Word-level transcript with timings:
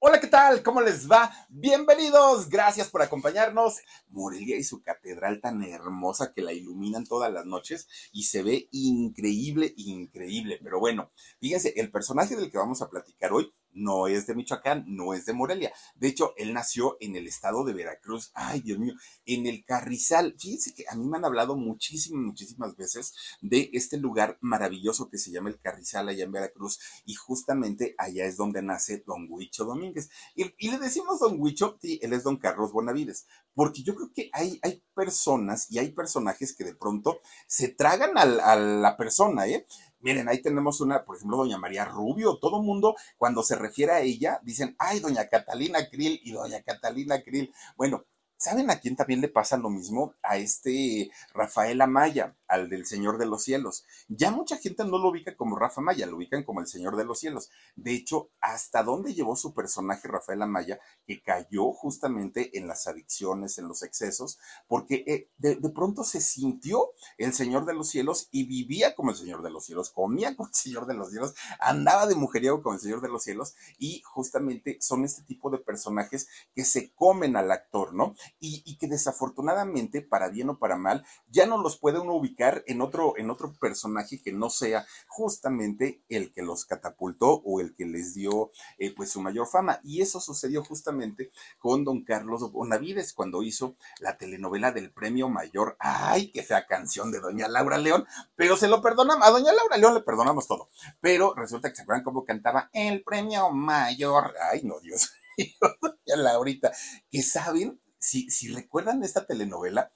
Hola, 0.00 0.20
¿qué 0.20 0.28
tal? 0.28 0.62
¿Cómo 0.62 0.80
les 0.80 1.10
va? 1.10 1.28
Bienvenidos, 1.48 2.48
gracias 2.48 2.88
por 2.88 3.02
acompañarnos. 3.02 3.78
Morelia 4.10 4.56
y 4.56 4.62
su 4.62 4.80
catedral 4.80 5.40
tan 5.40 5.64
hermosa 5.64 6.32
que 6.32 6.40
la 6.40 6.52
iluminan 6.52 7.04
todas 7.04 7.32
las 7.32 7.46
noches 7.46 7.88
y 8.12 8.22
se 8.22 8.44
ve 8.44 8.68
increíble, 8.70 9.74
increíble. 9.76 10.60
Pero 10.62 10.78
bueno, 10.78 11.10
fíjense, 11.40 11.74
el 11.76 11.90
personaje 11.90 12.36
del 12.36 12.48
que 12.48 12.58
vamos 12.58 12.80
a 12.80 12.88
platicar 12.88 13.32
hoy 13.32 13.50
no 13.78 14.06
es 14.06 14.26
de 14.26 14.34
Michoacán, 14.34 14.84
no 14.86 15.14
es 15.14 15.26
de 15.26 15.32
Morelia. 15.32 15.72
De 15.94 16.08
hecho, 16.08 16.34
él 16.36 16.52
nació 16.52 16.96
en 17.00 17.16
el 17.16 17.26
estado 17.26 17.64
de 17.64 17.72
Veracruz. 17.72 18.30
Ay, 18.34 18.60
Dios 18.60 18.78
mío, 18.78 18.94
en 19.24 19.46
el 19.46 19.64
Carrizal. 19.64 20.34
Fíjense 20.38 20.74
que 20.74 20.84
a 20.88 20.94
mí 20.94 21.06
me 21.06 21.16
han 21.16 21.24
hablado 21.24 21.56
muchísimas, 21.56 22.22
muchísimas 22.22 22.76
veces 22.76 23.14
de 23.40 23.70
este 23.72 23.96
lugar 23.96 24.38
maravilloso 24.40 25.08
que 25.08 25.18
se 25.18 25.30
llama 25.30 25.50
el 25.50 25.60
Carrizal 25.60 26.08
allá 26.08 26.24
en 26.24 26.32
Veracruz 26.32 26.78
y 27.04 27.14
justamente 27.14 27.94
allá 27.98 28.24
es 28.24 28.36
donde 28.36 28.62
nace 28.62 29.02
don 29.06 29.26
Huicho 29.30 29.64
Domínguez. 29.64 30.10
Y, 30.34 30.70
le 30.70 30.78
decimos 30.78 31.20
don 31.20 31.40
Huicho, 31.40 31.78
sí, 31.80 31.98
él 32.02 32.12
es 32.12 32.24
don 32.24 32.36
Carlos 32.36 32.72
Bonavides, 32.72 33.26
porque 33.54 33.82
yo 33.82 33.94
creo 33.94 34.12
que 34.12 34.30
hay, 34.32 34.58
hay 34.62 34.82
personas 34.94 35.70
y 35.70 35.78
hay 35.78 35.92
personajes 35.92 36.54
que 36.54 36.64
de 36.64 36.74
pronto 36.74 37.20
se 37.46 37.68
tragan 37.68 38.18
a 38.18 38.56
la 38.56 38.96
persona, 38.96 39.46
¿eh? 39.46 39.66
Miren, 40.00 40.28
ahí 40.28 40.40
tenemos 40.40 40.80
una, 40.80 41.04
por 41.04 41.16
ejemplo, 41.16 41.38
doña 41.38 41.58
María 41.58 41.84
Rubio. 41.84 42.38
Todo 42.38 42.62
mundo, 42.62 42.96
cuando 43.16 43.42
se 43.42 43.56
refiere 43.56 43.92
a 43.92 44.00
ella, 44.00 44.40
dicen, 44.42 44.74
ay, 44.78 45.00
doña 45.00 45.28
Catalina 45.28 45.88
Krill 45.88 46.20
y 46.22 46.32
doña 46.32 46.62
Catalina 46.62 47.22
Krill. 47.22 47.52
Bueno, 47.76 48.04
¿Saben 48.40 48.70
a 48.70 48.78
quién 48.78 48.94
también 48.94 49.20
le 49.20 49.28
pasa 49.28 49.56
lo 49.56 49.68
mismo? 49.68 50.14
A 50.22 50.36
este 50.36 51.10
Rafael 51.34 51.80
Amaya, 51.80 52.36
al 52.48 52.68
del 52.68 52.86
Señor 52.86 53.18
de 53.18 53.26
los 53.26 53.44
Cielos. 53.44 53.84
Ya 54.08 54.30
mucha 54.30 54.56
gente 54.56 54.84
no 54.84 54.98
lo 54.98 55.10
ubica 55.10 55.36
como 55.36 55.56
Rafa 55.56 55.80
Amaya, 55.80 56.06
lo 56.06 56.16
ubican 56.16 56.44
como 56.44 56.60
el 56.60 56.66
Señor 56.66 56.96
de 56.96 57.04
los 57.04 57.20
Cielos. 57.20 57.50
De 57.76 57.92
hecho, 57.92 58.30
¿hasta 58.40 58.82
dónde 58.82 59.14
llevó 59.14 59.36
su 59.36 59.54
personaje 59.54 60.08
Rafael 60.08 60.42
Amaya? 60.42 60.80
Que 61.06 61.22
cayó 61.22 61.72
justamente 61.72 62.58
en 62.58 62.66
las 62.66 62.86
adicciones, 62.86 63.58
en 63.58 63.68
los 63.68 63.82
excesos, 63.82 64.38
porque 64.66 65.04
eh, 65.06 65.30
de, 65.38 65.56
pronto 65.70 66.04
se 66.04 66.20
sintió 66.20 66.90
el 67.18 67.32
Señor 67.32 67.66
de 67.66 67.74
los 67.74 67.88
Cielos 67.88 68.28
y 68.30 68.44
vivía 68.44 68.94
como 68.94 69.10
el 69.10 69.16
Señor 69.16 69.42
de 69.42 69.50
los 69.50 69.64
Cielos, 69.66 69.90
comía 69.90 70.34
como 70.34 70.48
el 70.48 70.54
Señor 70.54 70.86
de 70.86 70.94
los 70.94 71.10
Cielos, 71.10 71.34
andaba 71.60 72.06
de 72.06 72.14
mujeriego 72.14 72.62
como 72.62 72.74
el 72.74 72.80
Señor 72.80 73.00
de 73.00 73.08
los 73.08 73.22
Cielos 73.22 73.54
y 73.78 74.02
justamente 74.04 74.78
son 74.80 75.04
este 75.04 75.22
tipo 75.22 75.50
de 75.50 75.58
personajes 75.58 76.28
que 76.54 76.64
se 76.64 76.92
comen 76.94 77.36
al 77.36 77.50
actor, 77.52 77.94
¿no? 77.94 78.14
y, 78.40 78.76
que 78.78 78.86
desafortunadamente, 78.86 80.02
para 80.02 80.28
bien 80.28 80.50
o 80.50 80.58
para 80.58 80.76
mal, 80.76 81.04
ya 81.28 81.46
no 81.46 81.60
los 81.60 81.78
puede 81.78 81.98
uno 81.98 82.14
ubicar 82.14 82.37
en 82.38 82.80
otro, 82.80 83.14
en 83.16 83.30
otro 83.30 83.52
personaje 83.54 84.22
que 84.22 84.32
no 84.32 84.48
sea 84.48 84.86
justamente 85.08 86.02
el 86.08 86.32
que 86.32 86.42
los 86.42 86.64
catapultó 86.64 87.42
o 87.44 87.60
el 87.60 87.74
que 87.74 87.84
les 87.84 88.14
dio 88.14 88.50
eh, 88.78 88.94
pues 88.94 89.10
su 89.10 89.20
mayor 89.20 89.48
fama. 89.48 89.80
Y 89.82 90.02
eso 90.02 90.20
sucedió 90.20 90.64
justamente 90.64 91.30
con 91.58 91.84
don 91.84 92.04
Carlos 92.04 92.50
Bonavides 92.52 93.12
cuando 93.12 93.42
hizo 93.42 93.76
la 94.00 94.16
telenovela 94.16 94.70
del 94.70 94.92
Premio 94.92 95.28
Mayor. 95.28 95.76
¡Ay, 95.80 96.30
qué 96.30 96.42
fea 96.42 96.66
canción 96.66 97.10
de 97.10 97.20
doña 97.20 97.48
Laura 97.48 97.78
León! 97.78 98.06
Pero 98.36 98.56
se 98.56 98.68
lo 98.68 98.80
perdonamos, 98.80 99.26
a 99.26 99.30
doña 99.30 99.52
Laura 99.52 99.76
León 99.76 99.94
le 99.94 100.00
perdonamos 100.00 100.46
todo. 100.46 100.70
Pero 101.00 101.34
resulta 101.34 101.70
que 101.70 101.76
se 101.76 101.82
acuerdan 101.82 102.04
cómo 102.04 102.24
cantaba 102.24 102.70
el 102.72 103.02
Premio 103.02 103.50
Mayor. 103.50 104.34
¡Ay, 104.52 104.62
no, 104.62 104.78
Dios! 104.80 105.10
doña 105.80 106.16
Laurita, 106.16 106.72
que 107.10 107.22
saben 107.22 107.80
si, 107.98 108.30
si 108.30 108.48
recuerdan 108.48 109.02
esta 109.02 109.26
telenovela, 109.26 109.90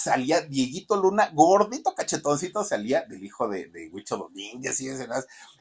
salía 0.00 0.40
Dieguito 0.40 0.96
Luna, 0.96 1.30
gordito, 1.32 1.94
cachetoncito, 1.94 2.64
salía 2.64 3.02
del 3.02 3.22
hijo 3.22 3.48
de, 3.48 3.66
de 3.68 3.88
Huicho 3.88 4.16
Domínguez 4.16 4.80
y 4.80 4.88
ese, 4.88 5.06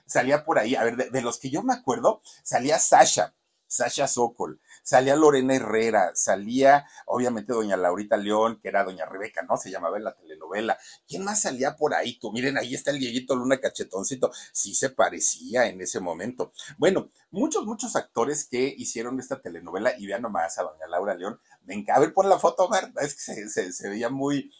salía 0.05 0.43
por 0.43 0.59
ahí. 0.59 0.75
A 0.75 0.83
ver, 0.83 0.95
de, 0.95 1.09
de, 1.09 1.21
los 1.21 1.39
que 1.39 1.49
yo 1.49 1.61
me 1.61 1.73
acuerdo, 1.73 2.21
salía 2.43 2.79
Sasha, 2.79 3.35
Sasha 3.67 4.07
Sokol, 4.07 4.59
salía 4.89 5.15
Lorena 5.15 5.53
Herrera, 5.53 6.11
salía 6.15 6.83
obviamente 7.05 7.53
doña 7.53 7.77
Laurita 7.77 8.17
León, 8.17 8.59
que 8.59 8.69
era 8.69 8.83
doña 8.83 9.05
Rebeca, 9.05 9.43
¿no? 9.43 9.55
Se 9.55 9.69
llamaba 9.69 9.97
en 9.97 10.03
la 10.03 10.15
telenovela. 10.15 10.79
¿Quién 11.07 11.23
más 11.23 11.43
salía 11.43 11.75
por 11.75 11.93
ahí? 11.93 12.17
Tú, 12.17 12.31
miren, 12.31 12.57
ahí 12.57 12.73
está 12.73 12.89
el 12.89 12.97
Dieguito 12.97 13.35
Luna 13.35 13.59
Cachetoncito. 13.59 14.31
Sí 14.51 14.73
se 14.73 14.89
parecía 14.89 15.67
en 15.67 15.79
ese 15.79 15.99
momento. 15.99 16.53
Bueno, 16.79 17.11
muchos, 17.29 17.67
muchos 17.67 17.95
actores 17.95 18.47
que 18.49 18.73
hicieron 18.75 19.19
esta 19.19 19.39
telenovela, 19.39 19.93
y 19.95 20.07
vean 20.07 20.23
nomás 20.23 20.57
a 20.57 20.63
doña 20.63 20.87
Laura 20.87 21.13
León, 21.13 21.39
venga, 21.61 21.93
a 21.93 21.99
ver, 21.99 22.11
pon 22.11 22.27
la 22.27 22.39
foto, 22.39 22.67
es 22.99 23.13
que 23.13 23.47
se, 23.47 23.71
se, 23.71 23.89
veía 23.89 24.09
muy, 24.09 24.51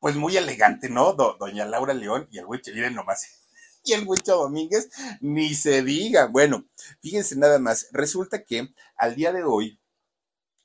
pues 0.00 0.16
muy 0.16 0.36
elegante, 0.36 0.90
¿no? 0.90 1.14
doña 1.14 1.64
Laura 1.64 1.94
León 1.94 2.28
y 2.30 2.36
el 2.36 2.44
güey, 2.44 2.60
miren 2.74 2.94
nomás 2.94 3.45
y 3.86 3.92
el 3.92 4.06
Huicho 4.06 4.36
Domínguez, 4.36 4.90
ni 5.20 5.54
se 5.54 5.82
diga. 5.82 6.26
Bueno, 6.26 6.66
fíjense 7.00 7.36
nada 7.36 7.58
más, 7.58 7.88
resulta 7.92 8.42
que 8.44 8.68
al 8.96 9.14
día 9.14 9.32
de 9.32 9.44
hoy, 9.44 9.78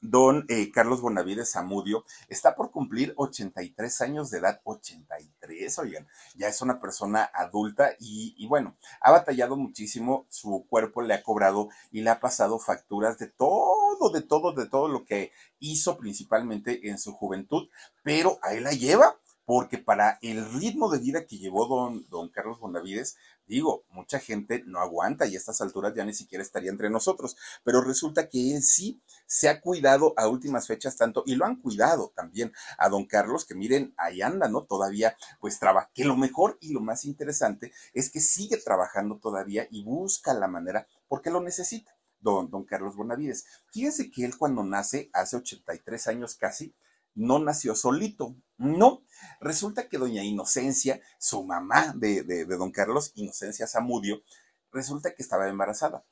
don 0.01 0.45
eh, 0.49 0.71
Carlos 0.71 0.99
Bonavides 0.99 1.51
Zamudio 1.51 2.05
está 2.27 2.55
por 2.55 2.71
cumplir 2.71 3.13
83 3.17 4.01
años 4.01 4.31
de 4.31 4.39
edad, 4.39 4.59
83, 4.63 5.77
oigan, 5.77 6.07
ya 6.35 6.47
es 6.47 6.59
una 6.63 6.81
persona 6.81 7.29
adulta 7.31 7.91
y, 7.99 8.33
y, 8.35 8.47
bueno, 8.47 8.75
ha 8.99 9.11
batallado 9.11 9.55
muchísimo, 9.55 10.25
su 10.29 10.65
cuerpo 10.67 11.03
le 11.03 11.13
ha 11.13 11.21
cobrado 11.21 11.69
y 11.91 12.01
le 12.01 12.09
ha 12.09 12.19
pasado 12.19 12.57
facturas 12.57 13.19
de 13.19 13.27
todo, 13.27 14.09
de 14.11 14.21
todo, 14.21 14.53
de 14.53 14.65
todo 14.65 14.88
lo 14.88 15.05
que 15.05 15.31
hizo 15.59 15.97
principalmente 15.97 16.89
en 16.89 16.97
su 16.97 17.13
juventud, 17.13 17.69
pero 18.01 18.39
ahí 18.41 18.59
la 18.59 18.71
lleva 18.71 19.15
porque 19.46 19.78
para 19.78 20.18
el 20.22 20.52
ritmo 20.53 20.90
de 20.90 21.00
vida 21.00 21.25
que 21.25 21.38
llevó 21.38 21.68
don, 21.68 22.06
don 22.09 22.29
Carlos 22.29 22.59
Bonavides, 22.59 23.18
digo, 23.46 23.84
mucha 23.90 24.19
gente 24.19 24.63
no 24.66 24.79
aguanta 24.79 25.25
y 25.25 25.35
a 25.35 25.38
estas 25.38 25.62
alturas 25.62 25.94
ya 25.94 26.06
ni 26.06 26.13
siquiera 26.13 26.41
estaría 26.41 26.72
entre 26.72 26.90
nosotros, 26.90 27.35
pero 27.63 27.81
resulta 27.81 28.30
que 28.30 28.56
él 28.56 28.63
sí 28.63 29.01
se 29.25 29.50
ha 29.50 29.59
cuidado 29.59 30.13
a 30.16 30.28
últimas 30.28 30.68
fechas 30.68 30.96
tanto 30.96 31.24
y 31.25 31.35
lo 31.35 31.46
han 31.46 31.57
cuidado 31.57 32.13
también 32.16 32.53
a 32.78 32.90
don 32.90 33.06
Carlos, 33.06 33.46
que 33.46 33.56
miren, 33.56 33.94
ahí 33.97 34.22
anda, 34.22 34.47
¿no? 34.47 34.63
Todavía 34.63 35.16
pues 35.40 35.59
trabaja, 35.59 35.90
que 35.94 36.06
lo 36.06 36.16
mejor 36.16 36.57
y 36.62 36.72
lo 36.72 36.80
más 36.80 37.06
interesante 37.06 37.74
es 37.94 38.09
que 38.09 38.19
sigue 38.22 38.57
trabajando 38.57 39.18
todavía 39.18 39.68
y 39.69 39.84
busca 39.84 40.34
la 40.34 40.47
manera 40.47 40.88
porque 41.07 41.30
lo 41.30 41.41
necesita. 41.41 41.94
Don, 42.22 42.51
don 42.51 42.66
Carlos 42.66 42.96
Bonavides. 42.96 43.46
Fíjense 43.72 44.12
que 44.12 44.24
él 44.24 44.38
cuando 44.38 44.63
nace, 44.63 45.09
hace 45.12 45.38
83 45.38 46.07
años 46.07 46.35
casi, 46.35 46.75
no 47.16 47.39
nació 47.39 47.75
solito, 47.75 48.35
no. 48.57 49.03
Resulta 49.39 49.88
que 49.89 49.97
doña 49.97 50.23
Inocencia, 50.23 51.01
su 51.19 51.44
mamá 51.44 51.94
de, 51.95 52.45
don 52.45 52.72
Carlos, 52.72 53.11
Inocencia 53.16 53.67
Zamudio, 53.67 54.22
resulta 54.72 55.13
que 55.13 55.23
estaba 55.23 55.47
embarazada. 55.47 56.05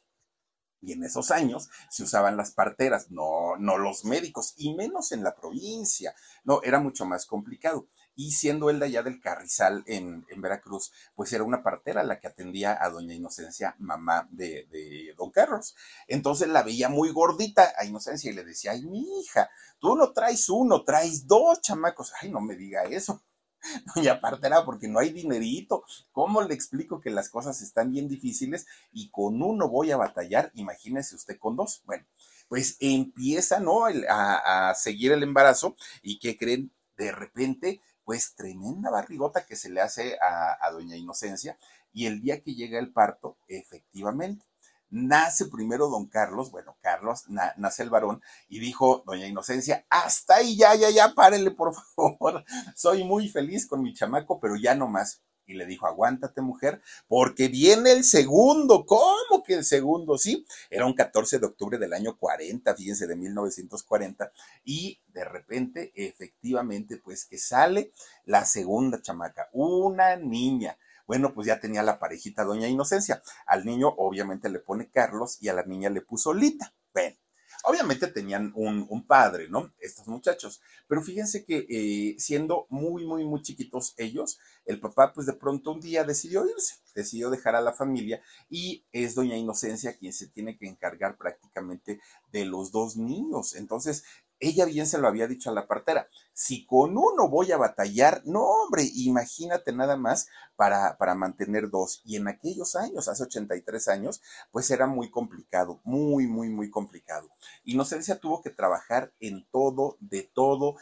Y 0.82 0.94
en 0.94 1.04
esos 1.04 1.30
años 1.32 1.70
se 1.90 2.04
usaban 2.04 2.38
las 2.38 2.52
parteras, 2.52 3.12
no, 3.12 3.58
no 3.58 3.78
los 3.78 4.06
médicos, 4.06 4.54
y 4.58 4.74
menos 4.76 5.12
en 5.12 5.24
la 5.24 5.36
provincia. 5.36 6.16
No, 6.44 6.62
era 6.64 6.80
mucho 6.80 7.06
más 7.06 7.26
complicado 7.26 7.88
y 8.16 8.32
siendo 8.32 8.70
él 8.70 8.80
de 8.80 8.88
allá 8.88 9.04
del 9.04 9.22
Carrizal 9.22 9.84
en, 9.88 10.26
en, 10.30 10.42
Veracruz, 10.42 10.92
pues 11.16 11.32
era 11.32 11.44
una 11.44 11.64
partera 11.64 12.04
la 12.04 12.20
que 12.20 12.28
atendía 12.28 12.78
a 12.82 12.90
doña 12.90 13.14
Inocencia, 13.14 13.76
mamá 13.80 14.28
de, 14.32 14.68
de, 14.72 15.14
don 15.18 15.32
Carlos. 15.32 15.76
Entonces 16.08 16.50
la 16.50 16.64
veía 16.64 16.90
muy 16.90 17.12
gordita 17.12 17.74
a 17.78 17.86
Inocencia 17.86 18.30
y 18.30 18.34
le 18.34 18.44
decía, 18.44 18.72
ay, 18.72 18.86
mi 18.86 19.22
hija, 19.22 19.50
tú 19.80 19.96
no 19.96 20.12
traes 20.12 20.50
uno, 20.50 20.84
traes 20.84 21.28
dos 21.28 21.62
chamacos. 21.62 22.12
Ay, 22.22 22.30
no 22.30 22.42
me 22.42 22.56
diga 22.56 22.84
eso. 22.84 23.22
Doña 23.96 24.20
partera, 24.20 24.66
porque 24.66 24.88
no 24.88 25.00
hay 25.00 25.12
dinerito. 25.12 25.84
¿Cómo 26.12 26.42
le 26.42 26.54
explico 26.54 27.00
que 27.00 27.10
las 27.10 27.30
cosas 27.30 27.62
están 27.62 27.92
bien 27.92 28.08
difíciles 28.08 28.66
y 28.92 29.10
con 29.10 29.42
uno 29.42 29.70
voy 29.70 29.92
a 29.92 29.98
batallar? 29.98 30.52
Imagínese 30.56 31.16
usted 31.16 31.38
con 31.38 31.56
dos. 31.56 31.82
Bueno, 31.86 32.06
pues 32.48 32.78
empieza, 32.80 33.60
¿no? 33.60 33.86
A, 33.86 34.70
a 34.70 34.76
seguir 34.76 35.12
el 35.12 35.24
embarazo 35.24 35.76
y 36.02 36.20
que 36.20 36.38
creen, 36.38 36.72
de 36.98 37.12
repente 37.12 37.82
pues 38.10 38.34
tremenda 38.34 38.90
barrigota 38.90 39.46
que 39.46 39.56
se 39.56 39.70
le 39.70 39.82
hace 39.82 40.18
a, 40.20 40.72
doña 40.72 40.98
Inocencia 40.98 41.60
y 41.94 42.08
el 42.08 42.22
día 42.22 42.42
que 42.42 42.56
llega 42.56 42.80
el 42.80 42.92
parto, 42.92 43.38
efectivamente, 43.48 44.48
nace 44.90 45.46
primero 45.46 45.90
don 45.90 46.08
Carlos, 46.08 46.50
bueno, 46.50 46.76
Carlos, 46.82 47.26
nace 47.28 47.84
el 47.84 47.92
varón, 47.92 48.24
y 48.48 48.58
dijo 48.62 49.04
doña 49.06 49.28
Inocencia, 49.28 49.86
hasta 49.92 50.38
ahí 50.38 50.58
ya, 50.58 50.74
ya, 50.74 50.90
ya, 50.90 51.14
párele, 51.14 51.52
por 51.52 51.72
favor, 51.96 52.44
soy 52.76 53.04
muy 53.04 53.30
feliz 53.30 53.68
con 53.68 53.84
mi 53.84 53.94
chamaco, 53.94 54.40
pero 54.40 54.56
ya 54.56 54.74
no 54.74 54.88
más. 54.88 55.22
Y 55.50 55.56
le 55.56 55.66
dijo, 55.66 55.88
aguántate 55.88 56.42
mujer, 56.42 56.80
porque 57.08 57.48
viene 57.48 57.92
el 57.92 58.04
segundo. 58.04 58.86
¿Cómo 58.86 59.44
que 59.44 59.56
el 59.56 59.66
segundo? 59.66 60.18
Sí, 60.18 60.46
era 60.70 60.86
un 60.86 60.94
14 60.94 61.40
de 61.40 61.46
octubre 61.48 61.78
del 61.80 61.94
año 61.94 62.18
40, 62.18 62.76
fíjense, 62.76 63.08
de 63.08 63.16
1940, 63.16 64.32
y 64.64 65.02
de 65.08 65.26
repente, 65.26 65.92
efectivamente, 65.96 66.98
pues 66.98 67.26
que 67.26 67.40
sale 67.40 67.92
la 68.26 68.46
segunda 68.46 69.02
chamaca, 69.02 69.50
una 69.52 70.16
niña. 70.16 70.78
Bueno, 71.08 71.34
pues 71.34 71.48
ya 71.48 71.60
tenía 71.60 71.82
la 71.82 71.98
parejita 71.98 72.44
Doña 72.44 72.68
Inocencia. 72.68 73.24
Al 73.48 73.66
niño 73.66 73.88
obviamente 73.98 74.48
le 74.50 74.60
pone 74.60 74.92
Carlos 74.92 75.40
y 75.42 75.50
a 75.50 75.54
la 75.54 75.64
niña 75.64 75.90
le 75.90 76.02
puso 76.02 76.36
Lita. 76.36 76.72
Ven, 76.94 77.18
Obviamente 77.66 78.08
tenían 78.08 78.54
un, 78.56 79.06
padre, 79.06 79.50
¿no? 79.50 79.74
Estos 79.80 80.08
muchachos. 80.08 80.62
Pero 80.88 81.02
fíjense 81.02 81.44
que 81.44 81.66
eh, 81.70 82.16
siendo 82.18 82.68
muy, 82.70 83.06
muy, 83.06 83.26
muy 83.26 83.42
chiquitos 83.42 83.94
ellos, 83.98 84.40
el 84.66 84.80
papá 84.80 85.12
pues 85.14 85.28
de 85.28 85.34
pronto 85.34 85.72
un 85.72 85.82
día 85.82 86.04
decidió 86.04 86.48
irse, 86.48 86.76
decidió 86.96 87.30
dejar 87.30 87.56
a 87.56 87.62
la 87.62 87.74
familia 87.74 88.22
y 88.50 88.86
es 88.92 89.16
doña 89.16 89.36
Inocencia 89.36 89.98
quien 89.98 90.14
se 90.14 90.28
tiene 90.28 90.58
que 90.58 90.68
encargar 90.68 91.18
prácticamente 91.18 92.00
de 92.32 92.46
los 92.46 92.72
dos 92.72 92.96
niños. 92.96 93.56
Entonces, 93.56 94.04
ella 94.40 94.66
bien 94.66 94.88
se 94.88 94.98
lo 94.98 95.08
había 95.08 95.28
dicho 95.28 95.50
a 95.50 95.54
la 95.54 95.68
partera, 95.68 96.08
si 96.34 96.66
con 96.66 96.98
uno 96.98 97.28
voy 97.30 97.52
a 97.52 97.58
batallar, 97.58 98.22
no 98.26 98.42
hombre, 98.42 98.84
imagínate 98.94 99.74
nada 99.74 99.98
más 99.98 100.28
para, 100.56 100.98
para 100.98 101.16
mantener 101.16 101.70
dos. 101.70 102.02
Y 102.06 102.16
en 102.16 102.28
aquellos 102.28 102.76
años, 102.76 103.08
hace 103.08 103.24
83 103.24 103.88
años, 103.90 104.22
pues 104.52 104.72
era 104.72 104.88
muy 104.88 105.12
complicado, 105.12 105.82
muy, 105.84 106.28
muy, 106.28 106.50
muy 106.50 106.70
complicado. 106.70 107.30
Inocencia 107.64 108.20
tuvo 108.20 108.42
que 108.42 108.50
trabajar 108.50 109.14
en 109.20 109.46
todo, 109.52 109.98
de 110.00 110.24
todo. 110.24 110.76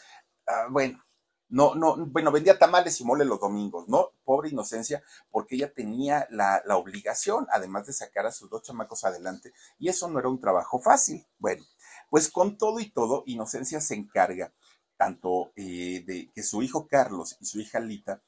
Ah, 0.48 0.68
bueno, 0.70 1.00
no, 1.50 1.76
no, 1.76 1.96
bueno, 2.08 2.32
vendía 2.32 2.60
tamales 2.60 3.00
y 3.00 3.06
mole 3.06 3.26
los 3.26 3.40
domingos, 3.40 3.88
¿no? 3.88 4.12
Pobre 4.26 4.50
inocencia, 4.50 5.02
porque 5.32 5.56
ella 5.56 5.74
tenía 5.74 6.28
la, 6.30 6.62
la, 6.66 6.78
obligación, 6.78 7.48
además 7.52 7.88
de 7.88 7.94
sacar 7.94 8.26
a 8.26 8.32
sus 8.32 8.50
dos 8.50 8.64
chamacos 8.64 9.06
adelante, 9.06 9.54
y 9.80 9.90
eso 9.90 10.10
no 10.10 10.20
era 10.20 10.30
un 10.30 10.42
trabajo 10.42 10.80
fácil. 10.80 11.26
Bueno, 11.40 11.64
pues 12.10 12.30
con 12.30 12.58
todo 12.58 12.80
y 12.80 12.90
todo, 12.90 13.24
Inocencia 13.26 13.82
se 13.82 13.96
encarga 13.96 14.54
tanto 14.98 15.52
eh, 15.56 16.04
de 16.06 16.32
que 16.34 16.44
su 16.44 16.62
hijo 16.64 16.88
Carlos 16.88 17.38
y 17.40 17.46
su 17.46 17.60
hija 17.60 17.80
Lita 17.80 18.22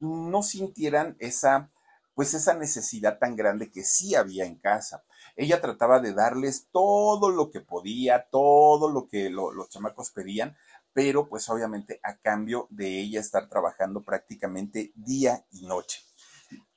no 0.00 0.42
sintieran 0.42 1.16
esa, 1.20 1.70
pues 2.14 2.34
esa 2.34 2.54
necesidad 2.54 3.18
tan 3.18 3.36
grande 3.36 3.70
que 3.70 3.84
sí 3.84 4.14
había 4.14 4.44
en 4.44 4.56
casa. 4.56 5.04
Ella 5.36 5.60
trataba 5.60 6.00
de 6.00 6.12
darles 6.12 6.68
todo 6.72 7.30
lo 7.30 7.50
que 7.50 7.60
podía, 7.60 8.26
todo 8.30 8.90
lo 8.90 9.06
que 9.06 9.30
los 9.30 9.68
chamacos 9.70 10.10
pedían, 10.10 10.56
pero 10.92 11.28
pues 11.28 11.48
obviamente 11.48 12.00
a 12.02 12.16
cambio 12.16 12.66
de 12.70 13.00
ella 13.00 13.20
estar 13.20 13.48
trabajando 13.48 14.02
prácticamente 14.02 14.92
día 14.94 15.44
y 15.50 15.66
noche. 15.66 16.00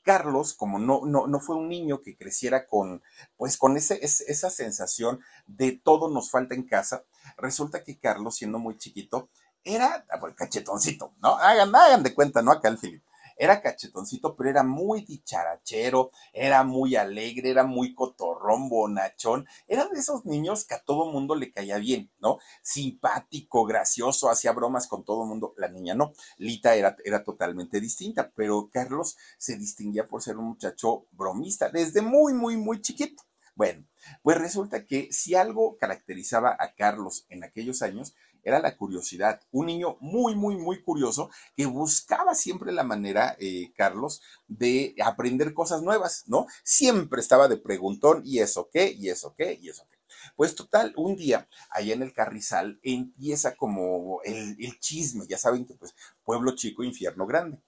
Carlos, 0.04 0.54
como 0.54 0.78
no, 0.78 1.02
no, 1.06 1.26
no 1.26 1.40
fue 1.40 1.56
un 1.56 1.68
niño 1.68 2.02
que 2.02 2.16
creciera 2.16 2.68
con, 2.68 3.02
pues 3.38 3.58
con 3.58 3.76
ese, 3.76 4.00
esa 4.04 4.50
sensación 4.52 5.20
de 5.48 5.72
todo 5.72 6.12
nos 6.12 6.30
falta 6.30 6.54
en 6.54 6.64
casa, 6.64 7.04
resulta 7.38 7.84
que 7.84 7.98
Carlos, 7.98 8.36
siendo 8.36 8.60
muy 8.60 8.78
chiquito, 8.78 9.30
era 9.64 10.06
ah, 10.12 10.20
cachetoncito, 10.36 11.16
¿no? 11.24 11.38
Hagan, 11.38 11.76
hagan 11.76 12.04
de 12.04 12.14
cuenta, 12.14 12.44
¿no? 12.44 12.52
Acá 12.52 12.70
el 12.70 12.78
Filipe 12.78 13.05
era 13.36 13.62
cachetoncito, 13.62 14.36
pero 14.36 14.50
era 14.50 14.64
muy 14.64 15.02
dicharachero, 15.02 16.12
era 16.34 16.64
muy 16.64 16.96
alegre, 16.96 17.50
era 17.50 17.64
muy 17.64 17.94
cotorrón, 17.94 18.70
bonachón. 18.70 19.48
Era 19.68 19.86
de 19.88 20.00
esos 20.00 20.26
niños 20.26 20.66
que 20.66 20.76
a 20.76 20.84
todo 20.84 21.12
mundo 21.12 21.36
le 21.36 21.52
caía 21.52 21.78
bien, 21.78 22.12
¿no? 22.20 22.40
Simpático, 22.62 23.66
gracioso, 23.66 24.30
hacía 24.30 24.52
bromas 24.52 24.88
con 24.88 25.04
todo 25.04 25.26
mundo. 25.26 25.54
La 25.58 25.68
niña 25.68 25.96
no. 25.96 26.14
Lita 26.38 26.76
era, 26.76 26.96
era 27.04 27.24
totalmente 27.24 27.80
distinta, 27.80 28.32
pero 28.36 28.70
Carlos 28.72 29.18
se 29.38 29.58
distinguía 29.58 30.08
por 30.08 30.22
ser 30.22 30.38
un 30.38 30.46
muchacho 30.46 31.08
bromista 31.12 31.70
desde 31.70 32.02
muy, 32.02 32.34
muy, 32.34 32.58
muy 32.58 32.82
chiquito. 32.82 33.24
Bueno, 33.56 33.86
pues 34.22 34.38
resulta 34.38 34.86
que 34.86 35.08
si 35.12 35.34
algo 35.34 35.78
caracterizaba 35.78 36.58
a 36.60 36.76
Carlos 36.76 37.26
en 37.30 37.46
aquellos 37.46 37.82
años 37.82 38.14
era 38.46 38.60
la 38.60 38.78
curiosidad. 38.78 39.42
Un 39.52 39.66
niño 39.66 39.98
muy, 40.00 40.36
muy, 40.36 40.56
muy 40.56 40.82
curioso 40.82 41.30
que 41.58 41.66
buscaba 41.66 42.36
siempre 42.36 42.72
la 42.72 42.84
manera, 42.84 43.36
eh, 43.40 43.74
Carlos, 43.76 44.22
de 44.48 44.96
aprender 45.04 45.54
cosas 45.54 45.82
nuevas, 45.82 46.24
¿no? 46.28 46.46
Siempre 46.64 47.20
estaba 47.20 47.48
de 47.48 47.58
preguntón, 47.58 48.22
¿y 48.24 48.40
eso 48.40 48.70
qué? 48.72 48.92
¿Y 48.92 49.10
eso 49.10 49.34
qué? 49.36 49.58
¿Y 49.60 49.70
eso 49.70 49.86
qué? 49.90 49.98
Pues 50.36 50.56
total, 50.56 50.94
un 50.96 51.16
día, 51.16 51.50
allá 51.72 51.94
en 51.94 52.04
el 52.04 52.14
Carrizal, 52.14 52.80
empieza 52.84 53.56
como 53.56 54.22
el, 54.24 54.80
chisme, 54.80 55.26
ya 55.28 55.38
saben 55.38 55.66
que 55.66 55.74
pues 55.74 55.96
pueblo 56.24 56.56
chico, 56.56 56.84
infierno 56.84 57.26
grande. 57.26 57.60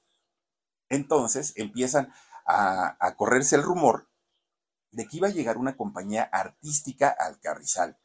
Entonces 0.89 1.53
empiezan 1.55 2.13
a, 2.45 2.97
a 2.99 3.15
correrse 3.15 3.55
el 3.55 3.63
rumor 3.63 4.07
de 4.91 5.07
que 5.07 5.17
iba 5.17 5.27
a 5.27 5.31
llegar 5.31 5.57
una 5.57 5.75
compañía 5.75 6.23
artística 6.23 7.09
al 7.09 7.39
Carrizal 7.39 7.97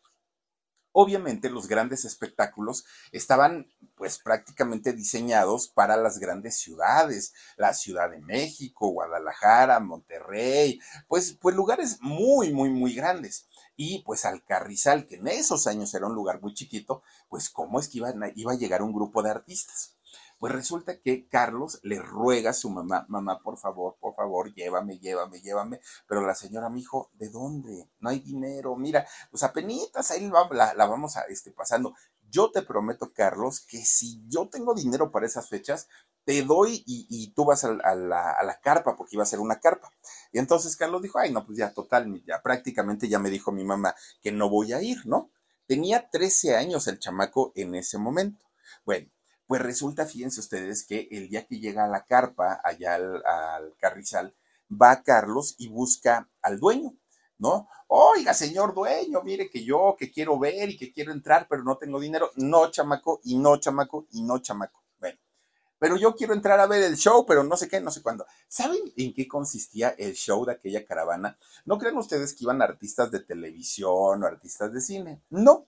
Obviamente 0.93 1.51
los 1.51 1.69
grandes 1.69 2.05
espectáculos 2.05 2.85
estaban 3.13 3.67
pues 3.97 4.19
prácticamente 4.19 4.93
diseñados 4.93 5.69
para 5.69 5.97
las 5.97 6.19
grandes 6.19 6.59
ciudades, 6.59 7.33
la 7.57 7.73
Ciudad 7.73 8.11
de 8.11 8.21
México, 8.21 8.89
Guadalajara, 8.89 9.81
Monterrey, 9.81 10.81
pues, 11.09 11.37
pues 11.41 11.57
lugares 11.57 11.99
muy, 12.01 12.53
muy, 12.53 12.71
muy 12.71 12.95
grandes. 12.95 13.47
Y 13.77 14.03
pues 14.03 14.25
al 14.25 14.45
Carrizal, 14.45 15.07
que 15.07 15.17
en 15.17 15.29
esos 15.29 15.67
años 15.67 15.95
era 15.95 16.07
un 16.07 16.15
lugar 16.15 16.41
muy 16.43 16.53
chiquito, 16.55 17.03
pues 17.29 17.49
cómo 17.49 17.81
es 17.81 17.89
que 17.89 17.99
iba, 17.99 18.13
iba 18.35 18.53
a 18.53 18.57
llegar 18.57 18.83
un 18.83 18.93
grupo 18.93 19.23
de 19.23 19.31
artistas. 19.31 19.97
Pues 20.43 20.55
resulta 20.55 20.99
que 20.99 21.29
Carlos 21.29 21.79
le 21.85 22.01
ruega 22.01 22.51
a 22.51 22.53
su 22.53 22.69
mamá, 22.69 23.07
mamá, 23.09 23.39
por 23.45 23.59
favor, 23.59 23.97
por 24.01 24.13
favor, 24.17 24.53
llévame, 24.53 24.99
llévame, 24.99 25.41
llévame. 25.41 25.79
Pero 26.09 26.27
la 26.27 26.35
señora, 26.35 26.69
mi 26.69 26.81
hijo, 26.81 27.13
¿de 27.13 27.29
dónde? 27.29 27.89
No 28.01 28.09
hay 28.09 28.19
dinero, 28.19 28.75
mira, 28.75 29.07
pues 29.31 29.45
apenitas 29.45 30.11
ahí 30.11 30.29
la, 30.51 30.75
la, 30.75 30.87
vamos 30.87 31.17
a 31.17 31.21
este, 31.29 31.53
pasando. 31.53 31.95
Yo 32.29 32.51
te 32.51 32.63
prometo, 32.63 33.13
Carlos, 33.13 33.61
que 33.61 33.85
si 33.85 34.21
yo 34.27 34.49
tengo 34.49 34.75
dinero 34.75 35.13
para 35.13 35.27
esas 35.27 35.49
fechas, 35.49 35.87
te 36.25 36.43
doy 36.43 36.83
y, 36.89 37.33
tú 37.35 37.45
vas 37.45 37.63
a, 37.63 37.75
la, 37.95 38.33
a, 38.33 38.43
la, 38.43 38.61
carpa, 38.61 38.97
porque 38.97 39.15
iba 39.15 39.23
a 39.23 39.27
ser 39.27 39.39
una 39.39 39.61
carpa. 39.61 39.93
Y 40.33 40.41
entonces 40.41 40.75
Carlos 40.75 41.03
dijo, 41.03 41.21
ay, 41.21 41.33
no, 41.33 41.47
pues 41.47 41.57
ya 41.57 41.73
total, 41.73 42.21
ya 42.27 42.43
prácticamente 42.43 43.09
ya 43.09 43.21
me 43.21 43.31
dijo 43.31 43.53
mi 43.53 43.63
mamá 43.63 43.95
que 44.21 44.33
no 44.33 44.51
voy 44.51 44.73
a 44.73 44.83
ir, 44.83 45.07
¿no? 45.07 45.31
Tenía 45.69 46.11
13 46.11 46.57
años 46.57 46.89
el 46.89 46.99
chamaco 46.99 47.53
en 47.55 47.77
ese 47.77 47.97
momento. 47.97 48.45
Bueno, 48.85 49.09
pues 49.47 49.61
resulta, 49.61 50.07
fíjense 50.07 50.41
ustedes, 50.41 50.87
que 50.87 51.09
el 51.11 51.29
día 51.29 51.47
que 51.47 51.59
llega 51.59 51.85
a 51.85 51.89
la 51.89 52.05
carpa, 52.05 52.61
allá 52.65 52.95
al, 52.95 53.75
carrizal, 53.79 54.35
va 54.71 55.03
Carlos 55.03 55.55
y 55.59 55.69
busca 55.69 56.29
al 56.41 56.59
dueño, 56.59 56.95
¿no? 57.39 57.69
Oiga, 57.89 58.33
señor 58.33 58.75
dueño, 58.75 59.23
mire 59.23 59.51
que 59.51 59.65
yo 59.65 59.97
que 59.99 60.11
quiero 60.11 60.39
ver 60.39 60.71
y 60.71 60.79
que 60.79 60.93
quiero 60.93 61.13
entrar, 61.13 61.47
pero 61.49 61.63
no 61.63 61.77
tengo 61.77 62.01
dinero. 62.01 62.31
No, 62.37 62.71
chamaco, 62.71 63.21
y 63.25 63.37
no, 63.37 63.59
chamaco, 63.59 64.07
y 64.13 64.23
no, 64.23 64.39
chamaco. 64.39 64.83
Bueno, 64.99 65.19
pero 65.79 65.97
yo 65.97 66.15
quiero 66.15 66.33
entrar 66.33 66.59
a 66.59 66.67
ver 66.67 66.83
el 66.85 66.97
show, 66.97 67.27
pero 67.27 67.45
no 67.45 67.57
sé 67.57 67.69
qué, 67.69 67.81
no 67.81 67.91
sé 67.91 68.01
cuándo. 68.01 68.25
¿Saben 68.49 68.81
en 68.97 69.13
qué 69.13 69.29
consistía 69.29 69.91
el 69.99 70.15
show 70.15 70.47
de 70.47 70.53
aquella 70.53 70.87
caravana? 70.87 71.37
No 71.67 71.77
crean 71.77 71.99
ustedes 71.99 72.33
que 72.33 72.45
iban 72.45 72.63
artistas 72.63 73.11
de 73.11 73.21
televisión 73.21 74.23
o 74.23 74.27
artistas 74.27 74.73
de 74.73 74.81
cine. 74.81 75.23
No, 75.29 75.67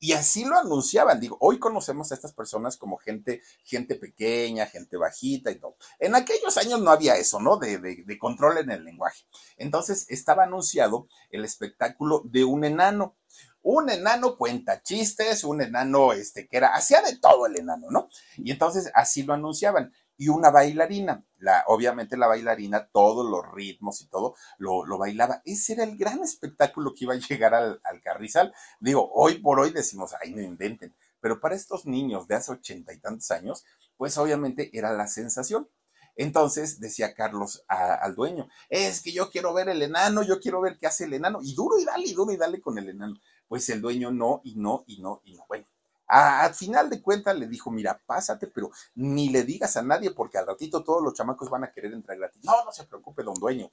y 0.00 0.12
así 0.12 0.44
lo 0.44 0.58
anunciaban. 0.58 1.20
Digo, 1.20 1.36
hoy 1.40 1.58
conocemos 1.58 2.10
a 2.10 2.14
estas 2.14 2.32
personas 2.32 2.76
como 2.76 2.98
gente, 2.98 3.42
gente 3.64 3.94
pequeña, 3.96 4.66
gente 4.66 4.96
bajita 4.96 5.50
y 5.50 5.58
todo. 5.58 5.76
En 5.98 6.14
aquellos 6.14 6.56
años 6.56 6.80
no 6.80 6.90
había 6.90 7.16
eso, 7.16 7.40
¿no? 7.40 7.56
De, 7.56 7.78
de, 7.78 8.04
de 8.04 8.18
control 8.18 8.58
en 8.58 8.70
el 8.70 8.84
lenguaje. 8.84 9.24
Entonces 9.56 10.06
estaba 10.08 10.44
anunciado 10.44 11.08
el 11.30 11.44
espectáculo 11.44 12.22
de 12.24 12.44
un 12.44 12.64
enano. 12.64 13.16
Un 13.60 13.90
enano 13.90 14.36
cuenta 14.36 14.82
chistes, 14.82 15.44
un 15.44 15.60
enano 15.60 16.12
este 16.12 16.46
que 16.46 16.56
era, 16.56 16.68
hacía 16.74 17.02
de 17.02 17.16
todo 17.16 17.46
el 17.46 17.56
enano, 17.56 17.88
¿no? 17.90 18.08
Y 18.36 18.52
entonces 18.52 18.90
así 18.94 19.24
lo 19.24 19.34
anunciaban 19.34 19.92
y 20.18 20.28
una 20.28 20.50
bailarina. 20.50 21.24
La, 21.38 21.64
obviamente 21.68 22.16
la 22.16 22.26
bailarina, 22.26 22.88
todos 22.88 23.24
los 23.30 23.50
ritmos 23.54 24.02
y 24.02 24.08
todo, 24.08 24.34
lo, 24.58 24.84
lo, 24.84 24.98
bailaba. 24.98 25.40
Ese 25.44 25.74
era 25.74 25.84
el 25.84 25.96
gran 25.96 26.20
espectáculo 26.22 26.92
que 26.92 27.04
iba 27.04 27.14
a 27.14 27.18
llegar 27.18 27.54
al, 27.54 27.80
al, 27.84 28.02
carrizal. 28.02 28.52
Digo, 28.80 29.10
hoy 29.14 29.38
por 29.38 29.60
hoy 29.60 29.70
decimos, 29.70 30.14
ay, 30.20 30.32
no 30.34 30.42
inventen. 30.42 30.94
Pero 31.20 31.40
para 31.40 31.54
estos 31.54 31.86
niños 31.86 32.26
de 32.28 32.34
hace 32.34 32.52
ochenta 32.52 32.92
y 32.92 32.98
tantos 32.98 33.30
años, 33.30 33.64
pues 33.96 34.18
obviamente 34.18 34.76
era 34.76 34.92
la 34.92 35.06
sensación. 35.06 35.68
Entonces 36.16 36.80
decía 36.80 37.14
Carlos 37.14 37.64
al 37.68 38.16
dueño, 38.16 38.48
es 38.68 39.00
que 39.00 39.12
yo 39.12 39.30
quiero 39.30 39.54
ver 39.54 39.68
el 39.68 39.80
enano, 39.82 40.24
yo 40.24 40.40
quiero 40.40 40.60
ver 40.60 40.76
qué 40.76 40.88
hace 40.88 41.04
el 41.04 41.14
enano. 41.14 41.38
Y 41.40 41.54
duro 41.54 41.78
y 41.78 41.84
dale, 41.84 42.08
y 42.08 42.12
duro 42.12 42.32
y 42.32 42.36
dale 42.36 42.60
con 42.60 42.76
el 42.76 42.88
enano. 42.88 43.14
Pues 43.46 43.68
el 43.68 43.80
dueño 43.80 44.10
no, 44.10 44.40
y 44.42 44.56
no, 44.56 44.82
y 44.88 45.00
no, 45.00 45.22
y 45.24 45.34
no. 45.34 45.44
Bueno, 45.46 45.67
al 46.08 46.54
final 46.54 46.88
de 46.88 47.02
cuentas 47.02 47.38
le 47.38 47.46
dijo, 47.46 47.70
mira, 47.70 48.00
pásate, 48.06 48.46
pero 48.46 48.70
ni 48.94 49.28
le 49.28 49.44
digas 49.44 49.76
a 49.76 49.82
nadie 49.82 50.10
porque 50.10 50.38
al 50.38 50.46
ratito 50.46 50.82
todos 50.82 51.02
los 51.02 51.12
chamacos 51.12 51.50
van 51.50 51.64
a 51.64 51.70
querer 51.72 51.92
entrar 51.92 52.16
gratis. 52.16 52.42
No, 52.44 52.64
no 52.64 52.72
se 52.72 52.84
preocupe, 52.84 53.22
don 53.22 53.34
dueño. 53.34 53.70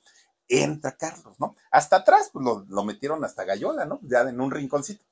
Entra 0.48 0.96
Carlos, 0.98 1.39
¿no? 1.39 1.56
Hasta 1.72 1.98
atrás, 1.98 2.30
pues 2.32 2.46
lo, 2.46 2.84
metieron 2.84 3.24
hasta 3.24 3.46
Gallola, 3.46 3.86
¿no? 3.86 4.00
Ya 4.04 4.22
en 4.22 4.42
un 4.42 4.51
rinconcito. 4.51 5.04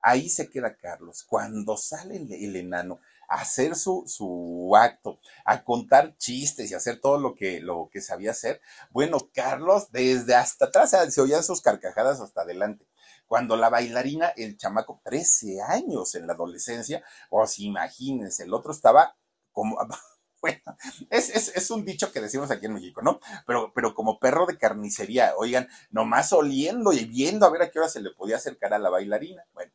Ahí 0.00 0.28
se 0.28 0.50
queda 0.50 0.76
Carlos. 0.76 1.22
Cuando 1.22 1.76
sale 1.76 2.16
el, 2.16 2.56
enano, 2.56 2.98
a 3.28 3.36
hacer 3.36 3.76
su, 3.76 4.02
su 4.06 4.72
acto, 4.76 5.20
a 5.44 5.62
contar 5.62 6.16
chistes 6.18 6.70
y 6.70 6.74
hacer 6.74 7.00
todo 7.00 7.16
lo 7.18 7.36
que, 7.36 7.60
lo 7.60 7.88
que 7.92 8.00
sabía 8.00 8.32
hacer, 8.32 8.60
bueno, 8.90 9.30
Carlos, 9.32 9.92
desde 9.92 10.34
hasta 10.34 10.66
atrás 10.66 10.96
se 11.10 11.20
oían 11.20 11.44
sus 11.44 11.62
carcajadas 11.62 12.20
hasta 12.20 12.42
adelante. 12.42 12.84
Cuando 13.32 13.56
la 13.56 13.70
bailarina, 13.70 14.28
el 14.36 14.58
chamaco, 14.58 15.00
13 15.02 15.62
años 15.62 16.14
en 16.16 16.26
la 16.26 16.34
adolescencia, 16.34 17.02
pues 17.30 17.60
imagínense, 17.60 18.42
el 18.42 18.52
otro 18.52 18.72
estaba 18.72 19.16
como, 19.52 19.78
bueno, 20.42 20.60
es, 21.08 21.30
es, 21.30 21.48
es, 21.56 21.70
un 21.70 21.82
dicho 21.82 22.12
que 22.12 22.20
decimos 22.20 22.50
aquí 22.50 22.66
en 22.66 22.74
México, 22.74 23.00
¿no? 23.00 23.20
Pero, 23.46 23.72
pero 23.74 23.94
como 23.94 24.18
perro 24.18 24.44
de 24.44 24.58
carnicería, 24.58 25.32
oigan, 25.38 25.66
nomás 25.90 26.30
oliendo 26.34 26.92
y 26.92 27.06
viendo 27.06 27.46
a 27.46 27.50
ver 27.50 27.62
a 27.62 27.70
qué 27.70 27.78
hora 27.78 27.88
se 27.88 28.02
le 28.02 28.10
podía 28.10 28.36
acercar 28.36 28.74
a 28.74 28.78
la 28.78 28.90
bailarina. 28.90 29.42
Bueno, 29.54 29.72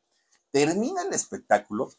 termina 0.52 1.02
el 1.02 1.14
espectáculo 1.14 1.90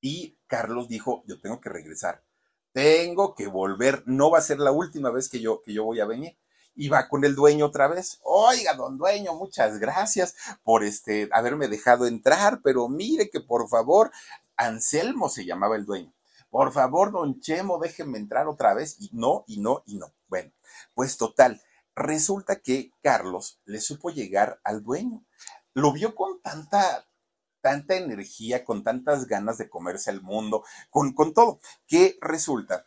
y 0.00 0.36
Carlos 0.48 0.88
dijo, 0.88 1.22
yo 1.28 1.40
tengo 1.40 1.60
que 1.60 1.68
regresar, 1.68 2.24
tengo 2.72 3.36
que 3.36 3.46
volver, 3.46 4.02
no 4.06 4.32
va 4.32 4.38
a 4.38 4.42
ser 4.42 4.58
la 4.58 4.72
última 4.72 5.10
vez 5.10 5.28
que 5.28 5.38
yo, 5.38 5.62
que 5.62 5.72
yo 5.72 5.84
voy 5.84 6.00
a 6.00 6.06
venir 6.06 6.36
y 6.76 6.88
va 6.88 7.08
con 7.08 7.24
el 7.24 7.34
dueño 7.34 7.66
otra 7.66 7.88
vez. 7.88 8.20
Oiga, 8.22 8.74
don 8.74 8.98
dueño, 8.98 9.34
muchas 9.34 9.78
gracias 9.78 10.36
por 10.62 10.84
este 10.84 11.28
haberme 11.32 11.68
dejado 11.68 12.06
entrar, 12.06 12.60
pero 12.62 12.88
mire 12.88 13.30
que 13.30 13.40
por 13.40 13.68
favor, 13.68 14.12
Anselmo 14.56 15.28
se 15.28 15.44
llamaba 15.44 15.76
el 15.76 15.86
dueño. 15.86 16.12
Por 16.50 16.72
favor, 16.72 17.12
don 17.12 17.40
Chemo, 17.40 17.78
déjeme 17.78 18.18
entrar 18.18 18.46
otra 18.46 18.74
vez. 18.74 18.96
Y 19.00 19.10
no, 19.12 19.44
y 19.46 19.60
no, 19.60 19.82
y 19.86 19.96
no. 19.96 20.14
Bueno, 20.28 20.52
pues 20.94 21.16
total, 21.16 21.60
resulta 21.94 22.60
que 22.60 22.92
Carlos 23.02 23.60
le 23.64 23.80
supo 23.80 24.10
llegar 24.10 24.60
al 24.64 24.82
dueño. 24.82 25.24
Lo 25.74 25.92
vio 25.92 26.14
con 26.14 26.40
tanta, 26.40 27.06
tanta 27.60 27.96
energía, 27.96 28.64
con 28.64 28.82
tantas 28.82 29.26
ganas 29.26 29.58
de 29.58 29.68
comerse 29.68 30.10
el 30.10 30.22
mundo, 30.22 30.64
con, 30.90 31.12
con 31.12 31.34
todo, 31.34 31.60
que 31.86 32.16
resulta 32.20 32.86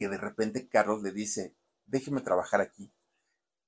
que 0.00 0.08
de 0.08 0.16
repente 0.16 0.66
Carlos 0.66 1.02
le 1.02 1.12
dice, 1.12 1.54
déjeme 1.84 2.22
trabajar 2.22 2.62
aquí. 2.62 2.90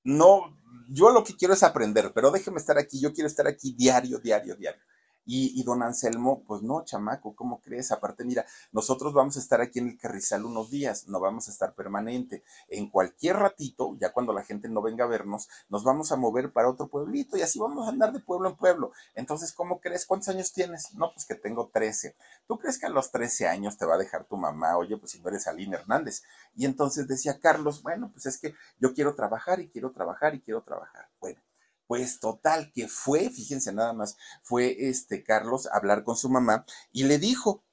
No, 0.03 0.59
yo 0.89 1.11
lo 1.11 1.23
que 1.23 1.37
quiero 1.37 1.53
es 1.53 1.61
aprender, 1.61 2.11
pero 2.15 2.31
déjeme 2.31 2.57
estar 2.57 2.79
aquí, 2.79 2.99
yo 2.99 3.13
quiero 3.13 3.27
estar 3.27 3.47
aquí 3.47 3.75
diario, 3.77 4.17
diario, 4.17 4.55
diario. 4.55 4.81
Y, 5.25 5.63
don 5.63 5.81
Anselmo, 5.83 6.43
pues 6.45 6.61
no, 6.61 6.83
chamaco, 6.83 7.35
¿cómo 7.35 7.61
crees? 7.61 7.91
Aparte, 7.91 8.25
mira, 8.25 8.45
nosotros 8.71 9.13
vamos 9.13 9.37
a 9.37 9.39
estar 9.39 9.61
aquí 9.61 9.79
en 9.79 9.89
el 9.89 9.97
Carrizal 9.97 10.45
unos 10.45 10.69
días, 10.69 11.07
no 11.07 11.19
vamos 11.19 11.47
a 11.47 11.51
estar 11.51 11.73
permanente. 11.75 12.43
En 12.67 12.89
cualquier 12.89 13.37
ratito, 13.37 13.95
ya 13.99 14.11
cuando 14.11 14.33
la 14.33 14.43
gente 14.43 14.67
no 14.67 14.81
venga 14.81 15.05
a 15.05 15.07
vernos, 15.07 15.47
nos 15.69 15.83
vamos 15.83 16.11
a 16.11 16.17
mover 16.17 16.51
para 16.51 16.69
otro 16.69 16.87
pueblito 16.87 17.37
y 17.37 17.41
así 17.41 17.59
vamos 17.59 17.87
a 17.87 17.91
andar 17.91 18.11
de 18.11 18.19
pueblo 18.19 18.49
en 18.49 18.55
pueblo. 18.55 18.91
Entonces, 19.15 19.53
¿cómo 19.53 19.79
crees? 19.79 20.05
¿Cuántos 20.05 20.29
años 20.29 20.51
tienes? 20.51 20.93
No, 20.95 21.11
pues 21.13 21.25
que 21.25 21.35
tengo 21.35 21.69
13. 21.71 22.15
¿Tú 22.47 22.57
crees 22.59 22.77
que 22.77 22.87
a 22.87 22.89
los 22.89 23.11
13 23.11 23.47
años 23.47 23.77
te 23.77 23.85
va 23.85 23.95
a 23.95 23.99
dejar 23.99 24.25
tu 24.25 24.37
mamá? 24.37 24.77
Oye, 24.77 24.97
pues 24.97 25.11
si 25.11 25.21
no 25.21 25.29
eres 25.29 25.47
Aline 25.47 25.77
Hernández. 25.77 26.23
Y 26.55 26.65
entonces 26.65 27.07
decía 27.07 27.39
Carlos, 27.39 27.81
bueno, 27.81 28.11
pues 28.11 28.25
es 28.25 28.37
que 28.37 28.53
yo 28.79 28.93
quiero 28.93 29.15
trabajar 29.15 29.59
y 29.59 29.69
quiero 29.69 29.91
trabajar 29.91 30.35
y 30.35 30.41
quiero 30.41 30.61
trabajar. 30.63 31.09
Bueno 31.19 31.41
pues 31.87 32.19
total, 32.19 32.71
que 32.73 32.87
fue, 32.87 33.29
fíjense 33.29 33.73
nada 33.73 33.93
más, 33.93 34.17
fue 34.41 34.89
este 34.89 35.23
Carlos 35.23 35.67
a 35.67 35.77
hablar 35.77 36.03
con 36.03 36.15
su 36.15 36.29
mamá 36.29 36.65
y 36.91 37.03
le 37.03 37.19
dijo, 37.19 37.63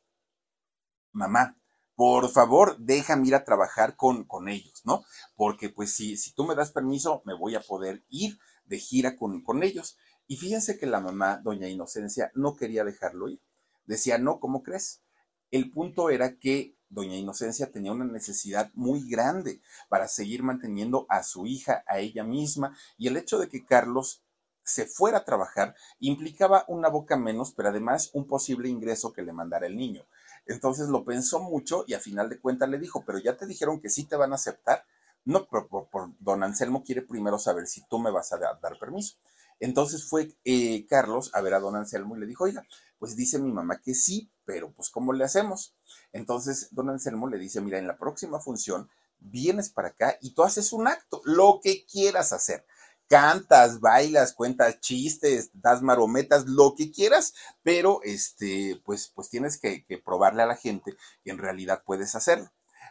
mamá, 1.13 1.57
por 1.95 2.31
favor, 2.31 2.79
déjame 2.79 3.29
ir 3.29 3.35
a 3.35 3.45
trabajar 3.45 3.95
con, 3.97 4.25
con 4.25 4.49
ellos, 4.49 4.81
¿no? 4.85 5.05
Porque 5.37 5.69
pues 5.69 5.95
si, 5.95 6.17
si 6.17 6.33
tú 6.33 6.45
me 6.45 6.55
das 6.55 6.73
permiso, 6.73 7.23
me 7.27 7.35
voy 7.35 7.55
a 7.55 7.61
poder 7.61 8.05
ir 8.09 8.39
de 8.65 8.79
gira 8.79 9.17
con, 9.17 9.43
con 9.43 9.63
ellos. 9.63 9.99
Y 10.27 10.37
fíjense 10.37 10.79
que 10.79 10.87
la 10.87 11.01
mamá, 11.01 11.41
doña 11.45 11.69
Inocencia, 11.69 12.31
no 12.35 12.57
quería 12.57 12.85
dejarlo 12.85 13.29
ir. 13.29 13.43
Decía, 13.85 14.17
no, 14.17 14.41
¿cómo 14.41 14.63
crees? 14.63 15.03
El 15.51 15.71
punto 15.71 16.09
era 16.09 16.39
que 16.39 16.77
doña 16.91 17.17
Inocencia 17.17 17.71
tenía 17.71 17.93
una 17.93 18.05
necesidad 18.05 18.71
muy 18.75 19.09
grande 19.09 19.63
para 19.89 20.09
seguir 20.09 20.43
manteniendo 20.43 21.07
a 21.09 21.23
su 21.23 21.47
hija, 21.47 21.85
a 21.87 21.99
ella 21.99 22.25
misma, 22.25 22.77
y 22.99 23.09
el 23.09 23.17
hecho 23.17 23.39
de 23.39 23.49
que 23.49 23.65
Carlos 23.65 24.23
se 24.63 24.87
fuera 24.87 25.19
a 25.19 25.25
trabajar 25.25 25.75
implicaba 25.99 26.65
una 26.69 26.89
boca 26.89 27.17
menos, 27.17 27.53
pero 27.53 27.71
además 27.71 28.11
un 28.13 28.27
posible 28.27 28.69
ingreso 28.69 29.13
que 29.13 29.23
le 29.23 29.33
mandara 29.33 29.67
el 29.67 29.77
niño. 29.77 30.05
Entonces 30.47 30.89
lo 30.89 31.05
pensó 31.05 31.41
mucho 31.41 31.85
y 31.87 31.95
a 31.95 32.01
final 32.01 32.29
de 32.29 32.41
cuentas 32.41 32.69
le 32.69 32.79
dijo, 32.79 33.05
pero 33.05 33.19
ya 33.19 33.37
te 33.37 33.47
dijeron 33.47 33.81
que 33.81 33.89
sí 33.89 34.05
te 34.05 34.17
van 34.17 34.33
a 34.33 34.37
aceptar. 34.37 34.85
No, 35.25 35.47
pero 35.49 35.69
por, 35.69 36.11
don 36.19 36.43
Anselmo 36.43 36.83
quiere 36.83 37.03
primero 37.03 37.39
saber 37.39 37.67
si 37.67 37.87
tú 37.89 37.99
me 37.99 38.11
vas 38.11 38.33
a 38.33 38.39
dar 38.39 38.79
permiso. 38.79 39.17
Entonces 39.59 40.09
fue 40.09 40.35
eh, 40.45 40.87
Carlos 40.89 41.31
a 41.35 41.43
ver 41.43 41.55
a 41.55 41.61
don 41.61 41.77
Anselmo 41.77 42.17
y 42.17 42.21
le 42.21 42.27
dijo, 42.27 42.45
oiga, 42.45 42.65
pues 42.99 43.15
dice 43.17 43.39
mi 43.39 43.53
mamá 43.53 43.81
que 43.81 43.95
sí, 43.95 44.31
pero 44.45 44.73
pues 44.73 44.89
¿cómo 44.91 45.13
le 45.13 45.25
hacemos? 45.25 45.75
Entonces 46.13 46.69
don 46.73 46.91
Anselmo 46.91 47.29
le 47.29 47.39
dice, 47.39 47.61
mira, 47.61 47.79
en 47.79 47.87
la 47.87 47.99
próxima 47.99 48.41
función 48.41 48.89
vienes 49.21 49.71
para 49.71 49.89
acá 49.89 50.19
y 50.21 50.31
tú 50.35 50.43
haces 50.43 50.73
un 50.73 50.89
acto, 50.89 51.21
lo 51.25 51.61
que 51.63 51.85
quieras 51.87 52.33
hacer. 52.33 52.65
Cantas, 53.09 53.81
bailas, 53.81 54.33
cuentas 54.33 54.81
chistes, 54.81 55.51
das 55.53 55.83
marometas, 55.83 56.47
lo 56.47 56.75
que 56.77 56.93
quieras, 56.93 57.35
pero 57.63 58.01
este, 58.05 58.81
pues, 58.85 59.09
pues 59.15 59.29
tienes 59.29 59.59
que, 59.59 59.85
que 59.85 59.99
probarle 59.99 60.43
a 60.43 60.47
la 60.47 60.57
gente 60.57 60.97
que 61.25 61.31
en 61.31 61.39
realidad 61.39 61.83
puedes 61.85 62.15
hacerlo. 62.15 62.51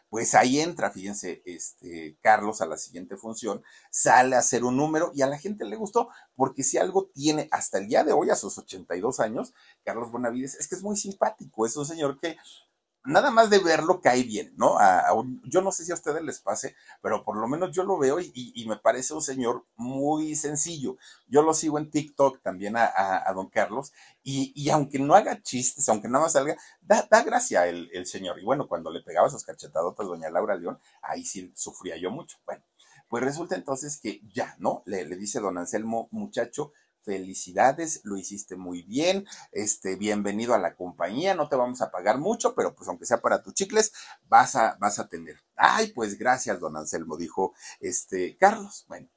Pues 0.09 0.33
ahí 0.33 0.59
entra, 0.59 0.89
fíjense, 0.89 1.43
este 1.45 2.17
Carlos 2.21 2.61
a 2.61 2.65
la 2.65 2.77
siguiente 2.77 3.15
función, 3.15 3.63
sale 3.91 4.35
a 4.35 4.39
hacer 4.39 4.63
un 4.63 4.75
número 4.75 5.11
y 5.13 5.21
a 5.21 5.27
la 5.27 5.37
gente 5.37 5.65
le 5.65 5.75
gustó, 5.75 6.09
porque 6.35 6.63
si 6.63 6.79
algo 6.79 7.05
tiene 7.13 7.47
hasta 7.51 7.77
el 7.77 7.87
día 7.87 8.03
de 8.03 8.11
hoy, 8.11 8.31
a 8.31 8.35
sus 8.35 8.57
82 8.57 9.19
años, 9.19 9.53
Carlos 9.83 10.11
Bonavides, 10.11 10.55
es 10.55 10.67
que 10.67 10.75
es 10.75 10.81
muy 10.81 10.97
simpático, 10.97 11.63
es 11.65 11.77
un 11.77 11.85
señor 11.85 12.19
que 12.19 12.37
nada 13.05 13.31
más 13.31 13.49
de 13.49 13.59
verlo 13.59 14.01
cae 14.01 14.23
bien, 14.23 14.53
¿no? 14.57 14.77
yo 15.43 15.61
no 15.61 15.71
sé 15.71 15.85
si 15.85 15.91
a 15.91 15.95
ustedes 15.95 16.21
les 16.21 16.39
pase, 16.39 16.75
pero 17.01 17.23
por 17.23 17.37
lo 17.37 17.47
menos 17.47 17.71
yo 17.71 17.83
lo 17.83 17.97
veo 17.97 18.19
y, 18.19 18.65
me 18.67 18.77
parece 18.77 19.13
un 19.13 19.21
señor 19.21 19.65
muy 19.75 20.35
sencillo. 20.35 20.97
Yo 21.27 21.41
lo 21.41 21.53
sigo 21.53 21.79
en 21.79 21.89
TikTok 21.89 22.41
también 22.41 22.75
a, 22.77 23.31
don 23.33 23.49
Carlos 23.49 23.93
y, 24.23 24.69
aunque 24.69 24.99
no 24.99 25.15
haga 25.15 25.41
chistes, 25.41 25.87
aunque 25.89 26.07
nada 26.07 26.25
más 26.25 26.33
salga, 26.33 26.55
da, 26.81 27.07
gracia 27.23 27.67
el, 27.67 28.05
señor. 28.05 28.39
Y 28.39 28.45
bueno, 28.45 28.67
cuando 28.67 28.91
le 28.91 29.01
pegaba 29.01 29.29
sus 29.29 29.43
cachetadotas 29.43 30.07
doña 30.07 30.29
Laura 30.29 30.55
León, 30.55 30.79
ahí 31.01 31.25
sí 31.25 31.51
sufría 31.55 31.97
yo 31.97 32.11
mucho. 32.11 32.37
Bueno, 32.45 32.63
pues 33.07 33.23
resulta 33.23 33.55
entonces 33.55 33.99
que 33.99 34.21
ya, 34.33 34.55
¿no? 34.59 34.83
Le 34.85 35.05
dice 35.15 35.39
don 35.39 35.57
Anselmo, 35.57 36.09
muchacho, 36.11 36.73
felicidades, 37.09 38.01
lo 38.03 38.17
hiciste 38.17 38.55
muy 38.55 38.83
bien, 38.83 39.25
este, 39.51 39.95
bienvenido 39.95 40.53
a 40.53 40.59
la 40.59 40.75
compañía, 40.75 41.33
no 41.33 41.49
te 41.49 41.55
vamos 41.55 41.81
a 41.81 41.89
pagar 41.89 42.19
mucho, 42.19 42.53
pero 42.53 42.75
pues 42.75 42.87
aunque 42.87 43.07
sea 43.07 43.19
para 43.19 43.41
tus 43.41 43.55
chicles, 43.55 43.91
vas 44.27 44.55
a, 44.55 44.77
vas 44.79 44.99
a 44.99 45.07
tener. 45.07 45.41
Ay, 45.55 45.91
pues 45.91 46.19
gracias, 46.19 46.59
don 46.59 46.77
Anselmo, 46.77 47.17
dijo 47.17 47.55
este 47.79 48.37
Carlos. 48.37 48.85
Bueno, 48.87 49.09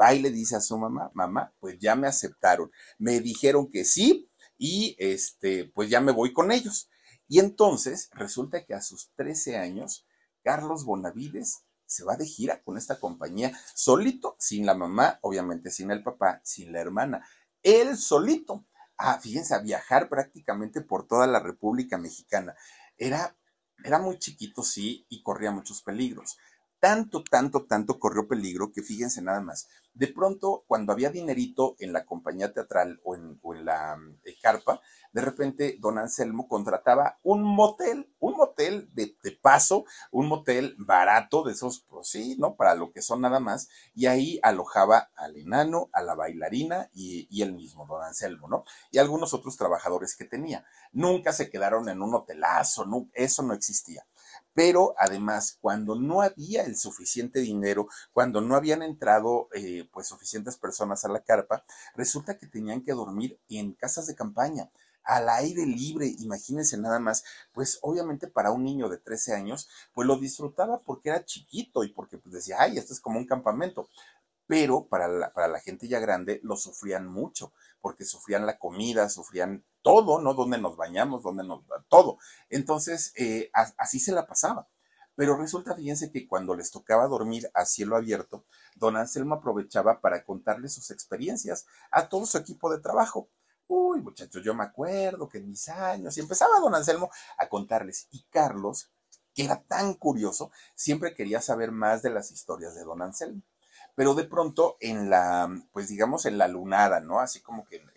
va 0.00 0.14
y 0.14 0.20
le 0.20 0.30
dice 0.30 0.54
a 0.54 0.60
su 0.60 0.78
mamá, 0.78 1.10
mamá, 1.12 1.52
pues 1.58 1.76
ya 1.80 1.96
me 1.96 2.06
aceptaron, 2.06 2.70
me 2.98 3.18
dijeron 3.18 3.68
que 3.68 3.84
sí, 3.84 4.30
y 4.56 4.94
este, 5.00 5.64
pues 5.74 5.90
ya 5.90 6.00
me 6.00 6.12
voy 6.12 6.32
con 6.32 6.52
ellos. 6.52 6.88
Y 7.26 7.40
entonces 7.40 8.10
resulta 8.12 8.64
que 8.64 8.74
a 8.74 8.80
sus 8.80 9.10
13 9.16 9.56
años, 9.56 10.06
Carlos 10.44 10.84
Bonavides 10.84 11.64
se 11.90 12.04
va 12.04 12.16
de 12.16 12.24
gira 12.24 12.62
con 12.62 12.78
esta 12.78 13.00
compañía 13.00 13.52
solito, 13.74 14.36
sin 14.38 14.64
la 14.64 14.74
mamá, 14.74 15.18
obviamente 15.22 15.72
sin 15.72 15.90
el 15.90 16.04
papá, 16.04 16.40
sin 16.44 16.72
la 16.72 16.80
hermana, 16.80 17.26
él 17.62 17.96
solito. 17.96 18.66
Ah, 18.96 19.18
fíjense, 19.20 19.54
a 19.54 19.60
viajar 19.60 20.08
prácticamente 20.08 20.82
por 20.82 21.06
toda 21.06 21.26
la 21.26 21.40
República 21.40 21.98
Mexicana. 21.98 22.54
Era, 22.98 23.36
era 23.82 23.98
muy 23.98 24.18
chiquito, 24.18 24.62
sí, 24.62 25.06
y 25.08 25.22
corría 25.22 25.50
muchos 25.50 25.82
peligros. 25.82 26.36
Tanto, 26.80 27.22
tanto, 27.22 27.66
tanto 27.66 27.98
corrió 27.98 28.26
peligro 28.26 28.72
que 28.72 28.82
fíjense 28.82 29.20
nada 29.20 29.40
más. 29.40 29.68
De 29.92 30.08
pronto, 30.08 30.64
cuando 30.66 30.92
había 30.92 31.10
dinerito 31.10 31.76
en 31.78 31.92
la 31.92 32.06
compañía 32.06 32.52
teatral 32.52 33.00
o 33.04 33.14
en, 33.14 33.38
la 33.64 33.98
eh, 34.24 34.36
carpa, 34.40 34.80
de 35.12 35.20
repente 35.20 35.76
don 35.78 35.98
Anselmo 35.98 36.48
contrataba 36.48 37.18
un 37.22 37.42
motel, 37.42 38.10
un 38.18 38.36
motel 38.36 38.88
de, 38.94 39.14
paso, 39.42 39.84
un 40.10 40.28
motel 40.28 40.74
barato 40.78 41.42
de 41.42 41.52
esos, 41.52 41.84
pues 41.88 42.08
sí, 42.08 42.36
¿no? 42.38 42.56
Para 42.56 42.74
lo 42.74 42.92
que 42.92 43.02
son 43.02 43.20
nada 43.20 43.40
más, 43.40 43.68
y 43.94 44.06
ahí 44.06 44.40
alojaba 44.42 45.10
al 45.16 45.36
enano, 45.36 45.90
a 45.92 46.02
la 46.02 46.14
bailarina 46.14 46.88
y, 46.94 47.26
y 47.30 47.42
el 47.42 47.52
mismo 47.52 47.86
don 47.86 48.02
Anselmo, 48.02 48.48
¿no? 48.48 48.64
Y 48.90 48.98
algunos 48.98 49.34
otros 49.34 49.56
trabajadores 49.56 50.16
que 50.16 50.24
tenía. 50.24 50.64
Nunca 50.92 51.32
se 51.32 51.50
quedaron 51.50 51.88
en 51.88 52.00
un 52.00 52.14
hotelazo, 52.14 52.86
no, 52.86 53.10
eso 53.12 53.42
no 53.42 53.52
existía 53.52 54.06
pero 54.54 54.94
además 54.98 55.58
cuando 55.60 55.94
no 55.94 56.22
había 56.22 56.64
el 56.64 56.76
suficiente 56.76 57.40
dinero, 57.40 57.88
cuando 58.12 58.40
no 58.40 58.56
habían 58.56 58.82
entrado 58.82 59.48
eh, 59.54 59.88
pues 59.92 60.08
suficientes 60.08 60.56
personas 60.56 61.04
a 61.04 61.08
la 61.08 61.20
carpa, 61.20 61.64
resulta 61.94 62.38
que 62.38 62.46
tenían 62.46 62.82
que 62.82 62.92
dormir 62.92 63.38
en 63.48 63.72
casas 63.72 64.06
de 64.06 64.14
campaña 64.14 64.70
al 65.04 65.28
aire 65.28 65.66
libre, 65.66 66.14
imagínense 66.18 66.76
nada 66.76 66.98
más, 66.98 67.24
pues 67.52 67.78
obviamente 67.82 68.28
para 68.28 68.52
un 68.52 68.64
niño 68.64 68.88
de 68.88 68.98
13 68.98 69.34
años, 69.34 69.68
pues 69.92 70.06
lo 70.06 70.16
disfrutaba 70.16 70.80
porque 70.80 71.08
era 71.08 71.24
chiquito 71.24 71.84
y 71.84 71.88
porque 71.88 72.18
pues 72.18 72.34
decía, 72.34 72.56
ay, 72.60 72.78
esto 72.78 72.92
es 72.92 73.00
como 73.00 73.18
un 73.18 73.26
campamento. 73.26 73.88
Pero 74.46 74.86
para 74.88 75.08
la, 75.08 75.32
para 75.32 75.48
la 75.48 75.60
gente 75.60 75.88
ya 75.88 76.00
grande 76.00 76.40
lo 76.42 76.56
sufrían 76.56 77.06
mucho, 77.06 77.52
porque 77.80 78.04
sufrían 78.04 78.46
la 78.46 78.58
comida, 78.58 79.08
sufrían 79.08 79.64
todo, 79.82 80.20
¿no? 80.20 80.34
Donde 80.34 80.58
nos 80.58 80.76
bañamos, 80.76 81.22
donde 81.22 81.44
nos... 81.44 81.62
todo. 81.88 82.18
Entonces, 82.48 83.12
eh, 83.16 83.50
así 83.52 83.98
se 84.00 84.12
la 84.12 84.26
pasaba. 84.26 84.68
Pero 85.16 85.36
resulta, 85.36 85.74
fíjense 85.74 86.10
que 86.10 86.26
cuando 86.26 86.54
les 86.54 86.70
tocaba 86.70 87.06
dormir 87.06 87.50
a 87.52 87.66
cielo 87.66 87.96
abierto, 87.96 88.46
don 88.76 88.96
Anselmo 88.96 89.34
aprovechaba 89.34 90.00
para 90.00 90.24
contarles 90.24 90.72
sus 90.72 90.90
experiencias 90.90 91.66
a 91.90 92.08
todo 92.08 92.24
su 92.24 92.38
equipo 92.38 92.72
de 92.72 92.80
trabajo. 92.80 93.28
Uy, 93.66 94.00
muchachos, 94.00 94.42
yo 94.42 94.54
me 94.54 94.64
acuerdo 94.64 95.28
que 95.28 95.38
en 95.38 95.48
mis 95.48 95.68
años, 95.68 96.16
y 96.16 96.20
empezaba 96.20 96.58
don 96.58 96.74
Anselmo 96.74 97.10
a 97.36 97.48
contarles. 97.48 98.08
Y 98.10 98.22
Carlos, 98.30 98.90
que 99.34 99.44
era 99.44 99.62
tan 99.62 99.94
curioso, 99.94 100.50
siempre 100.74 101.14
quería 101.14 101.40
saber 101.40 101.70
más 101.70 102.02
de 102.02 102.10
las 102.10 102.30
historias 102.30 102.74
de 102.74 102.84
don 102.84 103.02
Anselmo. 103.02 103.42
Pero 103.96 104.14
de 104.14 104.24
pronto 104.24 104.76
en 104.80 105.10
la, 105.10 105.48
pues 105.72 105.88
digamos, 105.88 106.26
en 106.26 106.38
la 106.38 106.48
lunada, 106.48 107.00
¿no? 107.00 107.20
Así 107.20 107.40
como 107.40 107.66
que 107.66 107.76
en, 107.76 107.90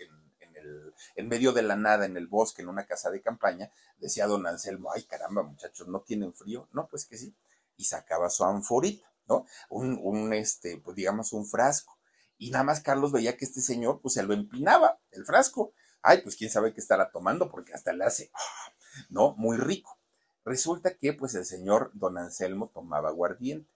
el, 0.55 0.93
en 1.15 1.27
medio 1.27 1.53
de 1.53 1.61
la 1.61 1.75
nada, 1.75 2.05
en 2.05 2.17
el 2.17 2.27
bosque, 2.27 2.61
en 2.61 2.69
una 2.69 2.85
casa 2.85 3.09
de 3.09 3.21
campaña, 3.21 3.71
decía 3.97 4.27
don 4.27 4.45
Anselmo, 4.47 4.91
ay 4.93 5.03
caramba, 5.03 5.43
muchachos, 5.43 5.87
¿no 5.87 6.01
tienen 6.01 6.33
frío? 6.33 6.67
No, 6.71 6.87
pues 6.87 7.05
que 7.05 7.17
sí. 7.17 7.35
Y 7.77 7.85
sacaba 7.85 8.29
su 8.29 8.43
anforita, 8.43 9.05
¿no? 9.27 9.45
Un, 9.69 9.99
un 10.01 10.33
este, 10.33 10.77
pues 10.77 10.95
digamos, 10.95 11.33
un 11.33 11.45
frasco 11.45 11.97
y 12.43 12.51
nada 12.51 12.65
más 12.65 12.81
Carlos 12.81 13.13
veía 13.13 13.37
que 13.37 13.45
este 13.45 13.61
señor, 13.61 14.01
pues 14.01 14.15
se 14.15 14.23
lo 14.23 14.33
empinaba 14.33 14.99
el 15.11 15.25
frasco. 15.25 15.73
Ay, 16.01 16.21
pues 16.21 16.35
quién 16.35 16.49
sabe 16.49 16.73
qué 16.73 16.81
estará 16.81 17.09
tomando, 17.09 17.49
porque 17.49 17.73
hasta 17.73 17.93
le 17.93 18.03
hace, 18.03 18.31
¿no? 19.09 19.33
Muy 19.37 19.55
rico. 19.55 19.97
Resulta 20.43 20.97
que, 20.97 21.13
pues 21.13 21.35
el 21.35 21.45
señor 21.45 21.91
don 21.93 22.17
Anselmo 22.17 22.69
tomaba 22.73 23.07
aguardiente. 23.07 23.69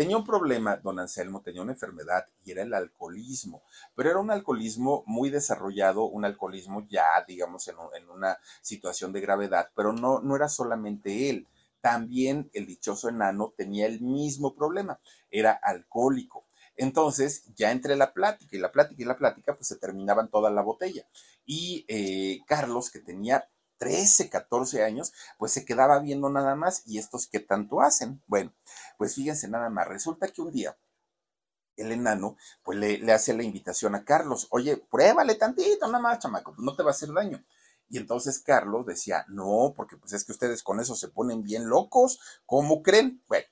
Tenía 0.00 0.16
un 0.16 0.24
problema, 0.24 0.78
don 0.78 0.98
Anselmo, 0.98 1.42
tenía 1.42 1.60
una 1.60 1.72
enfermedad 1.72 2.24
y 2.42 2.52
era 2.52 2.62
el 2.62 2.72
alcoholismo, 2.72 3.62
pero 3.94 4.08
era 4.08 4.18
un 4.18 4.30
alcoholismo 4.30 5.04
muy 5.06 5.28
desarrollado, 5.28 6.04
un 6.04 6.24
alcoholismo 6.24 6.86
ya, 6.88 7.22
digamos, 7.28 7.68
en, 7.68 8.08
una 8.08 8.38
situación 8.62 9.12
de 9.12 9.20
gravedad, 9.20 9.68
pero 9.76 9.92
no, 9.92 10.22
no 10.22 10.36
era 10.36 10.48
solamente 10.48 11.28
él. 11.28 11.46
También 11.82 12.48
el 12.54 12.64
dichoso 12.64 13.10
enano 13.10 13.52
tenía 13.54 13.84
el 13.84 14.00
mismo 14.00 14.54
problema, 14.54 14.98
era 15.30 15.52
alcohólico. 15.52 16.46
Entonces, 16.76 17.44
ya 17.54 17.70
entre 17.70 17.94
la 17.94 18.14
plática 18.14 18.56
y 18.56 18.58
la 18.58 18.72
plática 18.72 19.02
y 19.02 19.04
la 19.06 19.18
plática, 19.18 19.54
pues 19.54 19.68
se 19.68 19.76
terminaban 19.76 20.30
toda 20.30 20.50
la 20.50 20.62
botella. 20.62 21.06
Y 21.44 21.84
eh, 21.88 22.40
Carlos, 22.46 22.90
que 22.90 23.00
tenía 23.00 23.50
13, 23.80 24.28
14 24.28 24.84
años, 24.84 25.12
pues 25.38 25.52
se 25.52 25.64
quedaba 25.64 25.98
viendo 26.00 26.28
nada 26.28 26.54
más. 26.54 26.82
¿Y 26.84 26.98
estos 26.98 27.26
qué 27.26 27.40
tanto 27.40 27.80
hacen? 27.80 28.22
Bueno, 28.26 28.52
pues 28.98 29.14
fíjense 29.14 29.48
nada 29.48 29.70
más. 29.70 29.88
Resulta 29.88 30.28
que 30.28 30.42
un 30.42 30.52
día 30.52 30.76
el 31.76 31.92
enano, 31.92 32.36
pues 32.62 32.78
le, 32.78 32.98
le 32.98 33.12
hace 33.12 33.32
la 33.32 33.42
invitación 33.42 33.94
a 33.94 34.04
Carlos. 34.04 34.48
Oye, 34.50 34.76
pruébale 34.76 35.34
tantito, 35.36 35.86
nada 35.86 35.98
más, 35.98 36.18
chamaco, 36.18 36.52
pues 36.54 36.62
no 36.62 36.76
te 36.76 36.82
va 36.82 36.90
a 36.90 36.92
hacer 36.92 37.10
daño. 37.10 37.42
Y 37.88 37.96
entonces 37.96 38.38
Carlos 38.38 38.84
decía, 38.84 39.24
no, 39.28 39.72
porque 39.74 39.96
pues 39.96 40.12
es 40.12 40.24
que 40.24 40.32
ustedes 40.32 40.62
con 40.62 40.78
eso 40.78 40.94
se 40.94 41.08
ponen 41.08 41.42
bien 41.42 41.68
locos, 41.70 42.20
¿cómo 42.44 42.82
creen? 42.82 43.24
Bueno, 43.28 43.46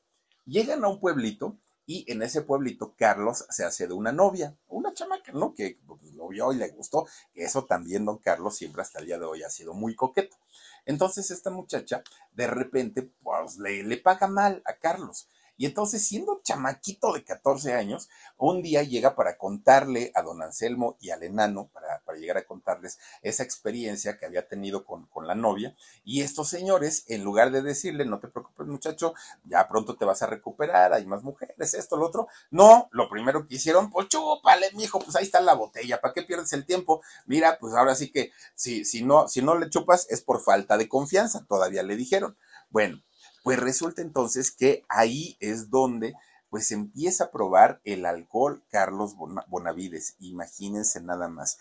llegan 0.45 0.85
a 0.85 0.89
un 0.89 1.01
pueblito 1.01 1.59
y 1.89 2.05
en 2.13 2.23
ese 2.23 2.43
pueblito 2.43 2.95
Carlos 2.99 3.47
se 3.49 3.65
hace 3.65 3.87
de 3.87 3.95
una 3.95 4.13
novia, 4.13 4.55
una 4.69 4.93
chamaca, 4.93 5.33
¿no? 5.33 5.55
Que 5.55 5.81
pues, 5.87 6.03
lo 6.13 6.29
vio 6.29 6.53
y 6.53 6.57
le 6.57 6.69
gustó, 6.69 7.07
eso 7.35 7.65
también 7.65 8.05
don 8.05 8.19
Carlos 8.19 8.57
siempre 8.57 8.83
hasta 8.83 8.99
el 8.99 9.07
día 9.07 9.19
de 9.19 9.25
hoy 9.25 9.43
ha 9.43 9.49
sido 9.49 9.73
muy 9.73 9.97
coqueto. 9.97 10.37
Entonces 10.85 11.31
esta 11.31 11.49
muchacha 11.49 12.03
de 12.35 12.47
repente 12.47 13.11
pues 13.23 13.57
le, 13.57 13.83
le 13.85 13.97
paga 13.97 14.27
mal 14.27 14.63
a 14.67 14.75
Carlos 14.75 15.29
y 15.59 15.67
entonces, 15.67 16.07
siendo 16.07 16.41
chamaquito 16.45 17.13
de 17.13 17.25
14 17.25 17.75
años, 17.75 18.09
un 18.37 18.63
día 18.63 18.85
llega 18.85 19.17
para 19.17 19.37
contarle 19.37 20.13
a 20.15 20.23
don 20.23 20.41
Anselmo 20.41 20.97
y 21.01 21.11
al 21.11 21.25
enano, 21.25 21.69
para, 21.73 22.01
para 22.05 22.17
llegar 22.17 22.37
a 22.37 22.47
contarles 22.47 23.01
esa 23.23 23.43
experiencia 23.43 24.19
que 24.19 24.25
había 24.25 24.47
tenido 24.47 24.85
con, 24.85 25.07
con, 25.07 25.27
la 25.27 25.35
novia. 25.35 25.75
Y 26.05 26.23
estos 26.23 26.49
señores, 26.49 27.05
en 27.09 27.25
lugar 27.25 27.51
de 27.51 27.63
decirle, 27.63 28.05
no 28.05 28.21
te 28.21 28.29
preocupes 28.29 28.69
muchacho, 28.69 29.15
ya 29.45 29.67
pronto 29.69 29.97
te 29.97 30.05
vas 30.05 30.23
a 30.23 30.27
recuperar, 30.27 30.93
hay 30.93 31.05
más 31.07 31.25
mujeres, 31.25 31.75
esto, 31.75 31.97
lo 31.97 32.07
otro, 32.07 32.29
no, 32.53 32.89
lo 32.93 33.09
primero 33.09 33.49
que 33.49 33.57
hicieron, 33.57 33.91
pues 33.91 34.07
chúpale, 34.07 34.71
mijo, 34.75 35.01
pues 35.01 35.17
ahí 35.17 35.25
está 35.25 35.41
la 35.41 35.55
botella, 35.55 36.01
¿para 36.01 36.15
qué 36.15 36.23
pierdes 36.23 36.53
el 36.53 36.67
tiempo? 36.67 37.03
Mira, 37.27 37.59
pues 37.59 37.75
ahora 37.75 37.97
sí 37.97 38.13
que 38.13 38.31
si, 38.55 38.85
si, 38.85 39.03
no, 39.03 39.27
si 39.27 39.43
no 39.43 39.59
le 39.59 39.69
chupas 39.71 40.07
es 40.09 40.23
por 40.23 40.41
falta 40.41 40.79
de 40.79 40.89
confianza, 40.89 41.45
todavía 41.49 41.83
le 41.83 41.97
dijeron. 41.97 42.37
Bueno, 42.71 43.03
pues 43.43 43.59
resulta 43.59 44.03
entonces 44.03 44.51
que 44.51 44.85
ahí 44.89 45.37
es 45.41 45.71
donde 45.71 46.15
pues 46.51 46.71
empieza 46.71 47.25
a 47.25 47.31
probar 47.31 47.81
el 47.85 48.07
alcohol 48.07 48.65
Carlos 48.71 49.15
Bonavides, 49.49 50.17
imagínense 50.19 51.01
nada 51.03 51.29
más. 51.29 51.59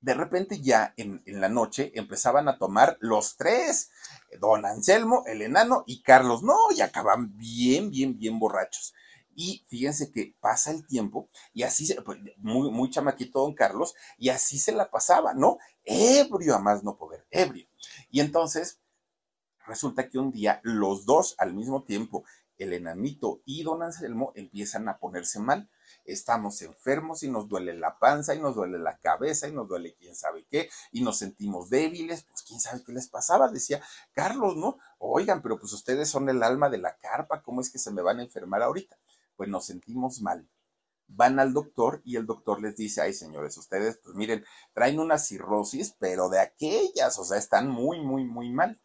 De 0.00 0.14
repente 0.14 0.60
ya 0.60 0.94
en, 0.96 1.22
en, 1.26 1.40
la 1.40 1.48
noche 1.48 1.90
empezaban 1.94 2.48
a 2.48 2.58
tomar 2.58 2.96
los 3.00 3.36
tres, 3.36 3.90
don 4.40 4.64
Anselmo, 4.64 5.24
el 5.26 5.42
enano 5.42 5.84
y 5.86 6.02
Carlos, 6.02 6.42
no, 6.42 6.56
y 6.76 6.82
acaban 6.82 7.36
bien, 7.36 7.90
bien, 7.90 8.16
bien 8.16 8.38
borrachos. 8.38 8.94
Y 9.40 9.64
fíjense 9.68 10.10
que 10.10 10.34
pasa 10.40 10.72
el 10.72 10.84
tiempo 10.84 11.30
y 11.52 11.62
así, 11.62 11.94
pues, 12.04 12.18
muy, 12.38 12.70
muy 12.72 12.90
chamaquito 12.90 13.40
don 13.40 13.54
Carlos, 13.54 13.94
y 14.16 14.30
así 14.30 14.58
se 14.58 14.72
la 14.72 14.90
pasaba, 14.90 15.32
¿no? 15.32 15.58
Ebrio 15.84 16.56
a 16.56 16.58
más 16.58 16.82
no 16.82 16.96
poder, 16.96 17.24
ebrio. 17.30 17.68
Y 18.10 18.18
entonces, 18.20 18.80
Resulta 19.68 20.08
que 20.08 20.18
un 20.18 20.32
día 20.32 20.60
los 20.64 21.04
dos 21.04 21.34
al 21.36 21.52
mismo 21.52 21.84
tiempo, 21.84 22.24
el 22.56 22.72
enanito 22.72 23.42
y 23.44 23.62
don 23.62 23.82
Anselmo, 23.82 24.32
empiezan 24.34 24.88
a 24.88 24.98
ponerse 24.98 25.40
mal. 25.40 25.68
Estamos 26.06 26.62
enfermos 26.62 27.22
y 27.22 27.30
nos 27.30 27.48
duele 27.48 27.74
la 27.74 27.98
panza 27.98 28.34
y 28.34 28.40
nos 28.40 28.54
duele 28.54 28.78
la 28.78 28.96
cabeza 28.96 29.46
y 29.46 29.52
nos 29.52 29.68
duele 29.68 29.94
quién 29.94 30.16
sabe 30.16 30.46
qué 30.50 30.70
y 30.90 31.02
nos 31.02 31.18
sentimos 31.18 31.68
débiles, 31.68 32.24
pues 32.24 32.42
quién 32.42 32.60
sabe 32.60 32.82
qué 32.82 32.92
les 32.92 33.08
pasaba, 33.08 33.48
decía 33.48 33.82
Carlos, 34.14 34.56
¿no? 34.56 34.78
Oigan, 34.96 35.42
pero 35.42 35.58
pues 35.58 35.74
ustedes 35.74 36.08
son 36.08 36.30
el 36.30 36.42
alma 36.42 36.70
de 36.70 36.78
la 36.78 36.96
carpa, 36.96 37.42
¿cómo 37.42 37.60
es 37.60 37.70
que 37.70 37.78
se 37.78 37.92
me 37.92 38.00
van 38.00 38.20
a 38.20 38.22
enfermar 38.22 38.62
ahorita? 38.62 38.98
Pues 39.36 39.50
nos 39.50 39.66
sentimos 39.66 40.22
mal 40.22 40.48
van 41.10 41.40
al 41.40 41.54
doctor 41.54 42.02
y 42.04 42.16
el 42.16 42.26
doctor 42.26 42.60
les 42.60 42.76
dice, 42.76 43.00
ay 43.00 43.14
señores, 43.14 43.56
ustedes, 43.56 43.98
pues 44.04 44.14
miren, 44.14 44.44
traen 44.74 45.00
una 45.00 45.16
cirrosis, 45.16 45.96
pero 45.98 46.28
de 46.28 46.38
aquellas, 46.38 47.18
o 47.18 47.24
sea, 47.24 47.38
están 47.38 47.70
muy, 47.70 47.98
muy, 48.02 48.26
muy 48.26 48.50
mal 48.50 48.78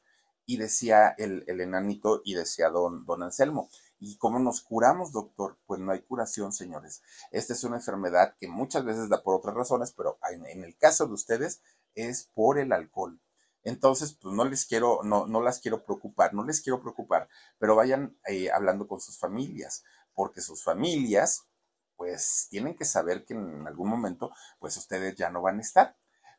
y 0.45 0.57
decía 0.57 1.15
el, 1.17 1.43
enanito 1.47 2.21
y 2.23 2.35
decía 2.35 2.69
don, 2.69 3.05
don 3.05 3.23
Anselmo. 3.23 3.69
¿Y 3.99 4.17
cómo 4.17 4.39
nos 4.39 4.61
curamos, 4.61 5.13
doctor? 5.13 5.57
Pues 5.65 5.79
no 5.79 5.93
hay 5.93 6.01
curación, 6.01 6.51
señores. 6.51 7.01
Esta 7.31 7.53
es 7.53 7.63
una 7.63 7.77
enfermedad 7.77 8.35
que 8.37 8.49
muchas 8.49 8.83
veces 8.83 9.07
da 9.07 9.23
por 9.23 9.35
otras 9.35 9.55
razones, 9.55 9.93
pero 9.95 10.19
en, 10.29 10.63
el 10.63 10.77
caso 10.77 11.07
de 11.07 11.13
ustedes 11.13 11.61
es 11.95 12.29
por 12.33 12.59
el 12.59 12.73
alcohol. 12.73 13.21
Entonces, 13.63 14.17
pues 14.21 14.35
no 14.35 14.43
les 14.43 14.65
quiero, 14.65 15.03
no, 15.03 15.25
no 15.25 15.41
las 15.41 15.59
quiero 15.59 15.85
preocupar, 15.85 16.33
no 16.33 16.43
les 16.43 16.59
quiero 16.59 16.81
preocupar, 16.81 17.29
pero 17.59 17.77
vayan 17.77 18.17
eh, 18.27 18.51
hablando 18.51 18.89
con 18.89 18.99
sus 18.99 19.17
familias, 19.17 19.85
porque 20.13 20.41
sus 20.41 20.63
familias, 20.63 21.47
pues 21.95 22.47
tienen 22.49 22.75
que 22.75 22.83
saber 22.83 23.23
que 23.23 23.35
en 23.35 23.65
algún 23.65 23.87
momento, 23.87 24.31
pues 24.59 24.75
ustedes 24.75 25.15
ya 25.15 25.29
no 25.29 25.41
van 25.41 25.59
a 25.59 25.61
estar. 25.61 25.95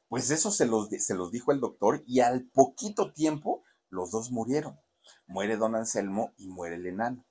Pues 0.08 0.30
eso 0.30 0.50
se 0.50 0.66
los, 0.66 0.88
se 0.90 1.14
los 1.14 1.30
dijo 1.30 1.50
el 1.50 1.60
doctor 1.60 2.02
y 2.06 2.20
al 2.20 2.44
poquito 2.44 3.12
tiempo 3.12 3.53
los 3.94 4.11
dos 4.11 4.30
murieron. 4.30 4.78
Muere 5.26 5.57
don 5.57 5.74
Anselmo 5.74 6.35
y 6.37 6.48
muere 6.48 6.76
el 6.76 6.87
enano. 6.87 7.24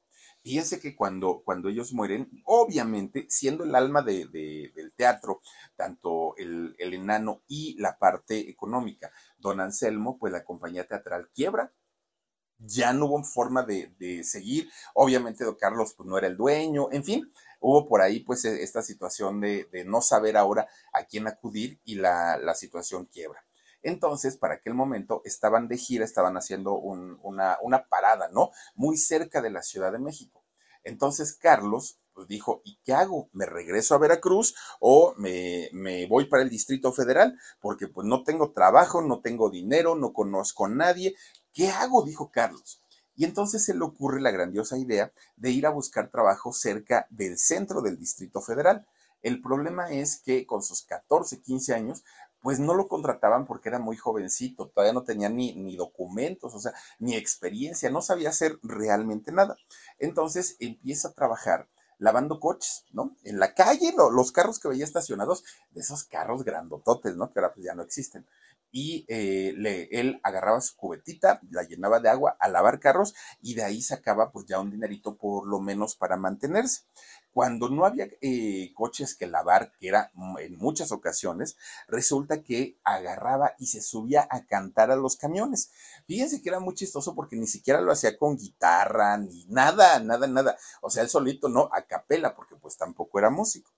Fíjense 0.44 0.82
que 0.82 0.94
cuando, 0.94 1.42
cuando 1.46 1.70
ellos 1.70 1.94
mueren, 1.94 2.30
obviamente, 2.44 3.26
siendo 3.30 3.64
el 3.64 3.74
alma 3.76 4.02
de, 4.02 4.28
del 4.28 4.92
teatro, 4.94 5.42
tanto 5.78 6.36
el, 6.36 6.76
el, 6.80 6.94
enano 6.94 7.44
y 7.48 7.80
la 7.80 7.98
parte 7.98 8.50
económica, 8.50 9.10
don 9.38 9.62
Anselmo, 9.62 10.18
pues 10.20 10.34
la 10.34 10.44
compañía 10.44 10.86
teatral 10.86 11.30
quiebra. 11.34 11.72
ya 12.60 12.94
no 12.94 13.06
hubo 13.08 13.24
forma 13.24 13.64
de, 13.64 13.96
de 14.00 14.24
seguir. 14.26 14.70
Obviamente, 14.94 15.46
don 15.46 15.56
Carlos 15.56 15.94
pues, 15.96 16.08
no 16.08 16.18
era 16.18 16.28
el 16.28 16.38
dueño, 16.38 16.90
en 16.92 17.04
fin, 17.06 17.32
hubo 17.62 17.88
por 17.88 18.02
ahí 18.02 18.20
pues 18.20 18.44
e, 18.46 18.64
esta 18.64 18.82
situación 18.82 19.40
de, 19.42 19.66
de 19.72 19.86
no 19.86 20.02
saber 20.02 20.36
ahora 20.38 20.68
a 20.94 21.06
quién 21.06 21.28
acudir 21.28 21.80
y 21.86 21.96
la, 21.96 22.38
la, 22.38 22.54
situación 22.54 23.06
quiebra. 23.06 23.46
Entonces, 23.84 24.38
para 24.38 24.56
aquel 24.56 24.74
momento 24.74 25.22
estaban 25.26 25.68
de 25.68 25.78
gira, 25.78 26.06
estaban 26.06 26.36
haciendo 26.38 26.74
un, 26.74 27.20
una, 27.22 27.58
una 27.62 27.88
parada, 27.88 28.30
¿no? 28.30 28.52
Muy 28.76 28.98
cerca 28.98 29.42
de 29.42 29.52
la 29.52 29.62
Ciudad 29.62 29.92
de 29.92 30.00
México. 30.00 30.44
Entonces, 30.84 31.34
Carlos 31.34 32.00
pues 32.14 32.28
dijo, 32.28 32.62
¿y 32.64 32.80
qué 32.84 32.94
hago? 32.94 33.30
¿Me 33.34 33.46
regreso 33.46 33.96
a 33.96 33.98
Veracruz 33.98 34.56
o 34.80 35.16
me, 35.18 35.70
me, 35.74 36.06
voy 36.08 36.26
para 36.26 36.44
el 36.44 36.50
Distrito 36.50 36.94
Federal? 36.94 37.38
Porque 37.60 37.88
pues 37.88 38.06
no 38.08 38.24
tengo 38.24 38.52
trabajo, 38.52 39.02
no 39.02 39.20
tengo 39.20 39.50
dinero, 39.50 39.96
no 39.96 40.14
conozco 40.14 40.66
a 40.66 40.70
nadie. 40.70 41.16
¿Qué 41.52 41.70
hago? 41.70 42.04
dijo 42.04 42.30
Carlos. 42.32 42.82
Y 43.16 43.26
entonces 43.26 43.64
se 43.64 43.74
le 43.74 43.84
ocurre 43.84 44.22
la 44.22 44.32
grandiosa 44.32 44.78
idea 44.78 45.12
de 45.36 45.52
ir 45.52 45.66
a 45.66 45.72
buscar 45.72 46.10
trabajo 46.10 46.52
cerca 46.52 47.08
del 47.10 47.38
centro 47.38 47.82
del 47.82 47.98
Distrito 47.98 48.42
Federal. 48.42 48.86
El 49.22 49.42
problema 49.42 49.92
es 49.92 50.20
que 50.20 50.46
con 50.46 50.64
sus 50.64 50.84
14, 50.84 51.42
15 51.42 51.74
años, 51.74 52.04
pues 52.44 52.60
no 52.60 52.76
lo 52.76 52.88
contrataban 52.88 53.48
porque 53.48 53.70
era 53.70 53.80
muy 53.80 53.98
jovencito, 53.98 54.68
todavía 54.68 54.94
no 54.94 55.04
tenía 55.04 55.30
ni, 55.30 55.56
ni 55.56 55.76
documentos, 55.78 56.54
o 56.54 56.60
sea, 56.60 56.74
ni 57.00 57.16
experiencia, 57.16 57.90
no 57.90 58.02
sabía 58.04 58.30
hacer 58.30 58.60
realmente 58.62 59.32
nada. 59.32 59.56
Entonces 59.98 60.58
empieza 60.60 61.08
a 61.08 61.14
trabajar 61.14 61.70
lavando 61.98 62.40
coches, 62.40 62.84
¿no? 62.92 63.16
En 63.24 63.40
la 63.40 63.56
calle, 63.56 63.94
los 64.12 64.32
carros 64.34 64.60
que 64.60 64.68
veía 64.68 64.84
estacionados, 64.84 65.44
de 65.72 65.82
esos 65.82 66.04
carros 66.04 66.44
grandototes, 66.44 67.16
¿no? 67.16 67.32
Que 67.32 67.40
ahora 67.40 67.54
pues 67.54 67.66
ya 67.66 67.74
no 67.74 67.82
existen 67.82 68.28
y 68.76 69.06
eh, 69.08 69.54
le, 69.56 69.84
él 69.92 70.20
agarraba 70.24 70.60
su 70.60 70.76
cubetita, 70.76 71.40
la 71.52 71.62
llenaba 71.62 72.00
de 72.00 72.10
agua 72.10 72.36
a 72.40 72.50
lavar 72.50 72.80
carros 72.80 73.14
y 73.40 73.54
de 73.54 73.64
ahí 73.64 73.84
sacaba 73.84 74.32
pues 74.32 74.48
ya 74.48 74.60
un 74.60 74.72
dinerito 74.72 75.16
por 75.16 75.48
lo 75.48 75.60
menos 75.60 75.96
para 75.96 76.18
mantenerse. 76.18 76.82
Cuando 77.34 77.70
no 77.70 77.86
había 77.86 78.08
eh, 78.22 78.72
coches 78.76 79.16
que 79.16 79.28
lavar, 79.28 79.72
que 79.80 79.88
era 79.88 80.12
en 80.40 80.58
muchas 80.58 80.92
ocasiones, 80.92 81.58
resulta 81.88 82.44
que 82.44 82.78
agarraba 82.84 83.56
y 83.58 83.68
se 83.68 83.82
subía 83.82 84.28
a 84.30 84.46
cantar 84.46 84.92
a 84.92 84.96
los 84.96 85.18
camiones. 85.18 85.72
Fíjense 86.06 86.42
que 86.42 86.50
era 86.50 86.60
muy 86.60 86.76
chistoso 86.76 87.16
porque 87.16 87.36
ni 87.36 87.48
siquiera 87.48 87.82
lo 87.82 87.92
hacía 87.92 88.18
con 88.18 88.38
guitarra, 88.38 89.18
ni 89.18 89.46
nada, 89.46 90.00
nada, 90.00 90.28
nada. 90.28 90.58
O 90.82 90.90
sea, 90.90 91.04
él 91.04 91.10
solito, 91.10 91.50
no, 91.50 91.70
a 91.74 91.82
capela, 91.82 92.36
porque 92.36 92.56
pues 92.56 92.78
tampoco 92.78 93.18
era 93.20 93.30
músico 93.30 93.72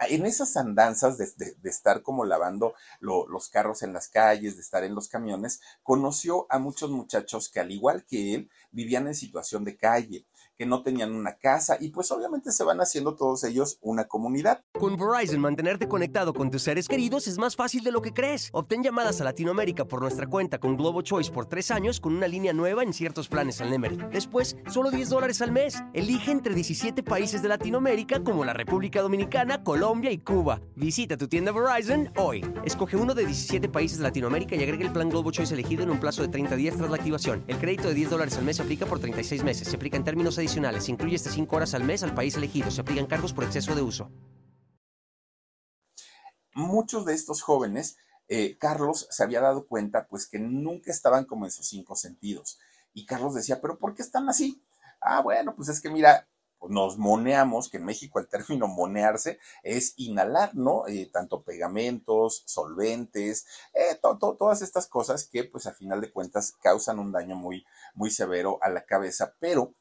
en 0.00 0.26
esas 0.26 0.56
andanzas 0.56 1.18
de, 1.18 1.56
estar 1.64 2.02
como 2.02 2.24
lavando 2.24 2.74
los 3.00 3.48
carros 3.48 3.82
en 3.82 3.92
las 3.92 4.08
calles, 4.08 4.54
de 4.56 4.62
estar 4.62 4.84
en 4.84 4.94
los 4.94 5.08
camiones, 5.08 5.60
conoció 5.82 6.46
a 6.50 6.58
muchos 6.58 6.90
muchachos 6.90 7.48
que 7.48 7.60
al 7.60 7.72
igual 7.72 8.04
que 8.06 8.34
él 8.34 8.50
vivían 8.70 9.08
en 9.08 9.14
situación 9.14 9.64
de 9.64 9.76
calle 9.76 10.26
que 10.58 10.66
no 10.66 10.82
tenían 10.82 11.14
una 11.14 11.36
casa 11.36 11.76
y 11.80 11.90
pues 11.90 12.10
obviamente 12.10 12.50
se 12.50 12.64
van 12.64 12.80
haciendo 12.80 13.14
todos 13.14 13.44
ellos 13.44 13.78
una 13.80 14.08
comunidad. 14.08 14.64
Con 14.72 14.96
Verizon, 14.96 15.40
mantenerte 15.40 15.86
conectado 15.86 16.34
con 16.34 16.50
tus 16.50 16.62
seres 16.62 16.88
queridos 16.88 17.28
es 17.28 17.38
más 17.38 17.54
fácil 17.54 17.84
de 17.84 17.92
lo 17.92 18.02
que 18.02 18.12
crees. 18.12 18.50
Obtén 18.52 18.82
llamadas 18.82 19.20
a 19.20 19.24
Latinoamérica 19.24 19.84
por 19.84 20.02
nuestra 20.02 20.26
cuenta 20.26 20.58
con 20.58 20.76
Globo 20.76 21.02
Choice 21.02 21.30
por 21.30 21.46
tres 21.46 21.70
años 21.70 22.00
con 22.00 22.16
una 22.16 22.26
línea 22.26 22.52
nueva 22.52 22.82
en 22.82 22.92
ciertos 22.92 23.28
planes 23.28 23.60
al 23.60 23.70
Nemery. 23.70 23.98
Después, 24.12 24.56
solo 24.68 24.90
10 24.90 25.10
dólares 25.10 25.40
al 25.42 25.52
mes. 25.52 25.80
Elige 25.94 26.32
entre 26.32 26.54
17 26.54 27.04
países 27.04 27.40
de 27.40 27.48
Latinoamérica 27.48 28.24
como 28.24 28.44
la 28.44 28.52
República 28.52 29.00
Dominicana, 29.00 29.62
Colombia 29.62 30.10
y 30.10 30.18
Cuba. 30.18 30.60
Visita 30.74 31.16
tu 31.16 31.28
tienda 31.28 31.52
Verizon 31.52 32.10
hoy. 32.16 32.44
Escoge 32.64 32.96
uno 32.96 33.14
de 33.14 33.26
17 33.26 33.68
países 33.68 33.98
de 33.98 34.04
Latinoamérica 34.04 34.56
y 34.56 34.62
agrega 34.64 34.84
el 34.84 34.92
plan 34.92 35.08
Globo 35.08 35.30
Choice 35.30 35.54
elegido 35.54 35.84
en 35.84 35.90
un 35.90 36.00
plazo 36.00 36.22
de 36.22 36.28
30 36.28 36.56
días 36.56 36.76
tras 36.76 36.90
la 36.90 36.96
activación. 36.96 37.44
El 37.46 37.58
crédito 37.58 37.86
de 37.86 37.94
10 37.94 38.10
dólares 38.10 38.36
al 38.36 38.44
mes 38.44 38.56
se 38.56 38.62
aplica 38.62 38.86
por 38.86 38.98
36 38.98 39.44
meses. 39.44 39.68
Se 39.68 39.76
aplica 39.76 39.96
en 39.96 40.02
términos 40.02 40.36
adicionales 40.36 40.47
adicionales. 40.48 40.88
Incluye 40.88 41.16
hasta 41.16 41.30
5 41.30 41.56
horas 41.56 41.74
al 41.74 41.84
mes 41.84 42.02
al 42.02 42.14
país 42.14 42.34
elegido. 42.36 42.70
Se 42.70 42.80
aplican 42.80 43.06
cargos 43.06 43.32
por 43.32 43.44
exceso 43.44 43.74
de 43.74 43.82
uso. 43.82 44.10
Muchos 46.54 47.04
de 47.04 47.14
estos 47.14 47.42
jóvenes, 47.42 47.98
eh, 48.28 48.56
Carlos 48.58 49.06
se 49.10 49.22
había 49.22 49.40
dado 49.40 49.66
cuenta 49.66 50.08
pues 50.08 50.26
que 50.26 50.38
nunca 50.38 50.90
estaban 50.90 51.24
como 51.24 51.44
en 51.44 51.50
sus 51.50 51.68
cinco 51.68 51.94
sentidos. 51.94 52.58
Y 52.94 53.04
Carlos 53.06 53.34
decía, 53.34 53.60
pero 53.60 53.78
¿por 53.78 53.94
qué 53.94 54.02
están 54.02 54.28
así? 54.28 54.62
Ah, 55.00 55.20
bueno, 55.20 55.54
pues 55.54 55.68
es 55.68 55.80
que 55.80 55.90
mira, 55.90 56.26
nos 56.68 56.98
moneamos, 56.98 57.68
que 57.68 57.76
en 57.76 57.84
México 57.84 58.18
el 58.18 58.26
término 58.26 58.66
monearse 58.66 59.38
es 59.62 59.94
inhalar, 59.96 60.56
¿no? 60.56 60.88
Eh, 60.88 61.08
tanto 61.12 61.42
pegamentos, 61.42 62.42
solventes, 62.46 63.46
eh, 63.74 64.00
todas 64.00 64.62
estas 64.62 64.88
cosas 64.88 65.28
que 65.28 65.44
pues 65.44 65.66
a 65.66 65.74
final 65.74 66.00
de 66.00 66.10
cuentas 66.10 66.52
causan 66.60 66.98
un 66.98 67.12
daño 67.12 67.36
muy, 67.36 67.64
muy 67.94 68.10
severo 68.10 68.58
a 68.62 68.70
la 68.70 68.84
cabeza, 68.84 69.34
pero 69.38 69.74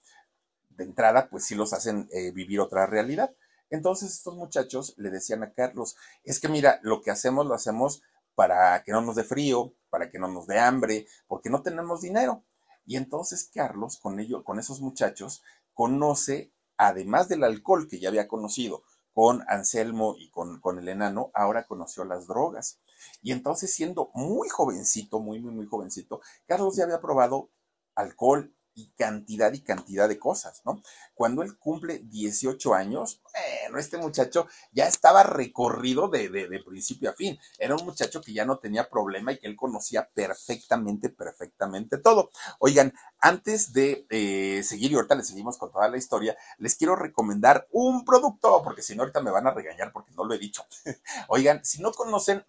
de 0.77 0.85
entrada, 0.85 1.29
pues 1.29 1.45
sí 1.45 1.55
los 1.55 1.73
hacen 1.73 2.07
eh, 2.11 2.31
vivir 2.31 2.59
otra 2.59 2.85
realidad. 2.85 3.35
Entonces 3.69 4.13
estos 4.13 4.35
muchachos 4.35 4.93
le 4.97 5.09
decían 5.09 5.43
a 5.43 5.51
Carlos, 5.51 5.97
es 6.23 6.39
que 6.39 6.47
mira, 6.47 6.79
lo 6.83 7.01
que 7.01 7.11
hacemos 7.11 7.45
lo 7.45 7.53
hacemos 7.53 8.01
para 8.35 8.83
que 8.83 8.91
no 8.91 9.01
nos 9.01 9.15
dé 9.15 9.23
frío, 9.23 9.73
para 9.89 10.09
que 10.09 10.19
no 10.19 10.27
nos 10.27 10.47
dé 10.47 10.59
hambre, 10.59 11.07
porque 11.27 11.49
no 11.49 11.61
tenemos 11.61 12.01
dinero. 12.01 12.45
Y 12.85 12.95
entonces 12.95 13.49
Carlos, 13.53 13.97
con 13.97 14.19
ello, 14.19 14.43
con 14.43 14.59
esos 14.59 14.79
muchachos, 14.79 15.43
conoce, 15.73 16.53
además 16.77 17.27
del 17.27 17.43
alcohol 17.43 17.87
que 17.89 17.99
ya 17.99 18.09
había 18.09 18.27
conocido 18.27 18.83
con 19.17 19.43
Anselmo 19.47 20.15
y 20.15 20.29
con, 20.29 20.61
con 20.61 20.77
el 20.77 20.87
enano, 20.89 21.31
ahora 21.33 21.65
conoció 21.65 22.05
las 22.05 22.27
drogas. 22.27 22.79
Y 23.23 23.31
entonces, 23.31 23.73
siendo 23.73 24.11
muy 24.13 24.47
jovencito, 24.47 25.19
muy, 25.19 25.39
muy, 25.39 25.51
muy 25.55 25.65
jovencito, 25.65 26.21
Carlos 26.45 26.75
ya 26.75 26.83
había 26.83 27.01
probado 27.01 27.49
alcohol, 27.95 28.53
y 28.77 28.91
cantidad 28.95 29.51
y 29.53 29.61
cantidad 29.61 30.07
de 30.07 30.19
cosas, 30.19 30.61
¿no? 30.63 30.83
Cuando 31.15 31.41
él 31.41 31.57
cumple 31.57 31.97
18 31.97 32.75
años, 32.75 33.21
bueno, 33.23 33.79
este 33.79 33.97
muchacho 33.97 34.47
ya 34.71 34.87
estaba 34.87 35.23
recorrido 35.23 36.09
de, 36.09 36.29
principio 36.63 37.09
a 37.09 37.13
fin. 37.13 37.39
Era 37.57 37.75
un 37.75 37.83
muchacho 37.83 38.21
que 38.21 38.33
ya 38.33 38.45
no 38.45 38.59
tenía 38.59 38.87
problema 38.87 39.31
y 39.31 39.39
que 39.39 39.47
él 39.47 39.55
conocía 39.55 40.07
perfectamente, 40.13 41.09
perfectamente 41.09 41.97
todo. 41.97 42.29
Oigan, 42.59 42.93
antes 43.19 43.73
de 43.73 44.05
eh, 44.11 44.61
seguir 44.63 44.91
y 44.91 44.95
ahorita 44.95 45.15
les 45.15 45.27
seguimos 45.27 45.57
con 45.57 45.71
toda 45.71 45.89
la 45.89 45.97
historia, 45.97 46.37
les 46.59 46.75
quiero 46.75 46.95
recomendar 46.95 47.67
un 47.71 48.05
producto, 48.05 48.61
porque 48.63 48.83
si 48.83 48.95
no 48.95 49.01
ahorita 49.01 49.21
me 49.21 49.31
van 49.31 49.47
a 49.47 49.51
regañar 49.51 49.91
porque 49.91 50.13
no 50.13 50.23
lo 50.23 50.35
he 50.35 50.37
dicho. 50.37 50.63
Oigan, 51.29 51.65
si 51.65 51.81
no 51.81 51.91
conocen 51.93 52.45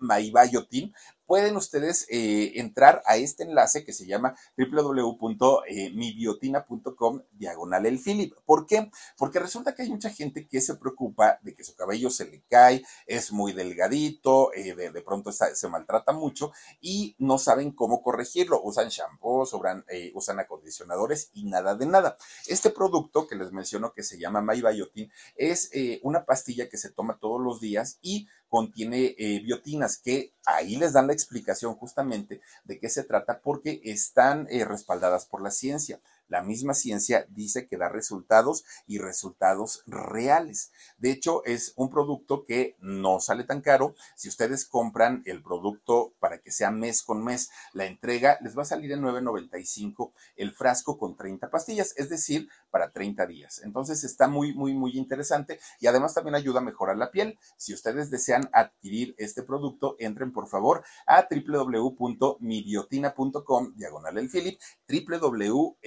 Team, 0.70 0.92
pueden 1.28 1.56
ustedes 1.56 2.06
eh, 2.08 2.52
entrar 2.54 3.02
a 3.04 3.18
este 3.18 3.44
enlace 3.44 3.84
que 3.84 3.92
se 3.92 4.06
llama 4.06 4.34
www.mibiotina.com 4.56 7.22
diagonal 7.32 7.84
el 7.84 7.98
Philip. 7.98 8.32
¿Por 8.46 8.64
qué? 8.64 8.90
Porque 9.18 9.38
resulta 9.38 9.74
que 9.74 9.82
hay 9.82 9.90
mucha 9.90 10.08
gente 10.08 10.48
que 10.48 10.62
se 10.62 10.76
preocupa 10.76 11.38
de 11.42 11.54
que 11.54 11.64
su 11.64 11.76
cabello 11.76 12.08
se 12.08 12.24
le 12.24 12.42
cae, 12.48 12.82
es 13.06 13.30
muy 13.30 13.52
delgadito, 13.52 14.54
eh, 14.54 14.74
de, 14.74 15.02
pronto 15.02 15.30
se 15.30 15.68
maltrata 15.68 16.12
mucho 16.12 16.52
y 16.80 17.14
no 17.18 17.36
saben 17.36 17.72
cómo 17.72 18.02
corregirlo. 18.02 18.62
Usan 18.62 18.88
shampoo, 18.88 19.42
usan, 19.42 19.84
eh, 19.90 20.10
usan 20.14 20.40
acondicionadores 20.40 21.28
y 21.34 21.44
nada 21.44 21.74
de 21.74 21.84
nada. 21.84 22.16
Este 22.46 22.70
producto 22.70 23.26
que 23.26 23.36
les 23.36 23.52
menciono 23.52 23.92
que 23.92 24.02
se 24.02 24.18
llama 24.18 24.40
MyBiotin 24.40 25.12
es 25.36 25.72
una 26.02 26.24
pastilla 26.24 26.70
que 26.70 26.78
se 26.78 26.90
toma 26.90 27.18
todos 27.20 27.38
los 27.38 27.60
días 27.60 27.98
y 28.00 28.28
contiene 28.48 29.14
eh, 29.18 29.40
biotinas, 29.44 29.98
que 29.98 30.32
ahí 30.44 30.76
les 30.76 30.92
dan 30.92 31.06
la 31.06 31.12
explicación 31.12 31.74
justamente 31.74 32.40
de 32.64 32.78
qué 32.78 32.88
se 32.88 33.04
trata 33.04 33.40
porque 33.40 33.80
están 33.84 34.46
eh, 34.50 34.64
respaldadas 34.64 35.26
por 35.26 35.42
la 35.42 35.50
ciencia. 35.50 36.00
La 36.28 36.42
misma 36.42 36.74
ciencia 36.74 37.26
dice 37.30 37.66
que 37.66 37.78
da 37.78 37.88
resultados 37.88 38.64
y 38.86 38.98
resultados 38.98 39.82
reales. 39.86 40.70
De 40.98 41.10
hecho, 41.10 41.42
es 41.44 41.72
un 41.76 41.90
producto 41.90 42.44
que 42.44 42.76
no 42.80 43.18
sale 43.20 43.44
tan 43.44 43.62
caro. 43.62 43.94
Si 44.14 44.28
ustedes 44.28 44.66
compran 44.66 45.22
el 45.24 45.42
producto 45.42 46.12
para 46.20 46.38
que 46.38 46.52
sea 46.52 46.70
mes 46.70 47.02
con 47.02 47.24
mes, 47.24 47.48
la 47.72 47.86
entrega 47.86 48.36
les 48.42 48.54
va 48.56 48.62
a 48.62 48.66
salir 48.66 48.92
en 48.92 49.02
9.95 49.02 50.12
el 50.36 50.52
frasco 50.52 50.96
con 50.98 51.16
30 51.16 51.50
pastillas, 51.50 51.94
es 51.96 52.10
decir, 52.10 52.48
para 52.70 52.92
30 52.92 53.26
días. 53.26 53.62
Entonces 53.64 54.04
está 54.04 54.28
muy, 54.28 54.54
muy, 54.54 54.74
muy 54.74 54.98
interesante 54.98 55.58
y 55.80 55.86
además 55.86 56.12
también 56.12 56.34
ayuda 56.34 56.60
a 56.60 56.62
mejorar 56.62 56.98
la 56.98 57.10
piel. 57.10 57.38
Si 57.56 57.72
ustedes 57.72 58.10
desean 58.10 58.50
adquirir 58.52 59.14
este 59.16 59.42
producto, 59.42 59.96
entren 59.98 60.30
por 60.32 60.46
favor 60.46 60.84
a 61.06 61.26
www.mibiotina.com 61.30 63.74
diagonal 63.76 64.18
el 64.18 64.28
Philip, 64.28 64.60
www 64.86 65.78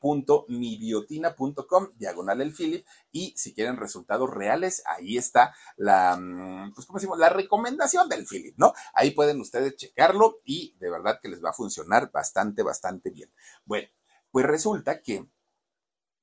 .mibiotina.com, 0.00 1.88
diagonal 1.96 2.40
el 2.40 2.54
Philip, 2.54 2.86
y 3.12 3.34
si 3.36 3.54
quieren 3.54 3.76
resultados 3.76 4.30
reales, 4.30 4.82
ahí 4.86 5.16
está 5.16 5.54
la, 5.76 6.16
mm, 6.16 6.72
pues, 6.74 6.86
¿cómo 6.86 6.98
decimos? 6.98 7.18
La 7.18 7.28
recomendación 7.28 8.08
del 8.08 8.26
Philip, 8.26 8.54
¿no? 8.56 8.72
Ahí 8.94 9.10
pueden 9.12 9.40
ustedes 9.40 9.76
checarlo 9.76 10.40
y 10.44 10.76
de 10.78 10.90
verdad 10.90 11.20
que 11.22 11.28
les 11.28 11.44
va 11.44 11.50
a 11.50 11.54
funcionar 11.54 12.10
bastante, 12.10 12.62
bastante 12.62 13.10
bien. 13.10 13.30
Bueno, 13.64 13.88
pues 14.30 14.46
resulta 14.46 15.02
que, 15.02 15.28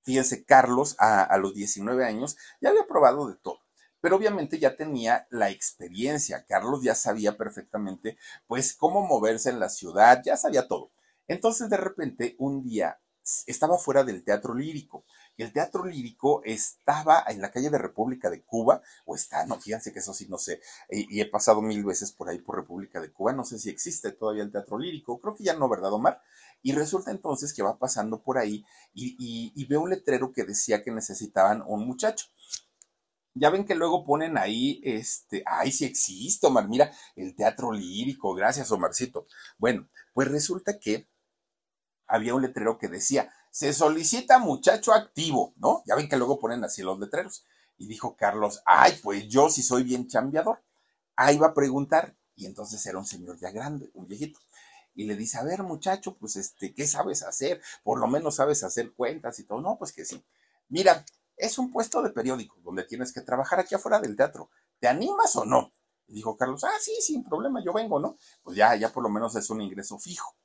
fíjense, 0.01 0.45
Carlos 0.45 0.95
a, 0.99 1.23
a 1.23 1.37
los 1.37 1.53
19 1.53 2.05
años 2.05 2.37
ya 2.61 2.69
había 2.69 2.85
probado 2.87 3.27
de 3.29 3.35
todo 3.35 3.63
pero 4.03 4.17
obviamente 4.17 4.59
ya 4.59 4.75
tenía 4.75 5.27
la 5.29 5.49
experiencia. 5.49 6.45
Carlos 6.45 6.83
ya 6.83 6.93
sabía 6.93 7.37
perfectamente, 7.37 8.17
pues, 8.47 8.75
cómo 8.75 9.07
moverse 9.07 9.49
en 9.49 9.61
la 9.61 9.69
ciudad, 9.69 10.21
ya 10.25 10.35
sabía 10.35 10.67
todo. 10.67 10.91
Entonces, 11.25 11.69
de 11.69 11.77
repente, 11.77 12.35
un 12.37 12.63
día 12.63 12.99
estaba 13.47 13.77
fuera 13.77 14.03
del 14.03 14.23
teatro 14.23 14.53
lírico. 14.53 15.05
El 15.37 15.51
teatro 15.51 15.85
lírico 15.85 16.41
estaba 16.43 17.23
en 17.27 17.41
la 17.41 17.51
calle 17.51 17.69
de 17.69 17.77
República 17.77 18.29
de 18.29 18.43
Cuba, 18.43 18.81
o 19.05 19.15
está, 19.15 19.45
no, 19.45 19.59
fíjense 19.59 19.91
que 19.91 19.99
eso 19.99 20.13
sí 20.13 20.27
no 20.29 20.37
sé, 20.37 20.61
y, 20.89 21.19
he 21.19 21.25
pasado 21.25 21.61
mil 21.61 21.83
veces 21.83 22.11
por 22.11 22.29
ahí 22.29 22.39
por 22.39 22.55
República 22.55 23.01
de 23.01 23.11
Cuba, 23.11 23.33
no 23.33 23.43
sé 23.43 23.57
si 23.57 23.69
existe 23.69 24.11
todavía 24.11 24.43
el 24.43 24.51
teatro 24.51 24.77
lírico, 24.77 25.19
creo 25.19 25.35
que 25.35 25.43
ya 25.43 25.55
no, 25.55 25.67
¿verdad, 25.69 25.93
Omar? 25.93 26.21
Y 26.61 26.73
resulta 26.73 27.11
entonces 27.11 27.53
que 27.53 27.63
va 27.63 27.79
pasando 27.79 28.21
por 28.21 28.37
ahí 28.37 28.63
y, 28.93 29.15
y, 29.55 29.65
ve 29.65 29.77
un 29.77 29.89
letrero 29.89 30.31
que 30.31 30.43
decía 30.43 30.83
que 30.83 30.91
necesitaban 30.91 31.63
un 31.65 31.85
muchacho. 31.85 32.27
Ya 33.35 33.49
ven 33.49 33.65
que 33.65 33.73
luego 33.73 34.05
ponen 34.05 34.37
ahí, 34.37 34.79
este, 34.83 35.43
ay, 35.47 35.71
sí 35.71 35.85
existe, 35.85 36.45
Omar, 36.45 36.69
mira, 36.69 36.91
el 37.15 37.35
teatro 37.35 37.71
lírico, 37.71 38.35
gracias, 38.35 38.71
Omarcito. 38.71 39.25
Bueno, 39.57 39.89
pues 40.13 40.27
resulta 40.27 40.77
que 40.79 41.07
había 42.13 42.35
un 42.35 42.43
letrero 42.43 42.77
que 42.77 42.89
decía, 42.89 43.33
se 43.49 43.73
solicita 43.73 44.37
muchacho 44.37 44.93
activo, 44.93 45.55
¿no? 45.57 45.81
Ya 45.87 45.95
ven 45.95 46.07
que 46.07 46.15
luego 46.15 46.39
ponen 46.39 46.63
así 46.63 46.83
los 46.83 46.99
letreros. 46.99 47.43
Y 47.75 47.87
dijo 47.87 48.15
Carlos, 48.15 48.61
ay, 48.67 48.99
pues 49.01 49.27
yo 49.27 49.49
sí 49.49 49.63
soy 49.63 49.81
bien 49.83 50.07
chambeador. 50.07 50.61
Ahí 51.15 51.39
va 51.39 51.47
a 51.47 51.53
preguntar. 51.55 52.15
Y 52.35 52.45
entonces 52.45 52.85
era 52.85 52.99
un 52.99 53.07
señor 53.07 53.39
ya 53.39 53.49
grande, 53.49 53.89
un 53.95 54.07
viejito. 54.07 54.39
Y 54.93 55.05
le 55.05 55.15
dice, 55.15 55.39
a 55.39 55.43
ver, 55.43 55.63
muchacho, 55.63 56.15
pues 56.15 56.35
este, 56.35 56.75
¿qué 56.75 56.85
sabes 56.85 57.23
hacer? 57.23 57.59
Por 57.83 57.99
lo 57.99 58.07
menos 58.07 58.35
sabes 58.35 58.63
hacer 58.63 58.93
cuentas 58.93 59.39
y 59.39 59.45
todo. 59.45 59.59
No, 59.59 59.79
pues 59.79 59.91
que 59.91 60.05
sí. 60.05 60.23
Mira, 60.69 61.03
es 61.35 61.57
un 61.57 61.71
puesto 61.71 62.03
de 62.03 62.11
periódico 62.11 62.59
donde 62.63 62.83
tienes 62.83 63.11
que 63.11 63.21
trabajar 63.21 63.59
aquí 63.59 63.73
afuera 63.73 63.99
del 63.99 64.15
teatro. 64.15 64.51
¿Te 64.79 64.87
animas 64.87 65.35
o 65.35 65.45
no? 65.45 65.73
Dijo 66.05 66.37
Carlos, 66.37 66.63
ah, 66.63 66.77
sí, 66.79 66.93
sin 67.01 67.23
problema, 67.23 67.63
yo 67.65 67.73
vengo, 67.73 67.99
¿no? 67.99 68.17
Pues 68.43 68.55
ya, 68.55 68.75
ya 68.75 68.93
por 68.93 69.01
lo 69.01 69.09
menos 69.09 69.35
es 69.35 69.49
un 69.49 69.61
ingreso 69.61 69.97
fijo. 69.97 70.35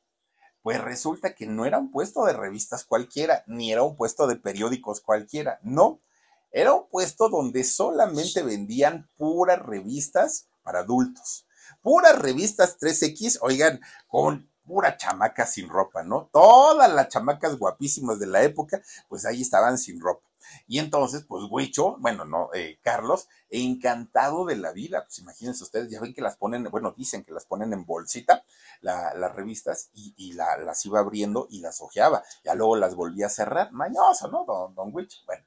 Pues 0.68 0.82
resulta 0.82 1.34
que 1.34 1.46
no 1.46 1.64
era 1.64 1.78
un 1.78 1.90
puesto 1.90 2.26
de 2.26 2.34
revistas 2.34 2.84
cualquiera, 2.84 3.42
ni 3.46 3.72
era 3.72 3.82
un 3.82 3.96
puesto 3.96 4.26
de 4.26 4.36
periódicos 4.36 5.00
cualquiera, 5.00 5.58
no. 5.62 6.02
Era 6.50 6.74
un 6.74 6.90
puesto 6.90 7.30
donde 7.30 7.64
solamente 7.64 8.42
vendían 8.42 9.08
puras 9.16 9.60
revistas 9.60 10.46
para 10.62 10.80
adultos. 10.80 11.46
Puras 11.80 12.18
revistas 12.18 12.78
3X, 12.78 13.38
oigan, 13.40 13.80
con 14.08 14.50
pura 14.66 14.98
chamaca 14.98 15.46
sin 15.46 15.70
ropa, 15.70 16.02
¿no? 16.02 16.28
Todas 16.30 16.92
las 16.92 17.08
chamacas 17.08 17.56
guapísimas 17.56 18.18
de 18.18 18.26
la 18.26 18.42
época, 18.42 18.82
pues 19.08 19.24
ahí 19.24 19.40
estaban 19.40 19.78
sin 19.78 19.98
ropa. 19.98 20.27
Y 20.66 20.78
entonces, 20.78 21.24
pues 21.26 21.44
Huicho, 21.48 21.96
bueno, 21.98 22.24
no, 22.24 22.50
eh, 22.54 22.78
Carlos, 22.82 23.28
encantado 23.50 24.44
de 24.44 24.56
la 24.56 24.72
vida, 24.72 25.04
pues 25.04 25.18
imagínense 25.18 25.64
ustedes, 25.64 25.90
ya 25.90 26.00
ven 26.00 26.14
que 26.14 26.22
las 26.22 26.36
ponen, 26.36 26.64
bueno, 26.64 26.94
dicen 26.96 27.24
que 27.24 27.32
las 27.32 27.46
ponen 27.46 27.72
en 27.72 27.84
bolsita, 27.84 28.44
las 28.80 29.34
revistas, 29.34 29.90
y, 29.94 30.32
las 30.34 30.86
iba 30.86 31.00
abriendo 31.00 31.46
y 31.50 31.60
las 31.60 31.80
ojeaba, 31.80 32.22
ya 32.44 32.54
luego 32.54 32.76
las 32.76 32.94
volvía 32.94 33.26
a 33.26 33.30
cerrar, 33.30 33.72
mañoso, 33.72 34.28
¿no, 34.28 34.44
don, 34.44 34.74
don 34.74 34.94
Huicho? 34.94 35.18
Bueno, 35.26 35.44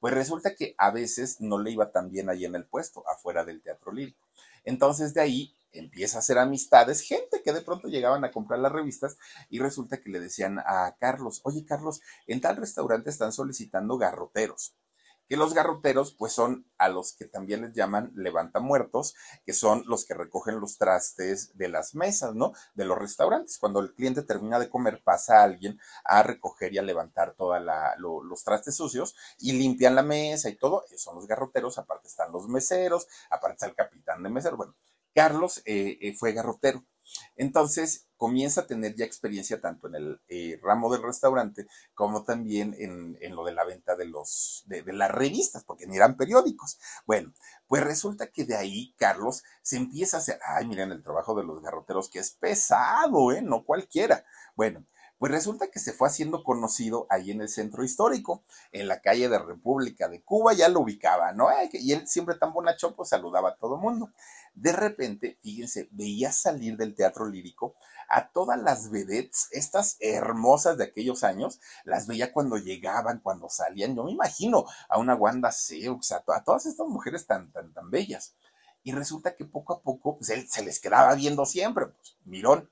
pues 0.00 0.12
resulta 0.12 0.54
que 0.54 0.74
a 0.76 0.90
veces 0.90 1.40
no 1.40 1.58
le 1.58 1.70
iba 1.70 1.90
tan 1.90 2.10
bien 2.10 2.28
ahí 2.28 2.44
en 2.44 2.54
el 2.54 2.66
puesto, 2.66 3.02
afuera 3.08 3.44
del 3.44 3.62
teatro 3.62 3.90
lírico. 3.90 4.20
Entonces 4.64 5.14
de 5.14 5.20
ahí 5.20 5.54
empieza 5.74 6.18
a 6.18 6.20
hacer 6.20 6.38
amistades, 6.38 7.02
gente 7.02 7.42
que 7.42 7.52
de 7.52 7.60
pronto 7.62 7.88
llegaban 7.88 8.24
a 8.24 8.30
comprar 8.32 8.60
las 8.60 8.72
revistas 8.72 9.16
y 9.50 9.58
resulta 9.58 10.00
que 10.00 10.10
le 10.10 10.20
decían 10.20 10.58
a 10.58 10.96
Carlos, 10.98 11.40
oye 11.44 11.64
Carlos, 11.64 12.00
en 12.26 12.40
tal 12.40 12.56
restaurante 12.56 13.10
están 13.10 13.32
solicitando 13.32 13.98
garroteros. 13.98 14.74
Que 15.26 15.38
los 15.38 15.54
garroteros, 15.54 16.12
pues 16.12 16.34
son 16.34 16.66
a 16.76 16.90
los 16.90 17.14
que 17.14 17.24
también 17.24 17.62
les 17.62 17.72
llaman 17.72 18.12
levantamuertos, 18.14 19.14
que 19.46 19.54
son 19.54 19.82
los 19.86 20.04
que 20.04 20.12
recogen 20.12 20.60
los 20.60 20.76
trastes 20.76 21.56
de 21.56 21.68
las 21.68 21.94
mesas, 21.94 22.34
¿no? 22.34 22.52
De 22.74 22.84
los 22.84 22.98
restaurantes. 22.98 23.58
Cuando 23.58 23.80
el 23.80 23.94
cliente 23.94 24.22
termina 24.22 24.58
de 24.58 24.68
comer, 24.68 25.02
pasa 25.02 25.40
a 25.40 25.44
alguien 25.44 25.80
a 26.04 26.22
recoger 26.22 26.74
y 26.74 26.78
a 26.78 26.82
levantar 26.82 27.32
todos 27.38 27.58
los 27.98 28.44
trastes 28.44 28.76
sucios 28.76 29.16
y 29.38 29.52
limpian 29.52 29.94
la 29.94 30.02
mesa 30.02 30.50
y 30.50 30.56
todo. 30.56 30.84
Esos 30.88 31.00
son 31.00 31.14
los 31.14 31.26
garroteros, 31.26 31.78
aparte 31.78 32.06
están 32.08 32.30
los 32.30 32.46
meseros, 32.46 33.08
aparte 33.30 33.54
está 33.54 33.66
el 33.66 33.74
capitán 33.74 34.22
de 34.22 34.28
meseros. 34.28 34.58
Bueno, 34.58 34.76
Carlos 35.14 35.62
eh, 35.64 35.98
eh, 36.00 36.14
fue 36.14 36.32
garrotero. 36.32 36.84
Entonces 37.36 38.08
comienza 38.16 38.62
a 38.62 38.66
tener 38.66 38.94
ya 38.94 39.04
experiencia 39.04 39.60
tanto 39.60 39.88
en 39.88 39.94
el 39.94 40.20
eh, 40.28 40.58
ramo 40.62 40.90
del 40.90 41.02
restaurante 41.02 41.66
como 41.92 42.24
también 42.24 42.74
en, 42.78 43.18
lo 43.34 43.44
de 43.44 43.52
la 43.52 43.64
venta 43.64 43.96
de, 43.96 44.06
los, 44.06 44.64
de, 44.66 44.82
las 44.92 45.10
revistas, 45.10 45.64
porque 45.64 45.86
ni 45.86 45.96
eran 45.96 46.16
periódicos. 46.16 46.78
Bueno, 47.06 47.32
pues 47.66 47.82
resulta 47.82 48.28
que 48.28 48.44
de 48.44 48.56
ahí 48.56 48.94
Carlos 48.96 49.42
se 49.62 49.76
empieza 49.76 50.16
a 50.16 50.20
hacer, 50.20 50.38
ay, 50.46 50.66
miren 50.66 50.92
el 50.92 51.02
trabajo 51.02 51.34
de 51.34 51.44
los 51.44 51.60
garroteros 51.60 52.08
que 52.08 52.20
es 52.20 52.30
pesado, 52.32 53.32
¿eh? 53.32 53.42
No 53.42 53.64
cualquiera. 53.64 54.24
Bueno, 54.56 54.86
pues 55.18 55.32
resulta 55.32 55.70
que 55.70 55.78
se 55.78 55.92
fue 55.92 56.08
haciendo 56.08 56.42
conocido 56.42 57.06
ahí 57.08 57.30
en 57.30 57.40
el 57.40 57.48
centro 57.48 57.84
histórico, 57.84 58.44
en 58.72 58.88
la 58.88 59.00
calle 59.00 59.28
de 59.28 59.38
República 59.38 60.08
de 60.08 60.22
Cuba, 60.22 60.52
ya 60.52 60.68
lo 60.68 60.80
ubicaba, 60.80 61.32
¿no? 61.32 61.48
Y 61.72 61.92
él 61.92 62.06
siempre 62.06 62.36
tan 62.36 62.52
bonachón, 62.52 62.94
pues 62.94 63.10
saludaba 63.10 63.50
a 63.50 63.56
todo 63.56 63.76
mundo. 63.76 64.10
De 64.54 64.72
repente, 64.72 65.38
fíjense, 65.42 65.88
veía 65.92 66.32
salir 66.32 66.76
del 66.76 66.94
teatro 66.94 67.26
lírico 67.26 67.74
a 68.08 68.28
todas 68.28 68.60
las 68.60 68.90
vedettes, 68.90 69.48
estas 69.52 69.96
hermosas 70.00 70.76
de 70.78 70.84
aquellos 70.84 71.24
años, 71.24 71.60
las 71.84 72.06
veía 72.06 72.32
cuando 72.32 72.56
llegaban, 72.58 73.20
cuando 73.20 73.48
salían. 73.48 73.96
Yo 73.96 74.04
me 74.04 74.12
imagino 74.12 74.66
a 74.88 74.98
una 74.98 75.14
Wanda 75.14 75.50
Seux, 75.52 76.12
a, 76.12 76.24
a 76.26 76.44
todas 76.44 76.66
estas 76.66 76.86
mujeres 76.86 77.26
tan, 77.26 77.50
tan, 77.52 77.72
tan 77.72 77.90
bellas. 77.90 78.34
Y 78.82 78.92
resulta 78.92 79.34
que 79.34 79.46
poco 79.46 79.72
a 79.72 79.82
poco, 79.82 80.18
pues 80.18 80.30
él 80.30 80.46
se 80.48 80.62
les 80.62 80.78
quedaba 80.78 81.14
viendo 81.14 81.46
siempre, 81.46 81.86
pues, 81.86 82.18
mirón. 82.24 82.70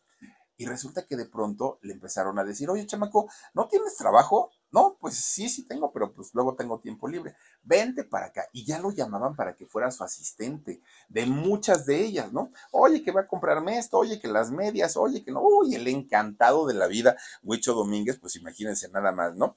Y 0.57 0.67
resulta 0.67 1.07
que 1.07 1.17
de 1.17 1.27
pronto 1.27 1.79
le 1.83 1.93
empezaron 1.93 2.39
a 2.39 2.45
decir, 2.45 2.71
oye, 2.71 2.87
chamaco, 2.87 3.29
¿no 3.55 3.69
tienes 3.69 3.97
trabajo? 3.97 4.51
No, 4.71 4.97
pues 4.99 5.17
sí, 5.17 5.49
sí 5.49 5.67
tengo, 5.67 5.93
pero 5.93 6.13
pues 6.15 6.35
luego 6.35 6.55
tengo 6.55 6.81
tiempo 6.81 7.07
libre. 7.07 7.37
Vente 7.63 8.05
para 8.05 8.27
acá. 8.27 8.47
Y 8.53 8.65
ya 8.65 8.79
lo 8.79 8.91
llamaban 8.91 9.37
para 9.37 9.55
que 9.55 9.67
fuera 9.67 9.91
su 9.91 10.03
asistente 10.03 10.81
de 11.09 11.27
muchas 11.27 11.85
de 11.85 12.01
ellas, 12.01 12.33
¿no? 12.33 12.53
Oye, 12.71 13.03
que 13.03 13.13
va 13.13 13.23
a 13.23 13.27
comprarme 13.27 13.79
esto, 13.79 13.99
oye, 13.99 14.19
que 14.19 14.29
las 14.29 14.51
medias, 14.51 14.97
oye, 14.97 15.23
que 15.23 15.31
no, 15.31 15.43
uy, 15.43 15.75
el 15.75 15.87
encantado 15.89 16.67
de 16.67 16.75
la 16.75 16.87
vida, 16.87 17.17
Huicho 17.43 17.75
Domínguez, 17.75 18.19
pues 18.19 18.37
imagínense 18.37 18.89
nada 18.89 19.13
más, 19.13 19.35
¿no? 19.37 19.57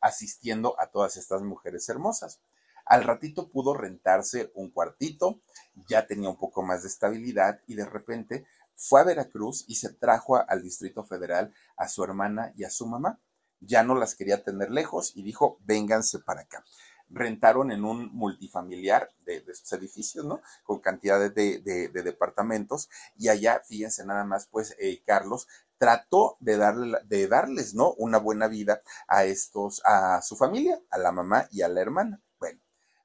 asistiendo 0.00 0.78
a 0.78 0.86
todas 0.86 1.16
estas 1.16 1.42
mujeres 1.42 1.88
hermosas. 1.88 2.40
Al 2.84 3.04
ratito 3.04 3.48
pudo 3.48 3.74
rentarse 3.74 4.50
un 4.54 4.70
cuartito, 4.70 5.40
ya 5.88 6.06
tenía 6.06 6.28
un 6.28 6.36
poco 6.36 6.62
más 6.62 6.82
de 6.82 6.88
estabilidad 6.88 7.60
y 7.66 7.74
de 7.74 7.86
repente 7.86 8.44
fue 8.82 9.00
a 9.00 9.04
Veracruz 9.04 9.64
y 9.68 9.76
se 9.76 9.92
trajo 9.92 10.36
al 10.36 10.62
Distrito 10.62 11.04
Federal 11.04 11.54
a 11.76 11.88
su 11.88 12.02
hermana 12.02 12.52
y 12.56 12.64
a 12.64 12.70
su 12.70 12.86
mamá 12.86 13.20
ya 13.60 13.82
no 13.82 13.94
las 13.94 14.14
quería 14.14 14.42
tener 14.42 14.70
lejos 14.70 15.12
y 15.14 15.22
dijo, 15.22 15.58
vénganse 15.64 16.18
para 16.18 16.42
acá. 16.42 16.64
Rentaron 17.08 17.70
en 17.70 17.84
un 17.84 18.12
multifamiliar 18.12 19.10
de, 19.24 19.44
sus 19.54 19.72
edificios, 19.74 20.24
¿no? 20.24 20.40
Con 20.64 20.80
cantidades 20.80 21.34
de, 21.34 21.90
departamentos 21.92 22.88
y 23.16 23.28
allá, 23.28 23.62
fíjense 23.64 24.04
nada 24.04 24.24
más, 24.24 24.48
pues 24.50 24.74
eh, 24.78 25.02
Carlos 25.06 25.46
trató 25.78 26.36
de, 26.40 26.56
darle, 26.56 26.98
de 27.04 27.28
darles, 27.28 27.74
¿no? 27.74 27.92
Una 27.94 28.18
buena 28.18 28.48
vida 28.48 28.82
a 29.06 29.24
estos, 29.24 29.82
a 29.84 30.22
su 30.22 30.36
familia, 30.36 30.80
a 30.90 30.98
la 30.98 31.12
mamá 31.12 31.46
y 31.50 31.62
a 31.62 31.68
la 31.68 31.80
hermana. 31.80 32.20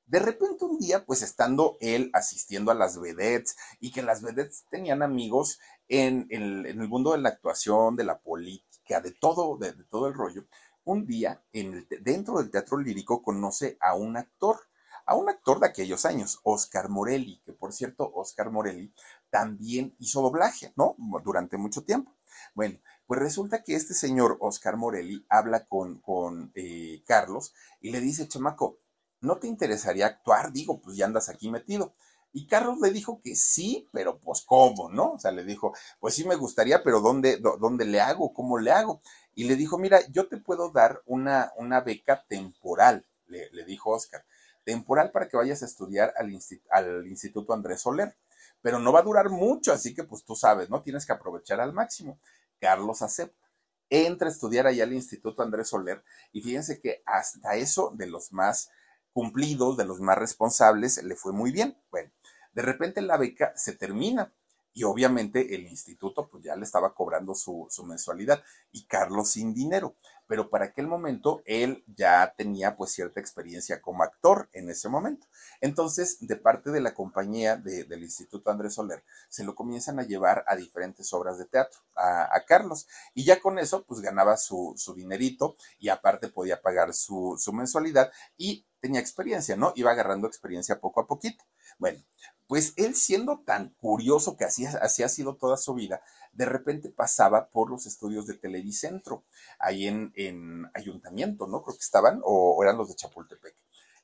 De 0.07 0.19
repente 0.19 0.63
un 0.63 0.79
día, 0.79 1.05
pues 1.05 1.21
estando 1.21 1.77
él 1.81 2.09
asistiendo 2.13 2.71
a 2.71 2.75
las 2.75 2.99
vedettes 2.99 3.57
y 3.81 3.91
que 3.91 4.01
las 4.01 4.21
vedettes 4.21 4.65
tenían 4.69 5.03
amigos 5.03 5.59
en, 5.89 6.27
en 6.29 6.65
el 6.65 6.87
mundo 6.87 7.11
de 7.11 7.17
la 7.17 7.29
actuación, 7.29 7.97
de 7.97 8.05
la 8.05 8.17
política, 8.19 9.01
de 9.01 9.11
todo, 9.11 9.57
de, 9.57 9.73
todo 9.89 10.07
el 10.07 10.13
rollo, 10.13 10.45
un 10.85 11.05
día 11.05 11.43
en 11.51 11.73
el, 11.73 11.87
dentro 12.01 12.37
del 12.37 12.49
teatro 12.49 12.77
lírico 12.77 13.21
conoce 13.21 13.77
a 13.81 13.95
un 13.95 14.15
actor, 14.15 14.57
a 15.05 15.15
un 15.15 15.27
actor 15.27 15.59
de 15.59 15.67
aquellos 15.67 16.05
años, 16.05 16.39
Oscar 16.43 16.87
Morelli, 16.87 17.41
que 17.45 17.51
por 17.51 17.73
cierto, 17.73 18.09
Oscar 18.13 18.49
Morelli 18.49 18.93
también 19.29 19.93
hizo 19.99 20.21
doblaje, 20.21 20.71
¿no? 20.77 20.95
Durante 21.23 21.57
mucho 21.57 21.83
tiempo. 21.83 22.15
Bueno, 22.55 22.79
pues 23.05 23.19
resulta 23.19 23.63
que 23.63 23.75
este 23.75 23.93
señor 23.93 24.37
Oscar 24.39 24.77
Morelli 24.77 25.25
habla 25.29 25.65
con, 25.65 25.99
con 25.99 26.51
eh, 26.55 27.03
Carlos 27.05 27.53
y 27.81 27.91
le 27.91 27.99
dice, 27.99 28.27
chamaco, 28.27 28.79
¿no 29.21 29.37
te 29.37 29.47
interesaría 29.47 30.07
actuar? 30.07 30.51
Digo, 30.51 30.81
pues 30.81 30.97
ya 30.97 31.05
andas 31.05 31.29
aquí 31.29 31.49
metido. 31.49 31.93
Y 32.33 32.45
Carlos 32.45 32.79
le 32.79 32.91
dijo 32.91 33.21
que 33.23 33.35
sí, 33.35 33.87
pero 33.91 34.19
pues 34.19 34.43
cómo, 34.45 34.89
¿no? 34.89 35.13
O 35.13 35.19
sea, 35.19 35.31
le 35.31 35.43
dijo, 35.43 35.73
pues 35.99 36.13
sí 36.13 36.25
me 36.25 36.35
gustaría, 36.35 36.83
pero 36.83 36.99
¿dónde, 36.99 37.37
dónde 37.37 37.85
le 37.85 37.99
hago? 37.99 38.33
¿Cómo 38.33 38.59
le 38.59 38.71
hago? 38.71 39.01
Y 39.33 39.45
le 39.45 39.55
dijo, 39.55 39.77
mira, 39.77 39.99
yo 40.11 40.27
te 40.27 40.37
puedo 40.37 40.71
dar 40.71 41.01
una, 41.05 41.51
una 41.55 41.81
beca 41.81 42.25
temporal, 42.27 43.07
le, 43.27 43.49
dijo 43.65 43.91
Oscar, 43.91 44.23
temporal 44.63 45.11
para 45.11 45.27
que 45.27 45.37
vayas 45.37 45.63
a 45.63 45.65
estudiar 45.65 46.13
al, 46.17 46.37
al 46.69 47.07
Instituto 47.07 47.53
Andrés 47.53 47.81
Soler, 47.81 48.15
pero 48.61 48.79
no 48.79 48.91
va 48.91 48.99
a 48.99 49.03
durar 49.03 49.29
mucho, 49.29 49.71
así 49.71 49.93
que 49.93 50.03
pues 50.03 50.23
tú 50.23 50.35
sabes, 50.35 50.69
¿no? 50.69 50.81
Tienes 50.81 51.05
que 51.05 51.13
aprovechar 51.13 51.59
al 51.61 51.73
máximo. 51.73 52.19
Carlos 52.59 53.01
acepta 53.01 53.47
entra 53.89 54.27
a 54.27 54.31
estudiar 54.31 54.67
allá 54.67 54.83
al 54.83 54.93
Instituto 54.93 55.43
Andrés 55.43 55.69
Soler 55.69 56.03
y 56.31 56.41
fíjense 56.41 56.79
que 56.79 57.01
hasta 57.05 57.55
eso 57.55 57.93
de 57.95 58.07
los 58.07 58.33
más 58.33 58.69
cumplidos, 59.17 59.77
de 59.77 59.85
los 59.85 59.99
más 59.99 60.15
responsables, 60.15 61.01
le 61.03 61.15
fue 61.15 61.33
muy 61.33 61.51
bien. 61.51 61.75
Bueno, 61.89 62.11
de 62.53 62.61
repente 62.61 63.01
la 63.01 63.17
beca 63.17 63.51
se 63.55 63.73
termina 63.73 64.31
y 64.75 64.83
obviamente 64.83 65.55
el 65.55 65.65
instituto 65.65 66.29
pues 66.29 66.43
ya 66.43 66.55
le 66.55 66.63
estaba 66.63 66.93
cobrando 66.93 67.33
su, 67.33 67.67
mensualidad 67.83 68.43
y 68.71 68.85
Carlos 68.85 69.31
sin 69.31 69.55
dinero. 69.55 69.95
Pero 70.27 70.49
para 70.49 70.65
aquel 70.65 70.87
momento 70.87 71.41
él 71.45 71.83
ya 71.87 72.33
tenía 72.37 72.75
pues 72.75 72.91
cierta 72.91 73.19
experiencia 73.19 73.81
como 73.81 74.03
actor 74.03 74.49
en 74.53 74.69
ese 74.69 74.89
momento. 74.89 75.27
Entonces, 75.61 76.17
de 76.27 76.35
parte 76.35 76.71
de 76.71 76.81
la 76.81 76.93
compañía 76.93 77.55
del 77.55 78.03
Instituto 78.03 78.51
Andrés 78.51 78.75
Soler, 78.75 79.03
se 79.29 79.43
lo 79.43 79.55
comienzan 79.55 79.99
a 79.99 80.03
llevar 80.03 80.43
a 80.47 80.55
diferentes 80.55 81.11
obras 81.13 81.37
de 81.37 81.45
teatro, 81.45 81.79
a, 81.95 82.43
Carlos, 82.47 82.87
y 83.13 83.25
ya 83.25 83.39
con 83.39 83.59
eso 83.59 83.83
pues 83.85 84.01
ganaba 84.01 84.37
su, 84.37 84.75
dinerito 84.95 85.55
y 85.79 85.89
aparte 85.89 86.27
podía 86.29 86.61
pagar 86.61 86.93
su, 86.93 87.35
su 87.37 87.53
mensualidad 87.53 88.11
y 88.37 88.65
tenía 88.79 88.99
experiencia, 88.99 89.55
¿no? 89.55 89.73
Iba 89.75 89.91
agarrando 89.91 90.27
experiencia 90.27 90.79
poco 90.79 91.01
a 91.01 91.07
poquito. 91.07 91.43
Bueno, 91.77 91.99
pues 92.47 92.73
él 92.77 92.95
siendo 92.95 93.39
tan 93.45 93.69
curioso 93.75 94.37
que 94.37 94.45
así, 94.45 94.65
así 94.65 95.03
ha 95.03 95.09
sido 95.09 95.35
toda 95.35 95.57
su 95.57 95.73
vida, 95.73 96.01
de 96.31 96.45
repente 96.45 96.89
pasaba 96.89 97.49
por 97.49 97.69
los 97.69 97.85
estudios 97.85 98.25
de 98.25 98.35
Televicentro, 98.35 99.25
ahí 99.59 99.87
en, 99.87 100.13
en 100.15 100.69
Ayuntamiento, 100.73 101.47
¿no? 101.47 101.63
Creo 101.63 101.75
que 101.75 101.83
estaban, 101.83 102.21
o, 102.23 102.61
eran 102.63 102.77
los 102.77 102.89
de 102.89 102.95
Chapultepec. 102.95 103.55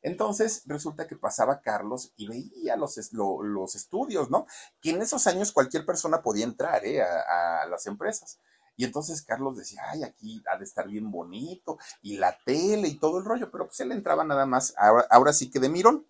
Entonces 0.01 0.63
resulta 0.65 1.07
que 1.07 1.15
pasaba 1.15 1.61
Carlos 1.61 2.11
y 2.17 2.27
veía 2.27 2.75
los, 2.75 2.99
los 3.13 3.75
estudios, 3.75 4.29
¿no? 4.29 4.45
Que 4.81 4.89
en 4.89 5.01
esos 5.01 5.27
años 5.27 5.53
cualquier 5.53 5.85
persona 5.85 6.21
podía 6.21 6.43
entrar 6.43 6.85
¿eh? 6.85 7.01
a, 7.01 7.65
las 7.69 7.87
empresas. 7.87 8.39
Y 8.75 8.83
entonces 8.83 9.21
Carlos 9.21 9.55
decía, 9.55 9.81
ay, 9.87 10.03
aquí 10.03 10.43
ha 10.51 10.57
de 10.57 10.65
estar 10.65 10.87
bien 10.87 11.11
bonito, 11.11 11.77
y 12.01 12.17
la 12.17 12.37
tele 12.43 12.87
y 12.87 12.99
todo 12.99 13.19
el 13.19 13.25
rollo, 13.25 13.51
pero 13.51 13.67
pues 13.67 13.79
él 13.79 13.91
entraba 13.91 14.23
nada 14.23 14.47
más, 14.47 14.73
ahora, 14.77 15.05
ahora 15.09 15.31
sí 15.31 15.49
que 15.49 15.59
de 15.59 15.69
mirón. 15.69 16.07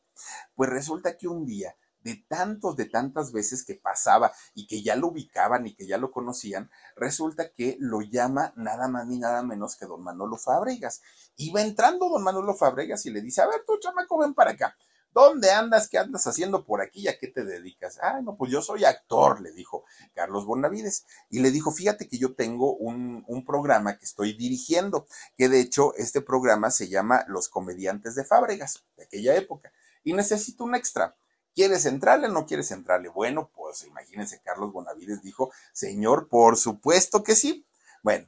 Pues 0.56 0.70
resulta 0.70 1.18
que 1.18 1.28
un 1.28 1.46
día 1.46 1.76
de 2.04 2.24
tantos, 2.28 2.76
de 2.76 2.86
tantas 2.86 3.32
veces 3.32 3.64
que 3.64 3.76
pasaba 3.76 4.32
y 4.54 4.68
que 4.68 4.82
ya 4.82 4.96
lo 4.96 5.08
ubicaban 5.08 5.66
y 5.68 5.76
que 5.76 5.88
ya 5.88 5.98
lo 5.98 6.12
conocían, 6.12 6.70
resulta 6.96 7.52
que 7.52 7.78
lo 7.80 8.02
llama 8.02 8.54
nada 8.56 8.88
más 8.88 9.08
ni 9.08 9.20
nada 9.20 9.44
menos 9.44 9.76
que 9.76 9.86
don 9.86 10.04
Manolo 10.04 10.38
Fabregas. 10.38 11.02
Iba 11.38 11.62
entrando 11.62 12.10
don 12.10 12.24
Manolo 12.24 12.54
Fabregas 12.56 13.06
y 13.06 13.12
le 13.12 13.22
dice, 13.22 13.42
a 13.42 13.48
ver, 13.48 13.64
tú 13.66 13.78
chamaco, 13.80 14.18
ven 14.18 14.34
para 14.34 14.52
acá. 14.52 14.76
¿Dónde 15.14 15.52
andas? 15.52 15.90
¿Qué 15.90 16.00
andas 16.00 16.26
haciendo 16.26 16.66
por 16.66 16.82
aquí? 16.82 17.08
¿A 17.08 17.20
qué 17.20 17.28
te 17.28 17.46
dedicas? 17.46 18.00
Ah, 18.02 18.20
no, 18.24 18.36
pues 18.36 18.52
yo 18.52 18.64
soy 18.64 18.84
actor, 18.84 19.42
le 19.42 19.52
dijo 19.52 19.86
Carlos 20.16 20.46
Bonavides. 20.46 21.06
Y 21.30 21.40
le 21.40 21.52
dijo, 21.52 21.72
fíjate 21.72 22.08
que 22.08 22.18
yo 22.18 22.34
tengo 22.34 22.76
un, 22.76 23.24
un, 23.28 23.46
programa 23.46 23.98
que 24.00 24.06
estoy 24.06 24.34
dirigiendo, 24.34 25.06
que 25.38 25.50
de 25.50 25.60
hecho 25.60 25.94
este 25.98 26.22
programa 26.22 26.72
se 26.72 26.90
llama 26.90 27.26
Los 27.28 27.48
Comediantes 27.48 28.16
de 28.16 28.26
Fábregas, 28.26 28.86
de 28.98 29.04
aquella 29.04 29.36
época. 29.36 29.72
Y 30.04 30.14
necesito 30.14 30.64
un 30.64 30.74
extra. 30.74 31.16
¿Quieres 31.56 31.86
entrarle 31.86 32.28
o 32.28 32.32
no 32.32 32.46
quieres 32.46 32.72
entrarle? 32.72 33.10
Bueno, 33.10 33.52
pues 33.54 33.84
imagínense, 33.84 34.42
Carlos 34.42 34.74
Bonavides 34.74 35.22
dijo, 35.22 35.52
señor, 35.72 36.28
por 36.28 36.58
supuesto 36.58 37.24
que 37.24 37.36
sí. 37.36 37.68
Bueno, 38.02 38.28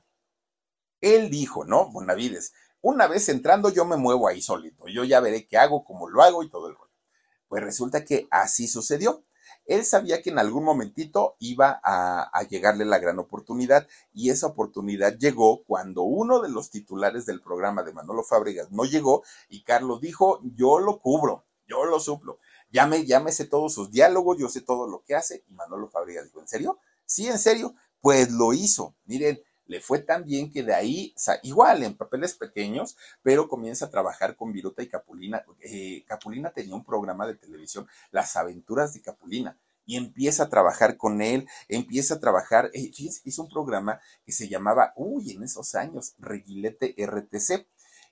él 1.01 1.29
dijo, 1.29 1.65
¿no? 1.65 1.91
Bonavides, 1.91 2.53
una 2.81 3.07
vez 3.07 3.27
entrando 3.29 3.69
yo 3.69 3.83
me 3.83 3.97
muevo 3.97 4.27
ahí 4.27 4.41
solito, 4.41 4.87
yo 4.87 5.03
ya 5.03 5.19
veré 5.19 5.47
qué 5.47 5.57
hago, 5.57 5.83
cómo 5.83 6.07
lo 6.07 6.21
hago 6.21 6.43
y 6.43 6.49
todo 6.49 6.67
el 6.67 6.75
rollo. 6.75 6.93
Pues 7.47 7.63
resulta 7.63 8.05
que 8.05 8.27
así 8.29 8.67
sucedió. 8.67 9.23
Él 9.65 9.85
sabía 9.85 10.21
que 10.21 10.29
en 10.29 10.37
algún 10.37 10.63
momentito 10.63 11.35
iba 11.39 11.79
a, 11.83 12.29
a, 12.31 12.43
llegarle 12.43 12.85
la 12.85 12.99
gran 12.99 13.17
oportunidad 13.17 13.87
y 14.13 14.29
esa 14.29 14.45
oportunidad 14.47 15.17
llegó 15.17 15.63
cuando 15.63 16.03
uno 16.03 16.41
de 16.41 16.49
los 16.49 16.69
titulares 16.69 17.25
del 17.25 17.41
programa 17.41 17.81
de 17.81 17.93
Manolo 17.93 18.23
Fábregas 18.23 18.71
no 18.71 18.85
llegó 18.85 19.23
y 19.49 19.63
Carlos 19.63 20.01
dijo, 20.01 20.39
yo 20.43 20.77
lo 20.77 20.99
cubro, 20.99 21.45
yo 21.67 21.85
lo 21.85 21.99
suplo. 21.99 22.39
Llámese 22.75 23.45
todos 23.45 23.73
sus 23.73 23.89
diálogos, 23.91 24.37
yo 24.37 24.49
sé 24.49 24.61
todo 24.61 24.87
lo 24.87 25.03
que 25.03 25.15
hace. 25.15 25.43
Y 25.47 25.53
Manolo 25.53 25.87
Fabregas 25.89 26.25
dijo, 26.25 26.41
¿en 26.41 26.47
serio? 26.47 26.79
Sí, 27.05 27.27
en 27.27 27.39
serio. 27.39 27.75
Pues 28.01 28.31
lo 28.31 28.53
hizo. 28.53 28.95
Miren, 29.05 29.41
le 29.67 29.81
fue 29.81 29.99
tan 29.99 30.25
bien 30.25 30.51
que 30.51 30.63
de 30.63 30.73
ahí, 30.73 31.15
igual 31.43 31.83
en 31.83 31.95
papeles 31.95 32.35
pequeños, 32.35 32.97
pero 33.23 33.47
comienza 33.47 33.85
a 33.85 33.89
trabajar 33.89 34.35
con 34.35 34.51
Viruta 34.51 34.83
y 34.83 34.87
Capulina. 34.87 35.43
Eh, 35.61 36.03
Capulina 36.05 36.51
tenía 36.51 36.75
un 36.75 36.85
programa 36.85 37.25
de 37.25 37.35
televisión, 37.35 37.87
Las 38.11 38.35
aventuras 38.35 38.93
de 38.93 39.01
Capulina, 39.01 39.57
y 39.85 39.97
empieza 39.97 40.43
a 40.43 40.49
trabajar 40.49 40.97
con 40.97 41.21
él, 41.21 41.47
empieza 41.67 42.15
a 42.15 42.19
trabajar, 42.19 42.71
eh, 42.73 42.91
hizo 42.93 43.41
un 43.41 43.49
programa 43.49 43.99
que 44.25 44.31
se 44.31 44.47
llamaba, 44.47 44.93
uy, 44.95 45.31
en 45.31 45.43
esos 45.43 45.75
años, 45.75 46.15
Reguilete 46.19 46.95
RTC. 46.97 47.67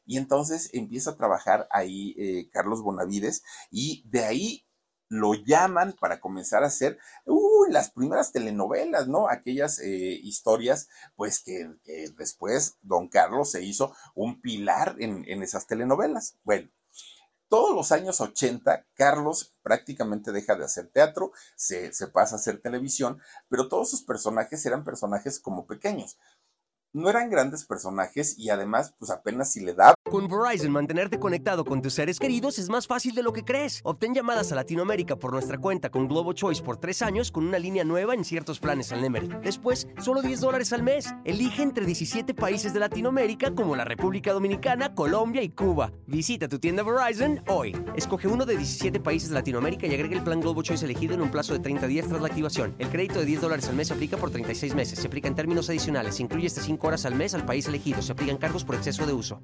Y 0.06 0.18
entonces 0.18 0.70
empieza 0.74 1.12
a 1.12 1.16
trabajar 1.16 1.68
ahí 1.72 2.16
eh, 2.18 2.50
Carlos 2.52 2.82
Bonavides 2.82 3.44
y 3.72 4.04
de 4.10 4.26
ahí 4.26 4.66
lo 5.14 5.36
llaman 5.36 5.94
para 6.00 6.20
comenzar 6.20 6.64
a 6.64 6.68
hacer 6.68 6.98
uy, 7.26 7.72
las 7.72 7.92
primeras 7.92 8.32
telenovelas, 8.32 9.08
¿no? 9.08 9.30
Aquellas 9.30 9.80
eh, 9.80 10.20
historias, 10.24 10.90
pues 11.16 11.42
que, 11.44 11.70
después 12.18 12.78
don 12.82 13.10
Carlos 13.10 13.52
se 13.52 13.64
hizo 13.64 13.96
un 14.16 14.42
pilar 14.42 14.96
en, 15.00 15.44
esas 15.44 15.68
telenovelas. 15.68 16.38
Bueno, 16.44 16.70
todos 17.48 17.76
los 17.76 17.92
años 17.92 18.22
80, 18.22 18.88
Carlos 18.96 19.54
prácticamente 19.62 20.32
deja 20.32 20.56
de 20.56 20.66
hacer 20.66 20.88
teatro, 20.88 21.32
se, 21.56 21.94
se 21.94 22.08
pasa 22.08 22.36
a 22.36 22.40
hacer 22.40 22.60
televisión, 22.60 23.22
pero 23.50 23.68
todos 23.68 23.92
sus 23.92 24.02
personajes 24.02 24.66
eran 24.66 24.84
personajes 24.84 25.40
como 25.40 25.68
pequeños 25.68 26.18
no 26.94 27.10
eran 27.10 27.30
grandes 27.30 27.66
personajes 27.66 28.38
y 28.38 28.50
además, 28.50 28.94
pues 28.98 29.12
apenas 29.12 29.52
si 29.52 29.62
le 29.62 29.74
da. 29.74 29.94
Con 30.10 30.28
Verizon, 30.28 30.72
mantenerte 30.72 31.20
conectado 31.20 31.66
con 31.66 31.82
tus 31.82 31.96
seres 31.96 32.20
queridos 32.20 32.60
es 32.60 32.70
más 32.70 32.86
fácil 32.86 33.16
de 33.16 33.24
lo 33.24 33.34
que 33.34 33.44
crees. 33.44 33.82
Obtén 33.84 34.14
llamadas 34.14 34.52
a 34.52 34.56
Latinoamérica 34.56 35.16
por 35.16 35.32
nuestra 35.32 35.58
cuenta 35.58 35.90
con 35.90 36.08
Globo 36.08 36.34
Choice 36.34 36.62
por 36.62 36.78
tres 36.78 37.02
años 37.02 37.32
con 37.32 37.48
una 37.48 37.58
línea 37.58 37.84
nueva 37.84 38.14
en 38.14 38.24
ciertos 38.24 38.60
planes 38.60 38.92
al 38.92 39.02
Nemery. 39.02 39.30
Después, 39.44 39.88
solo 40.00 40.22
10 40.22 40.42
dólares 40.42 40.72
al 40.72 40.84
mes. 40.84 41.14
Elige 41.26 41.64
entre 41.64 41.86
17 41.86 42.36
países 42.36 42.74
de 42.74 42.80
Latinoamérica 42.80 43.56
como 43.56 43.76
la 43.76 43.86
República 43.86 44.32
Dominicana, 44.32 44.94
Colombia 44.94 45.42
y 45.42 45.50
Cuba. 45.50 45.92
Visita 46.06 46.48
tu 46.48 46.60
tienda 46.60 46.84
Verizon 46.84 47.44
hoy. 47.48 47.76
Escoge 47.96 48.28
uno 48.28 48.46
de 48.46 48.56
17 48.56 49.00
países 49.00 49.30
de 49.30 49.36
Latinoamérica 49.36 49.88
y 49.88 49.96
agrega 49.96 50.16
el 50.16 50.24
plan 50.24 50.42
Globo 50.42 50.62
Choice 50.62 50.86
elegido 50.86 51.16
en 51.16 51.24
un 51.24 51.32
plazo 51.32 51.54
de 51.54 51.60
30 51.60 51.88
días 51.88 52.08
tras 52.08 52.22
la 52.22 52.28
activación. 52.28 52.76
El 52.78 52.90
crédito 52.90 53.20
de 53.20 53.26
10 53.26 53.42
dólares 53.42 53.68
al 53.68 53.76
mes 53.76 53.88
se 53.88 53.96
aplica 53.96 54.18
por 54.18 54.30
36 54.30 54.76
meses. 54.76 55.00
Se 55.00 55.08
aplica 55.08 55.28
en 55.28 55.36
términos 55.36 55.70
adicionales. 55.70 56.16
Se 56.16 56.24
incluye 56.24 56.48
hasta 56.48 56.62
5 56.62 56.83
horas 56.84 57.06
al 57.06 57.16
mes 57.16 57.34
al 57.34 57.46
país 57.46 57.68
elegido. 57.68 58.02
Se 58.02 58.12
aplican 58.12 58.38
cargos 58.38 58.64
por 58.64 58.76
exceso 58.76 59.06
de 59.06 59.14
uso. 59.14 59.42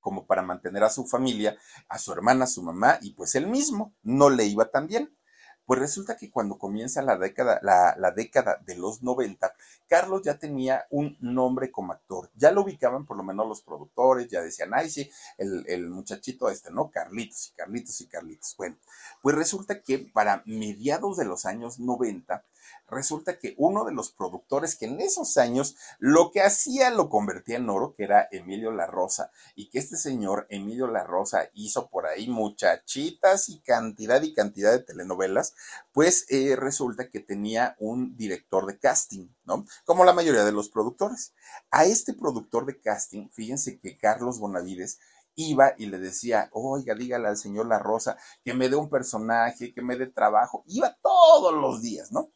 Como 0.00 0.26
para 0.26 0.42
mantener 0.42 0.82
a 0.82 0.90
su 0.90 1.06
familia, 1.06 1.56
a 1.88 1.98
su 1.98 2.12
hermana, 2.12 2.44
a 2.44 2.48
su 2.48 2.62
mamá 2.62 2.98
y 3.02 3.12
pues 3.12 3.34
él 3.34 3.46
mismo. 3.46 3.94
No 4.02 4.30
le 4.30 4.44
iba 4.44 4.70
tan 4.70 4.86
bien. 4.86 5.16
Pues 5.64 5.78
resulta 5.78 6.16
que 6.16 6.30
cuando 6.30 6.58
comienza 6.58 7.02
la 7.02 7.16
década, 7.16 7.60
la, 7.62 8.10
década 8.10 8.60
de 8.66 8.76
los 8.76 9.02
90, 9.02 9.54
Carlos 9.88 10.22
ya 10.22 10.36
tenía 10.36 10.86
un 10.90 11.16
nombre 11.20 11.70
como 11.70 11.92
actor. 11.92 12.30
Ya 12.34 12.50
lo 12.50 12.62
ubicaban 12.62 13.06
por 13.06 13.16
lo 13.16 13.22
menos 13.22 13.46
los 13.46 13.62
productores, 13.62 14.28
ya 14.28 14.42
decían, 14.42 14.74
ay, 14.74 14.90
sí, 14.90 15.08
el, 15.38 15.64
el 15.68 15.88
muchachito 15.88 16.50
este, 16.50 16.72
¿no? 16.72 16.90
Carlitos 16.90 17.48
y 17.48 17.52
Carlitos 17.52 18.00
y 18.00 18.08
Carlitos. 18.08 18.56
Bueno, 18.58 18.76
pues 19.22 19.36
resulta 19.36 19.80
que 19.82 19.98
para 19.98 20.42
mediados 20.46 21.16
de 21.16 21.26
los 21.26 21.46
años 21.46 21.78
90, 21.78 22.44
resulta 22.92 23.38
que 23.38 23.54
uno 23.58 23.84
de 23.84 23.92
los 23.92 24.12
productores 24.12 24.76
que 24.76 24.86
en 24.86 25.00
esos 25.00 25.36
años 25.36 25.76
lo 25.98 26.30
que 26.30 26.42
hacía 26.42 26.90
lo 26.90 27.08
convertía 27.08 27.56
en 27.56 27.68
oro, 27.68 27.94
que 27.96 28.04
era 28.04 28.28
Emilio 28.30 28.70
La 28.70 28.86
Rosa, 28.86 29.30
y 29.54 29.68
que 29.70 29.78
este 29.78 29.96
señor 29.96 30.46
Emilio 30.50 30.86
La 30.86 31.04
Rosa 31.04 31.48
hizo 31.54 31.88
por 31.88 32.06
ahí 32.06 32.28
muchachitas 32.28 33.48
y 33.48 33.60
cantidad 33.60 34.22
y 34.22 34.34
cantidad 34.34 34.72
de 34.72 34.80
telenovelas, 34.80 35.54
pues 35.92 36.26
eh, 36.28 36.56
resulta 36.56 37.08
que 37.08 37.20
tenía 37.20 37.76
un 37.78 38.16
director 38.16 38.66
de 38.66 38.78
casting, 38.78 39.28
¿no? 39.44 39.64
Como 39.84 40.04
la 40.04 40.12
mayoría 40.12 40.44
de 40.44 40.52
los 40.52 40.68
productores. 40.68 41.34
A 41.70 41.84
este 41.84 42.14
productor 42.14 42.66
de 42.66 42.80
casting, 42.80 43.28
fíjense 43.30 43.78
que 43.78 43.96
Carlos 43.96 44.38
Bonavides 44.38 44.98
iba 45.34 45.74
y 45.78 45.86
le 45.86 45.98
decía, 45.98 46.50
oiga, 46.52 46.94
dígale 46.94 47.28
al 47.28 47.36
señor 47.36 47.66
La 47.66 47.78
Rosa 47.78 48.16
que 48.44 48.54
me 48.54 48.68
dé 48.68 48.76
un 48.76 48.90
personaje, 48.90 49.72
que 49.72 49.82
me 49.82 49.96
dé 49.96 50.06
trabajo. 50.06 50.64
Iba 50.66 50.96
todos 51.02 51.54
los 51.54 51.82
días, 51.82 52.12
¿no? 52.12 52.30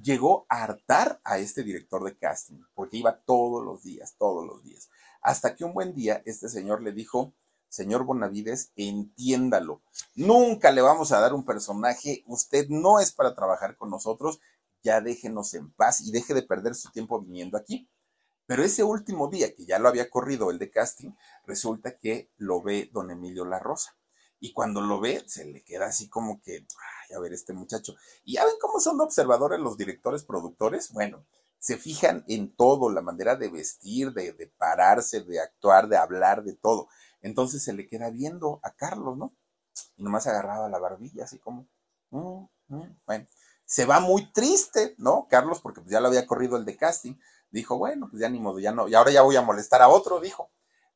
Llegó 0.00 0.46
a 0.48 0.64
hartar 0.64 1.20
a 1.24 1.38
este 1.38 1.62
director 1.62 2.04
de 2.04 2.16
casting, 2.16 2.60
porque 2.74 2.98
iba 2.98 3.20
todos 3.20 3.64
los 3.64 3.82
días, 3.82 4.14
todos 4.18 4.46
los 4.46 4.62
días. 4.62 4.88
Hasta 5.20 5.54
que 5.54 5.64
un 5.64 5.74
buen 5.74 5.94
día 5.94 6.22
este 6.26 6.48
señor 6.48 6.82
le 6.82 6.92
dijo, 6.92 7.34
señor 7.68 8.04
Bonavides, 8.04 8.72
entiéndalo, 8.76 9.82
nunca 10.14 10.70
le 10.70 10.82
vamos 10.82 11.12
a 11.12 11.20
dar 11.20 11.34
un 11.34 11.44
personaje, 11.44 12.22
usted 12.26 12.68
no 12.68 13.00
es 13.00 13.12
para 13.12 13.34
trabajar 13.34 13.76
con 13.76 13.90
nosotros, 13.90 14.40
ya 14.82 15.00
déjenos 15.00 15.54
en 15.54 15.72
paz 15.72 16.00
y 16.00 16.12
deje 16.12 16.34
de 16.34 16.42
perder 16.42 16.74
su 16.74 16.90
tiempo 16.90 17.20
viniendo 17.20 17.56
aquí. 17.56 17.88
Pero 18.46 18.62
ese 18.62 18.84
último 18.84 19.28
día 19.28 19.54
que 19.54 19.64
ya 19.64 19.78
lo 19.78 19.88
había 19.88 20.10
corrido 20.10 20.50
el 20.50 20.58
de 20.58 20.70
casting, 20.70 21.12
resulta 21.46 21.96
que 21.98 22.30
lo 22.36 22.62
ve 22.62 22.90
don 22.92 23.10
Emilio 23.10 23.46
La 23.46 23.58
Rosa. 23.58 23.96
Y 24.44 24.52
cuando 24.52 24.82
lo 24.82 25.00
ve, 25.00 25.24
se 25.26 25.46
le 25.46 25.64
queda 25.64 25.86
así 25.86 26.10
como 26.10 26.42
que, 26.42 26.66
a 27.16 27.18
ver 27.18 27.32
este 27.32 27.54
muchacho. 27.54 27.96
Y 28.24 28.34
ya 28.34 28.44
ven 28.44 28.56
cómo 28.60 28.78
son 28.78 29.00
observadores 29.00 29.58
los 29.58 29.78
directores 29.78 30.22
productores. 30.22 30.92
Bueno, 30.92 31.24
se 31.58 31.78
fijan 31.78 32.26
en 32.28 32.54
todo, 32.54 32.90
la 32.90 33.00
manera 33.00 33.36
de 33.36 33.48
vestir, 33.48 34.12
de, 34.12 34.52
pararse, 34.58 35.22
de 35.22 35.40
actuar, 35.40 35.88
de 35.88 35.96
hablar, 35.96 36.44
de 36.44 36.52
todo. 36.52 36.88
Entonces 37.22 37.64
se 37.64 37.72
le 37.72 37.88
queda 37.88 38.10
viendo 38.10 38.60
a 38.62 38.74
Carlos, 38.74 39.16
¿no? 39.16 39.34
Y 39.96 40.02
nomás 40.02 40.26
agarraba 40.26 40.68
la 40.68 40.78
barbilla, 40.78 41.24
así 41.24 41.38
como, 41.38 41.66
mm, 42.10 42.44
mm". 42.68 42.98
bueno, 43.06 43.26
se 43.64 43.86
va 43.86 44.00
muy 44.00 44.30
triste, 44.30 44.94
¿no? 44.98 45.26
Carlos, 45.26 45.62
porque 45.62 45.80
ya 45.86 46.00
lo 46.00 46.08
había 46.08 46.26
corrido 46.26 46.58
el 46.58 46.66
de 46.66 46.76
casting. 46.76 47.14
dijo, 47.50 47.78
bueno, 47.78 48.08
pues 48.10 48.20
ya 48.20 48.28
ni 48.28 48.40
modo, 48.40 48.58
ya 48.58 48.72
no, 48.72 48.88
y 48.88 48.94
ahora 48.94 49.10
ya 49.10 49.22
voy 49.22 49.36
a 49.36 49.40
molestar 49.40 49.80
a 49.80 49.88
otro, 49.88 50.20
dijo. 50.20 50.50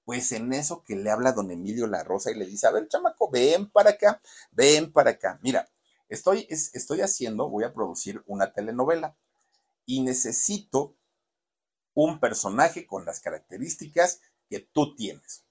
Pues 0.08 0.32
en 0.32 0.54
eso 0.54 0.82
que 0.84 0.96
le 0.96 1.10
habla 1.10 1.32
don 1.32 1.50
Emilio 1.50 1.86
La 1.86 2.02
Rosa 2.02 2.30
y 2.30 2.34
le 2.34 2.46
dice, 2.46 2.66
a 2.66 2.70
ver, 2.70 2.88
chamaco, 2.88 3.28
ven 3.30 3.70
para 3.70 3.90
acá, 3.90 4.22
ven 4.52 4.90
para 4.90 5.10
acá. 5.10 5.38
Mira, 5.42 5.68
estoy, 6.08 6.46
estoy 6.48 7.02
haciendo, 7.02 7.50
voy 7.50 7.64
a 7.64 7.74
producir 7.74 8.22
una 8.24 8.50
telenovela 8.54 9.18
y 9.84 10.00
necesito 10.00 10.96
un 11.92 12.20
personaje 12.20 12.86
con 12.86 13.04
las 13.04 13.20
características 13.20 14.22
que 14.48 14.60
tú 14.60 14.94
tienes. 14.96 15.44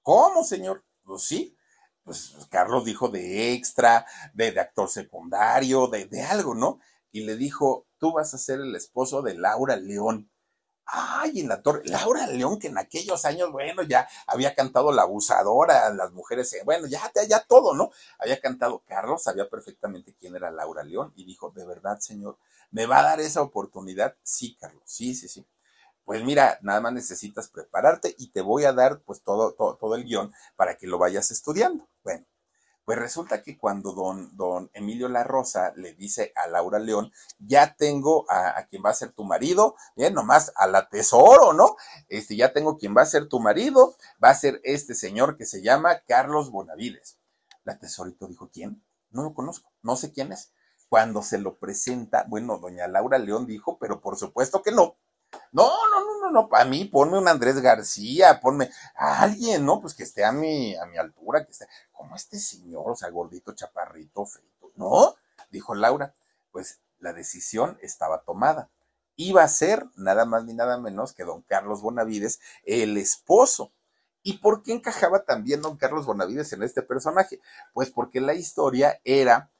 ¿Cómo, 0.00 0.44
señor? 0.44 0.82
Pues 1.04 1.24
sí, 1.24 1.54
pues 2.04 2.34
Carlos 2.48 2.86
dijo 2.86 3.08
de 3.08 3.52
extra, 3.52 4.06
de, 4.32 4.58
actor 4.58 4.88
secundario, 4.88 5.88
de, 5.88 6.06
de, 6.06 6.22
algo, 6.22 6.54
¿no? 6.54 6.80
Y 7.10 7.24
le 7.24 7.36
dijo, 7.36 7.86
tú 7.98 8.14
vas 8.14 8.32
a 8.32 8.38
ser 8.38 8.60
el 8.60 8.74
esposo 8.74 9.20
de 9.20 9.34
Laura 9.34 9.76
León. 9.76 10.31
Ay, 10.84 11.40
en 11.40 11.48
la 11.48 11.62
torre, 11.62 11.82
Laura 11.84 12.26
León, 12.26 12.58
que 12.58 12.68
en 12.68 12.76
aquellos 12.76 13.24
años, 13.24 13.50
bueno, 13.50 13.82
ya 13.82 14.08
había 14.26 14.54
cantado 14.54 14.92
La 14.92 15.02
Abusadora, 15.02 15.90
las 15.90 16.12
mujeres, 16.12 16.52
eh, 16.54 16.62
bueno, 16.64 16.86
ya, 16.86 17.10
ya 17.28 17.40
todo, 17.40 17.74
¿no? 17.74 17.90
Había 18.18 18.40
cantado 18.40 18.82
Carlos, 18.86 19.22
sabía 19.22 19.48
perfectamente 19.48 20.14
quién 20.18 20.36
era 20.36 20.50
Laura 20.50 20.82
León 20.82 21.12
y 21.16 21.24
dijo, 21.24 21.50
de 21.50 21.64
verdad, 21.64 21.98
señor, 22.00 22.38
¿me 22.70 22.86
va 22.86 23.00
a 23.00 23.02
dar 23.04 23.20
esa 23.20 23.42
oportunidad? 23.42 24.16
Sí, 24.22 24.56
Carlos, 24.60 24.82
sí, 24.84 25.14
sí, 25.14 25.28
sí 25.28 25.46
pues 26.04 26.24
mira, 26.24 26.58
nada 26.62 26.80
más 26.80 26.92
necesitas 26.92 27.48
prepararte 27.48 28.14
y 28.18 28.30
te 28.30 28.40
voy 28.40 28.64
a 28.64 28.72
dar 28.72 29.00
pues 29.02 29.22
todo, 29.22 29.52
todo, 29.54 29.94
el 29.94 30.04
guion 30.04 30.32
para 30.56 30.76
que 30.76 30.86
lo 30.86 30.98
vayas 30.98 31.30
estudiando. 31.30 31.88
Bueno, 32.02 32.26
pues 32.84 32.98
resulta 32.98 33.42
que 33.42 33.56
cuando 33.56 33.92
don, 33.92 34.36
don 34.36 34.70
Emilio 34.74 35.08
La 35.08 35.24
Rosa 35.24 35.72
le 35.76 35.94
dice 35.94 36.32
a 36.36 36.48
Laura 36.48 36.78
León, 36.78 37.12
ya 37.38 37.74
tengo 37.74 38.24
a, 38.28 38.66
quien 38.66 38.82
va 38.84 38.90
a 38.90 38.94
ser 38.94 39.12
tu 39.12 39.24
marido, 39.24 39.76
bien, 39.96 40.14
nomás 40.14 40.52
a 40.56 40.66
la 40.66 40.88
tesoro, 40.88 41.52
¿no? 41.52 41.76
Este, 42.08 42.36
ya 42.36 42.52
tengo 42.52 42.78
quien 42.78 42.96
va 42.96 43.02
a 43.02 43.06
ser 43.06 43.28
tu 43.28 43.40
marido, 43.40 43.96
va 44.22 44.30
a 44.30 44.34
ser 44.34 44.60
este 44.64 44.94
señor 44.94 45.36
que 45.36 45.46
se 45.46 45.62
llama 45.62 46.00
Carlos 46.06 46.50
Bonavides. 46.50 47.18
La 47.64 47.78
tesorito 47.78 48.26
dijo, 48.26 48.50
¿quién? 48.52 48.82
No 49.10 49.22
lo 49.22 49.34
conozco, 49.34 49.72
no 49.82 49.96
sé 49.96 50.12
quién 50.12 50.32
es. 50.32 50.52
Cuando 50.88 51.22
se 51.22 51.38
lo 51.38 51.56
presenta, 51.56 52.24
bueno, 52.28 52.58
doña 52.58 52.88
Laura 52.88 53.18
León 53.18 53.46
dijo, 53.46 53.78
pero 53.78 54.00
por 54.00 54.16
supuesto 54.16 54.62
que 54.62 54.72
no, 54.72 54.96
no, 55.52 55.68
no, 55.90 56.00
no, 56.00 56.20
no, 56.20 56.30
no, 56.30 56.48
para 56.48 56.64
mí 56.64 56.84
ponme 56.86 57.18
un 57.18 57.28
Andrés 57.28 57.60
García, 57.60 58.40
ponme 58.40 58.70
a 58.94 59.22
alguien, 59.22 59.64
¿no? 59.64 59.80
Pues 59.80 59.94
que 59.94 60.02
esté 60.02 60.24
a 60.24 60.32
mi, 60.32 60.74
a 60.76 60.86
mi 60.86 60.96
altura, 60.98 61.44
que 61.44 61.52
esté, 61.52 61.66
como 61.92 62.16
este 62.16 62.38
señor, 62.38 62.90
o 62.90 62.96
sea, 62.96 63.10
gordito, 63.10 63.52
chaparrito, 63.54 64.24
feito, 64.24 64.72
¿no? 64.76 65.14
Dijo 65.50 65.74
Laura. 65.74 66.14
Pues 66.50 66.80
la 66.98 67.12
decisión 67.12 67.78
estaba 67.82 68.22
tomada. 68.22 68.70
Iba 69.16 69.42
a 69.42 69.48
ser 69.48 69.86
nada 69.96 70.24
más 70.24 70.44
ni 70.44 70.54
nada 70.54 70.78
menos 70.78 71.12
que 71.12 71.24
don 71.24 71.42
Carlos 71.42 71.82
Bonavides, 71.82 72.40
el 72.64 72.96
esposo. 72.96 73.72
¿Y 74.22 74.38
por 74.38 74.62
qué 74.62 74.72
encajaba 74.72 75.24
también 75.24 75.62
don 75.62 75.76
Carlos 75.76 76.06
Bonavides 76.06 76.52
en 76.52 76.62
este 76.62 76.82
personaje? 76.82 77.40
Pues 77.74 77.90
porque 77.90 78.20
la 78.20 78.34
historia 78.34 79.00
era 79.04 79.50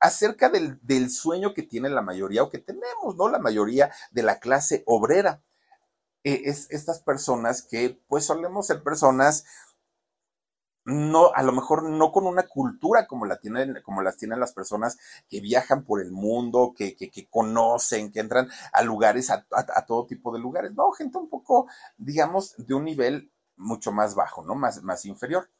acerca 0.00 0.50
del, 0.50 1.10
sueño 1.10 1.54
que 1.54 1.62
tiene 1.62 1.88
la 1.88 2.02
mayoría 2.02 2.42
o 2.42 2.50
que 2.50 2.58
tenemos, 2.58 3.16
¿no? 3.16 3.28
La 3.28 3.38
mayoría 3.38 3.90
de 4.10 4.22
la 4.22 4.38
clase 4.38 4.82
obrera. 4.86 5.42
E, 6.24 6.42
es 6.50 6.68
estas 6.70 7.00
personas 7.00 7.62
que 7.62 8.00
pues 8.08 8.24
solemos 8.24 8.66
ser 8.66 8.82
personas 8.82 9.44
no, 10.86 11.32
a 11.34 11.42
lo 11.42 11.52
mejor 11.52 11.82
no 11.82 12.12
con 12.12 12.26
una 12.26 12.46
cultura 12.46 13.08
como 13.08 13.26
la 13.26 13.40
tienen, 13.40 13.82
como 13.84 14.02
las 14.02 14.16
tienen 14.16 14.38
las 14.38 14.52
personas 14.52 14.96
que 15.28 15.40
viajan 15.40 15.84
por 15.84 16.00
el 16.00 16.12
mundo, 16.12 16.74
que, 16.76 16.94
que, 16.96 17.28
conocen, 17.28 18.12
que 18.12 18.20
entran 18.20 18.48
a 18.72 18.82
lugares, 18.82 19.30
a, 19.30 19.44
todo 19.86 20.06
tipo 20.06 20.32
de 20.32 20.38
lugares. 20.38 20.72
No, 20.74 20.92
gente 20.92 21.18
un 21.18 21.28
poco, 21.28 21.66
digamos, 21.96 22.54
de 22.56 22.74
un 22.74 22.84
nivel 22.84 23.32
mucho 23.56 23.90
más 23.90 24.14
bajo, 24.14 24.44
¿no? 24.44 24.54
Más, 24.54 24.80
más 24.84 25.04
inferior 25.06 25.50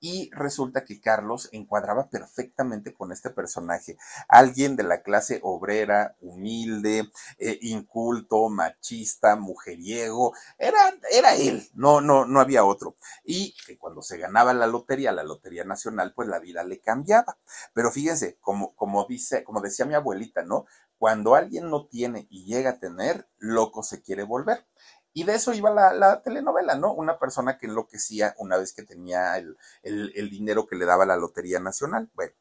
y 0.00 0.30
resulta 0.32 0.84
que 0.84 1.00
Carlos 1.00 1.48
encuadraba 1.52 2.08
perfectamente 2.08 2.94
con 2.94 3.12
este 3.12 3.30
personaje, 3.30 3.96
alguien 4.28 4.76
de 4.76 4.84
la 4.84 5.02
clase 5.02 5.40
obrera, 5.42 6.16
humilde, 6.20 7.10
eh, 7.38 7.58
inculto, 7.62 8.48
machista, 8.48 9.36
mujeriego, 9.36 10.34
era, 10.58 10.78
era 11.10 11.34
él, 11.34 11.68
no, 11.74 12.00
no, 12.00 12.24
no 12.26 12.40
había 12.40 12.64
otro. 12.64 12.96
Y 13.24 13.54
que 13.66 13.78
cuando 13.78 14.02
se 14.02 14.18
ganaba 14.18 14.54
la 14.54 14.66
lotería, 14.66 15.12
la 15.12 15.24
lotería 15.24 15.64
nacional, 15.64 16.12
pues 16.14 16.28
la 16.28 16.38
vida 16.38 16.64
le 16.64 16.80
cambiaba. 16.80 17.38
Pero 17.74 17.90
fíjense, 17.90 18.38
como, 18.40 18.74
como 18.74 19.04
dice, 19.06 19.44
como 19.44 19.60
decía 19.60 19.86
mi 19.86 19.94
abuelita, 19.94 20.42
¿no? 20.42 20.66
Cuando 20.98 21.34
alguien 21.34 21.70
no 21.70 21.86
tiene 21.86 22.26
y 22.28 22.44
llega 22.44 22.70
a 22.70 22.78
tener, 22.80 23.28
loco 23.38 23.82
se 23.82 24.02
quiere 24.02 24.24
volver. 24.24 24.66
Y 25.12 25.24
de 25.24 25.34
eso 25.34 25.52
iba 25.52 25.70
la, 25.70 26.22
telenovela, 26.22 26.76
¿no? 26.76 26.92
Una 26.92 27.18
persona 27.18 27.58
que 27.58 27.66
enloquecía 27.66 28.34
una 28.38 28.56
vez 28.56 28.72
que 28.72 28.82
tenía 28.82 29.36
el, 29.36 29.56
dinero 30.30 30.66
que 30.66 30.76
le 30.76 30.84
daba 30.84 31.06
la 31.06 31.16
Lotería 31.16 31.60
Nacional. 31.60 32.10
Bueno, 32.14 32.32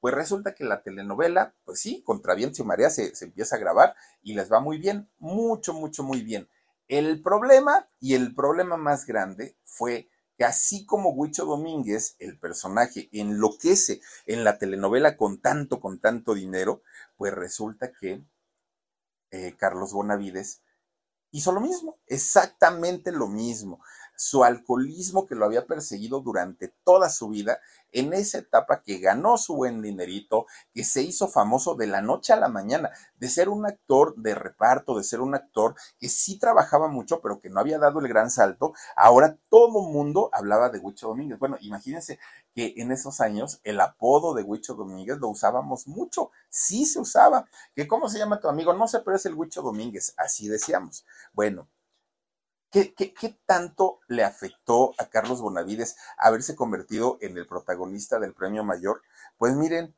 pues 0.00 0.14
resulta 0.14 0.54
que 0.54 0.64
la 0.64 0.82
telenovela, 0.82 1.54
pues 1.64 1.80
sí, 1.80 2.02
contra 2.02 2.34
viento 2.34 2.62
y 2.62 2.64
marea 2.64 2.90
se, 2.90 3.14
se 3.14 3.26
empieza 3.26 3.56
a 3.56 3.58
grabar 3.58 3.94
y 4.22 4.34
les 4.34 4.50
va 4.50 4.60
muy 4.60 4.78
bien, 4.78 5.10
mucho, 5.18 5.74
mucho, 5.74 6.02
muy 6.02 6.22
bien. 6.22 6.48
El 6.88 7.22
problema, 7.22 7.88
y 8.00 8.14
el 8.14 8.34
problema 8.34 8.76
más 8.76 9.06
grande, 9.06 9.56
fue 9.64 10.08
que 10.36 10.44
así 10.44 10.84
como 10.84 11.10
Huicho 11.10 11.44
Domínguez, 11.44 12.16
el 12.18 12.38
personaje, 12.38 13.08
enloquece 13.12 14.00
en 14.26 14.44
la 14.44 14.58
telenovela 14.58 15.16
con 15.16 15.40
tanto, 15.40 15.80
con 15.80 16.00
tanto 16.00 16.34
dinero, 16.34 16.82
pues 17.16 17.32
resulta 17.32 17.92
que 17.92 18.22
eh, 19.30 19.54
Carlos 19.56 19.92
Bonavides 19.92 20.62
hizo 21.34 21.50
lo 21.50 21.60
mismo, 21.60 21.96
exactamente 22.06 23.10
lo 23.10 23.26
mismo. 23.26 23.80
Su 24.16 24.44
alcoholismo 24.44 25.26
que 25.26 25.34
lo 25.34 25.44
había 25.44 25.66
perseguido 25.66 26.20
durante 26.20 26.74
toda 26.84 27.10
su 27.10 27.28
vida, 27.28 27.58
en 27.92 28.12
esa 28.12 28.38
etapa 28.38 28.82
que 28.82 28.98
ganó 28.98 29.38
su 29.38 29.54
buen 29.54 29.80
dinerito, 29.80 30.46
que 30.72 30.84
se 30.84 31.02
hizo 31.02 31.28
famoso 31.28 31.76
de 31.76 31.86
la 31.86 32.02
noche 32.02 32.32
a 32.32 32.36
la 32.36 32.48
mañana, 32.48 32.90
de 33.16 33.28
ser 33.28 33.48
un 33.48 33.66
actor 33.66 34.16
de 34.16 34.34
reparto, 34.34 34.96
de 34.96 35.04
ser 35.04 35.20
un 35.20 35.34
actor 35.34 35.76
que 35.98 36.08
sí 36.08 36.38
trabajaba 36.38 36.88
mucho, 36.88 37.20
pero 37.20 37.40
que 37.40 37.50
no 37.50 37.60
había 37.60 37.78
dado 37.78 38.00
el 38.00 38.08
gran 38.08 38.30
salto, 38.30 38.74
ahora 38.96 39.38
todo 39.48 39.82
mundo 39.82 40.28
hablaba 40.32 40.70
de 40.70 40.80
Huicho 40.80 41.08
Domínguez. 41.08 41.38
Bueno, 41.38 41.56
imagínense 41.60 42.18
que 42.52 42.74
en 42.76 42.90
esos 42.92 43.20
años 43.20 43.60
el 43.62 43.80
apodo 43.80 44.34
de 44.34 44.42
Huicho 44.42 44.74
Domínguez 44.74 45.18
lo 45.18 45.28
usábamos 45.28 45.86
mucho, 45.86 46.30
sí 46.48 46.86
se 46.86 47.00
usaba. 47.00 47.48
¿Que 47.74 47.86
¿Cómo 47.86 48.08
se 48.08 48.18
llama 48.18 48.40
tu 48.40 48.48
amigo? 48.48 48.72
No 48.74 48.88
sé, 48.88 49.00
pero 49.00 49.16
es 49.16 49.26
el 49.26 49.34
Huicho 49.34 49.62
Domínguez, 49.62 50.14
así 50.16 50.48
decíamos. 50.48 51.04
Bueno, 51.32 51.68
¿Qué, 52.74 52.92
¿Qué, 52.92 53.14
qué, 53.14 53.38
tanto 53.46 54.00
le 54.08 54.24
afectó 54.24 54.94
a 54.98 55.06
Carlos 55.06 55.40
Bonavides 55.40 55.94
haberse 56.18 56.56
convertido 56.56 57.18
en 57.20 57.38
el 57.38 57.46
protagonista 57.46 58.18
del 58.18 58.34
premio 58.34 58.64
mayor? 58.64 59.00
Pues 59.38 59.54
miren, 59.54 59.94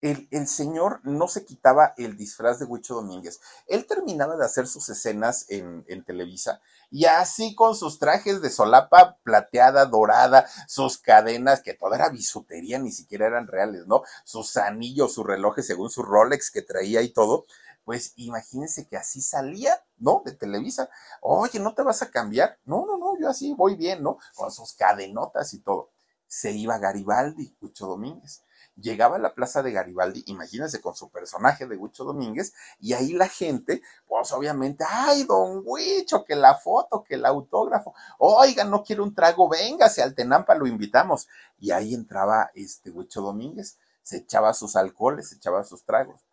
el, 0.00 0.48
señor 0.48 0.98
no 1.04 1.28
se 1.28 1.44
quitaba 1.44 1.94
el 1.96 2.16
disfraz 2.16 2.58
de 2.58 2.64
Huicho 2.64 2.96
Domínguez. 2.96 3.40
Él 3.68 3.86
terminaba 3.86 4.36
de 4.36 4.44
hacer 4.44 4.66
sus 4.66 4.88
escenas 4.88 5.46
en, 5.48 5.84
en, 5.86 6.04
Televisa 6.04 6.60
y 6.90 7.04
así 7.04 7.54
con 7.54 7.76
sus 7.76 8.00
trajes 8.00 8.42
de 8.42 8.50
solapa 8.50 9.16
plateada, 9.22 9.86
dorada, 9.86 10.48
sus 10.66 10.98
cadenas, 10.98 11.62
que 11.62 11.74
toda 11.74 11.98
era 11.98 12.08
bisutería, 12.08 12.80
ni 12.80 12.90
siquiera 12.90 13.28
eran 13.28 13.46
reales, 13.46 13.86
¿no? 13.86 14.02
Sus 14.24 14.56
anillos, 14.56 15.14
sus 15.14 15.24
relojes 15.24 15.68
según 15.68 15.88
su 15.88 16.02
Rolex 16.02 16.50
que 16.50 16.62
traía 16.62 17.00
y 17.00 17.10
todo. 17.10 17.44
Pues 17.84 18.12
imagínense 18.16 18.88
que 18.88 18.96
así 18.96 19.20
salía, 19.20 19.84
¿no? 20.00 20.22
De 20.24 20.32
Televisa. 20.32 20.90
Oye, 21.20 21.60
¿no 21.60 21.74
te 21.74 21.82
vas 21.82 22.02
a 22.02 22.10
cambiar? 22.10 22.58
No, 22.64 22.84
no, 22.86 22.98
no, 22.98 23.18
yo 23.18 23.28
así 23.28 23.54
voy 23.54 23.76
bien, 23.76 24.02
¿no? 24.02 24.18
Con 24.34 24.50
sus 24.50 24.74
cadenotas 24.74 25.54
y 25.54 25.60
todo. 25.60 25.90
Se 26.26 26.52
iba 26.52 26.78
Garibaldi, 26.78 27.56
Huicho 27.60 27.86
Domínguez 27.86 28.42
llegaba 28.80 29.16
a 29.16 29.18
la 29.18 29.34
plaza 29.34 29.62
de 29.62 29.72
Garibaldi, 29.72 30.24
imagínense 30.26 30.80
con 30.80 30.94
su 30.94 31.10
personaje 31.10 31.66
de 31.66 31.76
Huicho 31.76 32.04
Domínguez, 32.04 32.52
y 32.78 32.92
ahí 32.94 33.12
la 33.12 33.28
gente, 33.28 33.82
pues 34.06 34.32
obviamente, 34.32 34.84
ay, 34.88 35.24
don 35.24 35.62
Huicho, 35.64 36.24
que 36.24 36.36
la 36.36 36.54
foto, 36.54 37.04
que 37.04 37.14
el 37.14 37.26
autógrafo, 37.26 37.94
oiga, 38.18 38.64
no 38.64 38.82
quiere 38.82 39.02
un 39.02 39.14
trago, 39.14 39.48
véngase 39.48 40.02
al 40.02 40.14
Tenampa, 40.14 40.54
lo 40.54 40.66
invitamos. 40.66 41.28
Y 41.58 41.70
ahí 41.72 41.94
entraba 41.94 42.50
este 42.54 42.90
Huicho 42.90 43.20
Domínguez, 43.20 43.78
se 44.02 44.18
echaba 44.18 44.54
sus 44.54 44.76
alcoholes, 44.76 45.28
se 45.28 45.36
echaba 45.36 45.64
sus 45.64 45.84
tragos. 45.84 46.29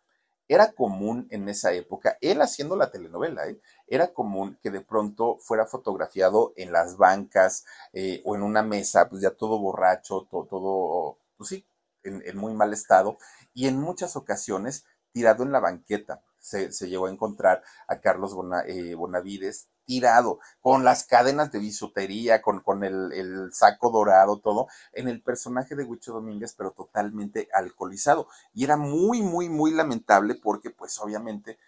Era 0.48 0.72
común 0.72 1.28
en 1.30 1.48
esa 1.48 1.72
época, 1.72 2.16
él 2.22 2.40
haciendo 2.40 2.74
la 2.74 2.90
telenovela, 2.90 3.46
¿eh? 3.48 3.60
era 3.86 4.14
común 4.14 4.58
que 4.62 4.70
de 4.70 4.80
pronto 4.80 5.36
fuera 5.38 5.66
fotografiado 5.66 6.54
en 6.56 6.72
las 6.72 6.96
bancas 6.96 7.66
eh, 7.92 8.22
o 8.24 8.34
en 8.34 8.42
una 8.42 8.62
mesa, 8.62 9.08
pues 9.08 9.22
ya 9.22 9.30
todo 9.30 9.58
borracho, 9.58 10.26
todo, 10.30 10.46
todo 10.46 11.18
pues 11.36 11.50
sí, 11.50 11.66
en, 12.02 12.36
muy 12.36 12.54
mal 12.54 12.72
estado 12.72 13.18
y 13.52 13.68
en 13.68 13.78
muchas 13.78 14.16
ocasiones 14.16 14.84
tirado 15.12 15.42
en 15.44 15.52
la 15.52 15.60
banqueta. 15.60 16.22
Se, 16.38 16.72
se 16.72 16.88
llegó 16.88 17.06
a 17.06 17.10
encontrar 17.10 17.62
a 17.86 18.00
Carlos 18.00 18.34
eh, 18.66 18.94
Bonavides 18.94 19.68
tirado, 19.88 20.38
con 20.60 20.84
las 20.84 21.04
cadenas 21.04 21.50
de 21.50 21.60
bisutería, 21.60 22.42
con, 22.42 22.60
con 22.60 22.84
el, 22.84 23.10
el, 23.14 23.52
saco 23.54 23.90
dorado, 23.90 24.38
todo, 24.38 24.68
en 24.92 25.08
el 25.08 25.22
personaje 25.22 25.74
de 25.74 25.84
Huicho 25.84 26.12
Domínguez, 26.12 26.54
pero 26.54 26.72
totalmente 26.72 27.48
alcoholizado. 27.54 28.28
Y 28.52 28.64
era 28.64 28.76
muy, 28.76 29.22
muy, 29.22 29.48
muy 29.48 29.70
lamentable 29.72 30.34
porque, 30.34 30.68
pues, 30.68 30.98
obviamente, 31.00 31.58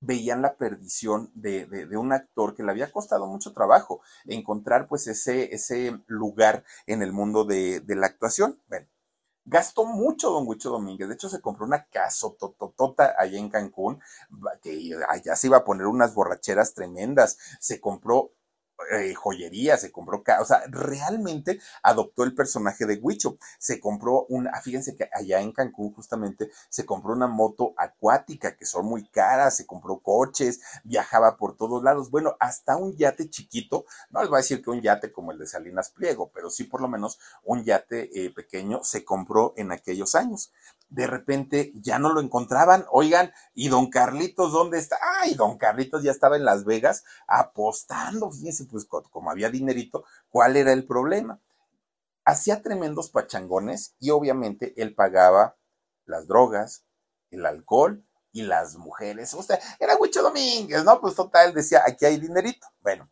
veían 0.00 0.42
la 0.42 0.56
perdición 0.56 1.30
de, 1.34 1.66
de, 1.66 1.96
un 1.96 2.12
actor 2.12 2.56
que 2.56 2.64
le 2.64 2.72
había 2.72 2.90
costado 2.90 3.26
mucho 3.26 3.52
trabajo 3.52 4.00
encontrar 4.26 4.86
pues 4.86 5.08
ese, 5.08 5.52
ese 5.52 6.00
lugar 6.06 6.64
en 6.86 7.02
el 7.02 7.12
mundo 7.12 7.44
de, 7.44 7.80
de 7.80 7.96
la 7.96 8.06
actuación. 8.06 8.60
Bueno, 8.68 8.86
gastó 9.48 9.86
mucho 9.86 10.30
don 10.30 10.46
Huicho 10.46 10.70
Domínguez. 10.70 11.08
De 11.08 11.14
hecho, 11.14 11.28
se 11.28 11.40
compró 11.40 11.64
una 11.64 11.86
casa 11.86 12.28
tototota 12.38 13.14
allá 13.18 13.38
en 13.38 13.48
Cancún, 13.48 14.00
que 14.62 14.94
allá 15.08 15.36
se 15.36 15.46
iba 15.46 15.58
a 15.58 15.64
poner 15.64 15.86
unas 15.86 16.14
borracheras 16.14 16.74
tremendas. 16.74 17.38
Se 17.58 17.80
compró 17.80 18.32
eh, 18.92 19.14
joyería, 19.14 19.76
se 19.76 19.90
compró, 19.90 20.22
o 20.40 20.44
sea, 20.44 20.62
realmente 20.68 21.60
adoptó 21.82 22.24
el 22.24 22.34
personaje 22.34 22.86
de 22.86 22.98
Huicho. 23.00 23.38
Se 23.58 23.80
compró 23.80 24.26
una, 24.28 24.50
ah, 24.54 24.60
fíjense 24.60 24.96
que 24.96 25.08
allá 25.12 25.40
en 25.40 25.52
Cancún 25.52 25.92
justamente 25.92 26.50
se 26.68 26.86
compró 26.86 27.12
una 27.12 27.26
moto 27.26 27.74
acuática 27.76 28.56
que 28.56 28.66
son 28.66 28.86
muy 28.86 29.08
caras, 29.08 29.56
se 29.56 29.66
compró 29.66 29.98
coches, 30.00 30.60
viajaba 30.84 31.36
por 31.36 31.56
todos 31.56 31.82
lados, 31.82 32.10
bueno, 32.10 32.36
hasta 32.40 32.76
un 32.76 32.96
yate 32.96 33.28
chiquito, 33.28 33.84
no 34.10 34.20
les 34.20 34.28
voy 34.28 34.36
a 34.38 34.42
decir 34.42 34.62
que 34.62 34.70
un 34.70 34.80
yate 34.80 35.12
como 35.12 35.32
el 35.32 35.38
de 35.38 35.46
Salinas 35.46 35.90
Pliego, 35.90 36.30
pero 36.32 36.50
sí 36.50 36.64
por 36.64 36.80
lo 36.80 36.88
menos 36.88 37.18
un 37.44 37.64
yate 37.64 38.24
eh, 38.24 38.30
pequeño 38.30 38.80
se 38.84 39.04
compró 39.04 39.54
en 39.56 39.72
aquellos 39.72 40.14
años 40.14 40.52
de 40.88 41.06
repente 41.06 41.72
ya 41.74 41.98
no 41.98 42.12
lo 42.12 42.20
encontraban. 42.20 42.86
Oigan, 42.90 43.32
¿y 43.54 43.68
don 43.68 43.90
Carlitos 43.90 44.52
dónde 44.52 44.78
está? 44.78 44.98
Ay, 45.20 45.34
don 45.34 45.58
Carlitos 45.58 46.02
ya 46.02 46.10
estaba 46.10 46.36
en 46.36 46.44
Las 46.44 46.64
Vegas 46.64 47.04
apostando. 47.26 48.30
Fíjense, 48.30 48.64
pues 48.64 48.86
como 48.86 49.30
había 49.30 49.50
dinerito, 49.50 50.04
¿cuál 50.30 50.56
era 50.56 50.72
el 50.72 50.86
problema? 50.86 51.40
Hacía 52.24 52.62
tremendos 52.62 53.10
pachangones 53.10 53.94
y 53.98 54.10
obviamente 54.10 54.74
él 54.76 54.94
pagaba 54.94 55.56
las 56.04 56.26
drogas, 56.26 56.84
el 57.30 57.46
alcohol 57.46 58.04
y 58.32 58.42
las 58.42 58.76
mujeres. 58.76 59.34
O 59.34 59.42
sea, 59.42 59.58
era 59.78 59.96
Huicho 59.96 60.22
Domínguez, 60.22 60.84
¿no? 60.84 61.00
Pues 61.00 61.14
total, 61.14 61.54
decía, 61.54 61.82
aquí 61.86 62.04
hay 62.04 62.18
dinerito. 62.18 62.66
Bueno, 62.80 63.10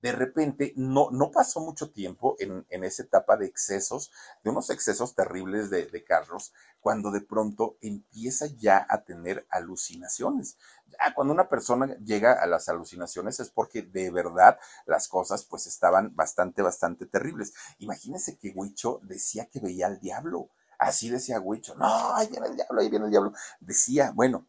de 0.00 0.12
repente 0.12 0.72
no, 0.76 1.10
no 1.10 1.30
pasó 1.30 1.60
mucho 1.60 1.90
tiempo 1.90 2.36
en, 2.38 2.66
en, 2.70 2.84
esa 2.84 3.02
etapa 3.02 3.36
de 3.36 3.46
excesos, 3.46 4.12
de 4.44 4.50
unos 4.50 4.70
excesos 4.70 5.14
terribles 5.14 5.70
de, 5.70 5.86
de, 5.86 6.04
Carlos, 6.04 6.52
cuando 6.80 7.10
de 7.10 7.20
pronto 7.20 7.76
empieza 7.80 8.46
ya 8.46 8.86
a 8.88 9.02
tener 9.02 9.46
alucinaciones. 9.50 10.56
Ya 10.86 11.14
cuando 11.14 11.34
una 11.34 11.48
persona 11.48 11.96
llega 11.98 12.32
a 12.32 12.46
las 12.46 12.68
alucinaciones 12.68 13.40
es 13.40 13.50
porque 13.50 13.82
de 13.82 14.10
verdad 14.10 14.58
las 14.86 15.08
cosas 15.08 15.44
pues 15.44 15.66
estaban 15.66 16.14
bastante, 16.14 16.62
bastante 16.62 17.06
terribles. 17.06 17.52
Imagínense 17.78 18.38
que 18.38 18.52
Huicho 18.54 19.00
decía 19.02 19.46
que 19.46 19.60
veía 19.60 19.86
al 19.86 20.00
diablo. 20.00 20.50
Así 20.78 21.10
decía 21.10 21.40
Huicho. 21.40 21.74
No, 21.74 22.14
ahí 22.14 22.28
viene 22.28 22.46
el 22.46 22.56
diablo, 22.56 22.80
ahí 22.80 22.88
viene 22.88 23.04
el 23.06 23.10
diablo. 23.10 23.32
Decía, 23.60 24.12
bueno, 24.14 24.46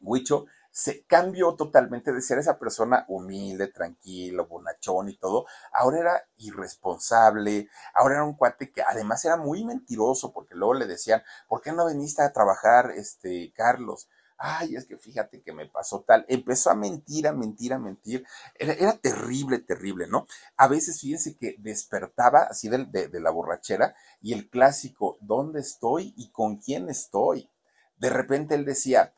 Huicho 0.00 0.44
se 0.72 1.04
cambió 1.04 1.54
totalmente 1.54 2.12
de 2.12 2.22
ser 2.22 2.38
esa 2.38 2.58
persona 2.58 3.04
humilde, 3.06 3.68
tranquilo, 3.68 4.46
bonachón 4.46 5.10
y 5.10 5.16
todo. 5.18 5.44
Ahora 5.70 6.00
era 6.00 6.28
irresponsable, 6.38 7.68
ahora 7.94 8.14
era 8.16 8.24
un 8.24 8.34
cuate 8.34 8.72
que 8.72 8.82
además 8.82 9.22
era 9.26 9.36
muy 9.36 9.64
mentiroso, 9.64 10.32
porque 10.32 10.54
luego 10.54 10.74
le 10.74 10.86
decían, 10.86 11.22
¿por 11.46 11.60
qué 11.60 11.72
no 11.72 11.86
viniste 11.86 12.22
a 12.22 12.32
trabajar, 12.32 12.90
este, 12.96 13.52
Carlos? 13.54 14.08
Ay, 14.38 14.74
es 14.74 14.86
que 14.86 14.96
fíjate 14.96 15.42
que 15.42 15.52
me 15.52 15.66
pasó 15.66 16.00
tal. 16.00 16.24
Empezó 16.26 16.70
a 16.70 16.74
mentir, 16.74 17.28
a 17.28 17.32
mentir, 17.32 17.74
a 17.74 17.78
mentir. 17.78 18.26
Era, 18.54 18.96
terrible, 18.96 19.58
terrible, 19.58 20.08
¿no? 20.08 20.26
A 20.56 20.68
veces, 20.68 21.00
fíjense 21.00 21.36
que 21.36 21.54
despertaba 21.58 22.44
así 22.44 22.68
de, 22.68 22.86
de 22.86 23.20
la 23.20 23.30
borrachera 23.30 23.94
y 24.20 24.32
el 24.32 24.48
clásico, 24.48 25.18
¿dónde 25.20 25.60
estoy 25.60 26.14
y 26.16 26.30
con 26.32 26.56
quién 26.56 26.88
estoy? 26.88 27.50
De 27.98 28.10
repente 28.10 28.56
él 28.56 28.64
decía, 28.64 29.14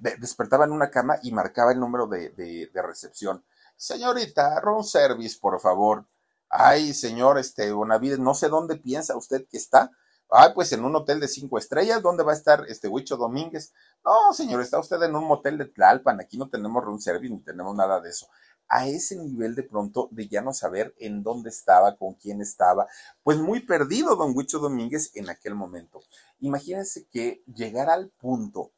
despertaba 0.00 0.64
en 0.64 0.72
una 0.72 0.90
cama 0.90 1.18
y 1.22 1.32
marcaba 1.32 1.72
el 1.72 1.80
número 1.80 2.06
de, 2.06 2.70
recepción. 2.74 3.44
Señorita, 3.76 4.60
room 4.60 4.84
service, 4.84 5.38
por 5.40 5.60
favor. 5.60 6.06
Ay, 6.48 6.94
señor, 6.94 7.38
este, 7.38 7.72
Bonavides, 7.72 8.18
no 8.18 8.34
sé 8.34 8.48
dónde 8.48 8.76
piensa 8.76 9.16
usted 9.16 9.46
que 9.48 9.56
está. 9.56 9.90
Ay, 10.30 10.50
pues 10.54 10.72
en 10.72 10.84
un 10.84 10.96
hotel 10.96 11.20
de 11.20 11.28
cinco 11.28 11.58
estrellas, 11.58 12.02
¿dónde 12.02 12.24
va 12.24 12.32
a 12.32 12.36
estar 12.36 12.64
este 12.68 12.88
Huicho 12.88 13.16
Domínguez? 13.16 13.72
No, 14.04 14.32
señor, 14.32 14.60
está 14.60 14.78
usted 14.78 15.02
en 15.02 15.14
un 15.14 15.24
motel 15.24 15.58
de 15.58 15.66
Tlalpan, 15.66 16.20
aquí 16.20 16.38
no 16.38 16.48
tenemos 16.48 16.82
room 16.82 16.98
service 16.98 17.32
ni 17.32 17.40
tenemos 17.40 17.74
nada 17.76 18.00
de 18.00 18.10
eso. 18.10 18.28
A 18.68 18.88
ese 18.88 19.16
nivel 19.16 19.54
de 19.54 19.62
pronto 19.62 20.08
de 20.10 20.26
ya 20.26 20.40
no 20.40 20.52
saber 20.52 20.94
en 20.98 21.22
dónde 21.22 21.50
estaba, 21.50 21.96
con 21.96 22.14
quién 22.14 22.40
estaba, 22.40 22.86
pues 23.22 23.38
muy 23.38 23.60
perdido 23.60 24.16
don 24.16 24.32
Huicho 24.34 24.58
Domínguez 24.58 25.10
en 25.14 25.28
aquel 25.28 25.54
momento. 25.54 26.00
Imagínense 26.40 27.06
que 27.06 27.42
llegar 27.46 27.90
al 27.90 28.08
punto 28.08 28.72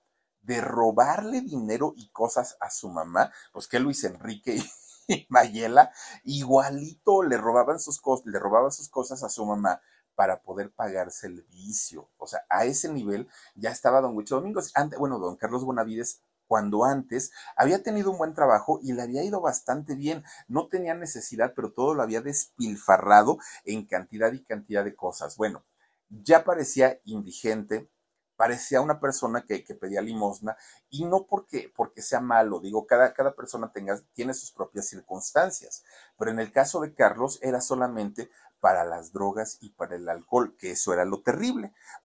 de 0.47 0.61
robarle 0.61 1.41
dinero 1.41 1.93
y 1.97 2.09
cosas 2.11 2.57
a 2.61 2.71
su 2.71 2.89
mamá, 2.89 3.33
pues 3.53 3.67
que 3.67 3.81
Luis 3.81 4.05
Enrique 4.05 4.63
y 5.09 5.27
Mayela 5.29 5.93
igualito 6.25 7.23
le 7.23 7.37
robaban 7.37 7.81
sus 7.81 8.01
cosas, 8.01 8.27
le 8.27 8.39
robaban 8.39 8.71
sus 8.71 8.89
cosas 8.89 9.23
a 9.23 9.29
su 9.29 9.45
mamá 9.45 9.81
para 10.15 10.41
poder 10.41 10.73
pagarse 10.73 11.27
el 11.27 11.43
vicio. 11.43 12.09
O 12.17 12.27
sea, 12.27 12.41
a 12.49 12.65
ese 12.65 12.89
nivel 12.89 13.29
ya 13.55 13.71
estaba 13.71 14.01
don 14.01 14.17
Huicho 14.17 14.37
Domingos. 14.37 14.73
Bueno, 14.99 15.19
don 15.19 15.37
Carlos 15.37 15.65
Bonavides 15.65 16.23
cuando 16.47 16.85
antes 16.85 17.33
había 17.57 17.83
tenido 17.83 18.13
un 18.13 18.19
buen 18.19 18.35
trabajo 18.35 18.79
y 18.83 18.93
le 18.93 19.03
había 19.03 19.25
ido 19.25 19.41
bastante 19.41 19.95
bien. 19.95 20.25
No 20.49 20.69
tenía 20.69 20.95
necesidad, 20.95 21.53
pero 21.55 21.73
todo 21.73 21.95
lo 21.95 22.03
había 22.03 22.23
despilfarrado 22.23 23.39
en 23.65 23.85
cantidad 23.85 24.33
y 24.33 24.43
cantidad 24.43 24.85
de 24.85 24.95
cosas. 24.95 25.37
Bueno, 25.37 25.65
ya 26.09 26.45
parecía 26.45 27.01
indigente, 27.05 27.91
parecía 28.37 28.81
una 28.81 29.01
persona 29.01 29.45
que, 29.47 29.65
que, 29.65 29.75
pedía 29.75 30.01
limosna 30.01 30.57
y 30.91 31.05
no 31.05 31.27
porque, 31.27 31.73
porque 31.75 32.03
sea 32.03 32.21
malo, 32.21 32.61
digo, 32.61 32.87
cada, 32.87 33.13
cada 33.15 33.35
persona 33.35 33.73
tenga, 33.73 33.99
tiene 34.13 34.35
sus 34.35 34.53
propias 34.53 34.89
circunstancias, 34.89 35.85
pero 36.19 36.31
en 36.31 36.39
el 36.39 36.53
caso 36.53 36.81
de 36.81 36.95
Carlos 36.95 37.39
era 37.43 37.61
solamente 37.61 38.31
para 38.61 38.85
las 38.85 39.13
drogas 39.13 39.59
y 39.61 39.71
para 39.71 39.97
el 39.97 40.09
alcohol, 40.09 40.57
que 40.59 40.73
eso 40.73 40.93
era 40.93 41.05
lo 41.05 41.23
terrible. 41.23 41.73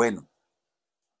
Bueno, 0.00 0.30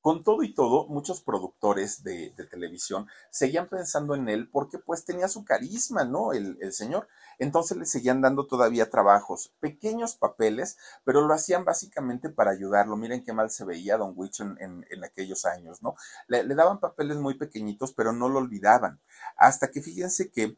con 0.00 0.24
todo 0.24 0.42
y 0.42 0.54
todo, 0.54 0.86
muchos 0.88 1.20
productores 1.20 2.02
de, 2.02 2.30
televisión 2.50 3.08
seguían 3.30 3.68
pensando 3.68 4.14
en 4.14 4.30
él 4.30 4.48
porque 4.50 4.78
pues 4.78 5.04
tenía 5.04 5.28
su 5.28 5.44
carisma, 5.44 6.04
¿no? 6.04 6.32
El, 6.32 6.72
señor. 6.72 7.06
Entonces 7.38 7.76
le 7.76 7.84
seguían 7.84 8.22
dando 8.22 8.46
todavía 8.46 8.88
trabajos, 8.88 9.54
pequeños 9.60 10.16
papeles, 10.16 10.78
pero 11.04 11.20
lo 11.26 11.34
hacían 11.34 11.66
básicamente 11.66 12.30
para 12.30 12.52
ayudarlo. 12.52 12.96
Miren 12.96 13.22
qué 13.22 13.34
mal 13.34 13.50
se 13.50 13.66
veía 13.66 13.98
Don 13.98 14.14
Witch 14.16 14.40
en, 14.40 15.04
aquellos 15.04 15.44
años, 15.44 15.82
¿no? 15.82 15.94
Le, 16.26 16.42
le 16.44 16.54
daban 16.54 16.80
papeles 16.80 17.18
muy 17.18 17.34
pequeñitos, 17.34 17.92
pero 17.92 18.14
no 18.14 18.30
lo 18.30 18.38
olvidaban. 18.38 18.98
Hasta 19.36 19.70
que 19.70 19.82
fíjense 19.82 20.30
que 20.30 20.56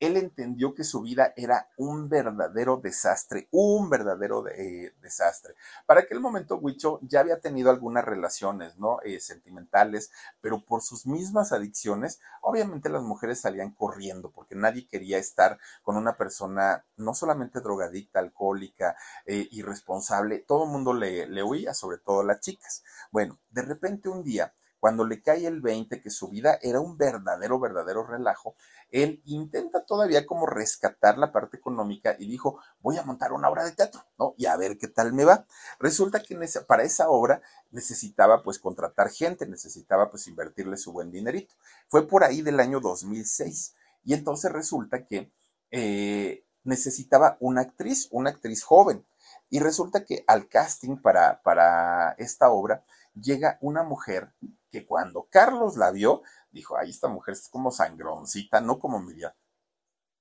él 0.00 0.16
entendió 0.16 0.74
que 0.74 0.84
su 0.84 1.00
vida 1.02 1.32
era 1.36 1.70
un 1.76 2.08
verdadero 2.08 2.76
desastre, 2.76 3.48
un 3.50 3.88
verdadero 3.88 4.46
eh, 4.48 4.94
desastre. 5.00 5.54
Para 5.86 6.00
aquel 6.00 6.20
momento, 6.20 6.56
Huicho 6.56 7.00
ya 7.02 7.20
había 7.20 7.40
tenido 7.40 7.70
algunas 7.70 8.04
relaciones, 8.04 8.76
¿no? 8.78 9.00
Eh, 9.02 9.20
sentimentales, 9.20 10.10
pero 10.40 10.64
por 10.64 10.82
sus 10.82 11.06
mismas 11.06 11.52
adicciones, 11.52 12.20
obviamente 12.42 12.88
las 12.88 13.02
mujeres 13.02 13.40
salían 13.40 13.72
corriendo 13.72 14.30
porque 14.30 14.54
nadie 14.54 14.86
quería 14.86 15.18
estar 15.18 15.58
con 15.82 15.96
una 15.96 16.16
persona 16.16 16.84
no 16.96 17.14
solamente 17.14 17.60
drogadicta, 17.60 18.18
alcohólica, 18.18 18.96
eh, 19.24 19.48
irresponsable, 19.50 20.38
todo 20.40 20.64
el 20.64 20.70
mundo 20.70 20.92
le, 20.94 21.26
le 21.26 21.42
huía, 21.42 21.74
sobre 21.74 21.98
todo 21.98 22.22
las 22.22 22.40
chicas. 22.40 22.84
Bueno, 23.10 23.38
de 23.50 23.62
repente 23.62 24.08
un 24.08 24.22
día, 24.22 24.52
cuando 24.80 25.04
le 25.04 25.22
cae 25.22 25.46
el 25.46 25.60
20 25.60 26.00
que 26.00 26.10
su 26.10 26.28
vida 26.28 26.58
era 26.62 26.80
un 26.80 26.96
verdadero, 26.96 27.58
verdadero 27.58 28.06
relajo, 28.06 28.54
él 28.90 29.22
intenta 29.24 29.84
todavía 29.84 30.26
como 30.26 30.46
rescatar 30.46 31.18
la 31.18 31.32
parte 31.32 31.56
económica 31.56 32.16
y 32.18 32.26
dijo, 32.26 32.60
voy 32.80 32.98
a 32.98 33.02
montar 33.02 33.32
una 33.32 33.48
obra 33.48 33.64
de 33.64 33.72
teatro, 33.72 34.04
¿no? 34.18 34.34
Y 34.36 34.46
a 34.46 34.56
ver 34.56 34.78
qué 34.78 34.88
tal 34.88 35.12
me 35.12 35.24
va. 35.24 35.46
Resulta 35.80 36.22
que 36.22 36.38
para 36.66 36.84
esa 36.84 37.08
obra 37.08 37.42
necesitaba 37.70 38.42
pues 38.42 38.58
contratar 38.58 39.10
gente, 39.10 39.46
necesitaba 39.46 40.10
pues 40.10 40.26
invertirle 40.28 40.76
su 40.76 40.92
buen 40.92 41.10
dinerito. 41.10 41.54
Fue 41.88 42.06
por 42.06 42.24
ahí 42.24 42.42
del 42.42 42.60
año 42.60 42.80
2006 42.80 43.74
y 44.04 44.14
entonces 44.14 44.52
resulta 44.52 45.04
que 45.04 45.32
eh, 45.70 46.44
necesitaba 46.62 47.36
una 47.40 47.62
actriz, 47.62 48.08
una 48.10 48.30
actriz 48.30 48.62
joven. 48.62 49.04
Y 49.48 49.60
resulta 49.60 50.04
que 50.04 50.24
al 50.26 50.48
casting 50.48 50.96
para, 50.96 51.40
para 51.42 52.12
esta 52.18 52.50
obra 52.50 52.82
llega 53.20 53.58
una 53.60 53.82
mujer 53.82 54.32
que 54.70 54.86
cuando 54.86 55.28
Carlos 55.30 55.76
la 55.76 55.90
vio, 55.90 56.22
dijo, 56.50 56.76
ay, 56.76 56.90
esta 56.90 57.08
mujer 57.08 57.34
es 57.34 57.48
como 57.48 57.70
sangroncita, 57.70 58.60
no 58.60 58.78
como 58.78 59.00
media, 59.00 59.34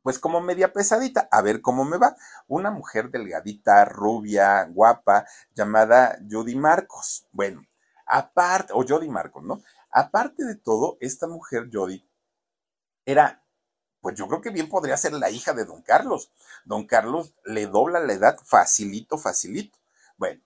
pues 0.01 0.19
como 0.19 0.41
media 0.41 0.71
pesadita, 0.71 1.27
a 1.31 1.41
ver 1.41 1.61
cómo 1.61 1.83
me 1.83 1.97
va. 1.97 2.15
Una 2.47 2.71
mujer 2.71 3.09
delgadita, 3.09 3.85
rubia, 3.85 4.63
guapa, 4.65 5.25
llamada 5.55 6.19
Judy 6.29 6.55
Marcos. 6.55 7.27
Bueno, 7.31 7.65
aparte, 8.05 8.73
o 8.73 8.85
Jody 8.87 9.09
Marcos, 9.09 9.43
¿no? 9.43 9.63
Aparte 9.89 10.45
de 10.45 10.55
todo, 10.55 10.97
esta 10.99 11.27
mujer, 11.27 11.69
Jody, 11.71 12.07
era 13.05 13.45
pues 14.05 14.15
yo 14.15 14.27
creo 14.27 14.39
que 14.39 14.51
bien 14.51 14.69
podría 14.69 14.97
ser 14.97 15.13
la 15.13 15.31
hija 15.31 15.53
de 15.53 15.65
don 15.65 15.81
Carlos. 15.81 16.31
Don 16.63 16.85
Carlos 16.85 17.33
le 17.43 17.65
dobla 17.65 17.99
la 17.99 18.13
edad 18.13 18.37
facilito, 18.43 19.17
facilito. 19.17 19.79
Bueno, 20.15 20.43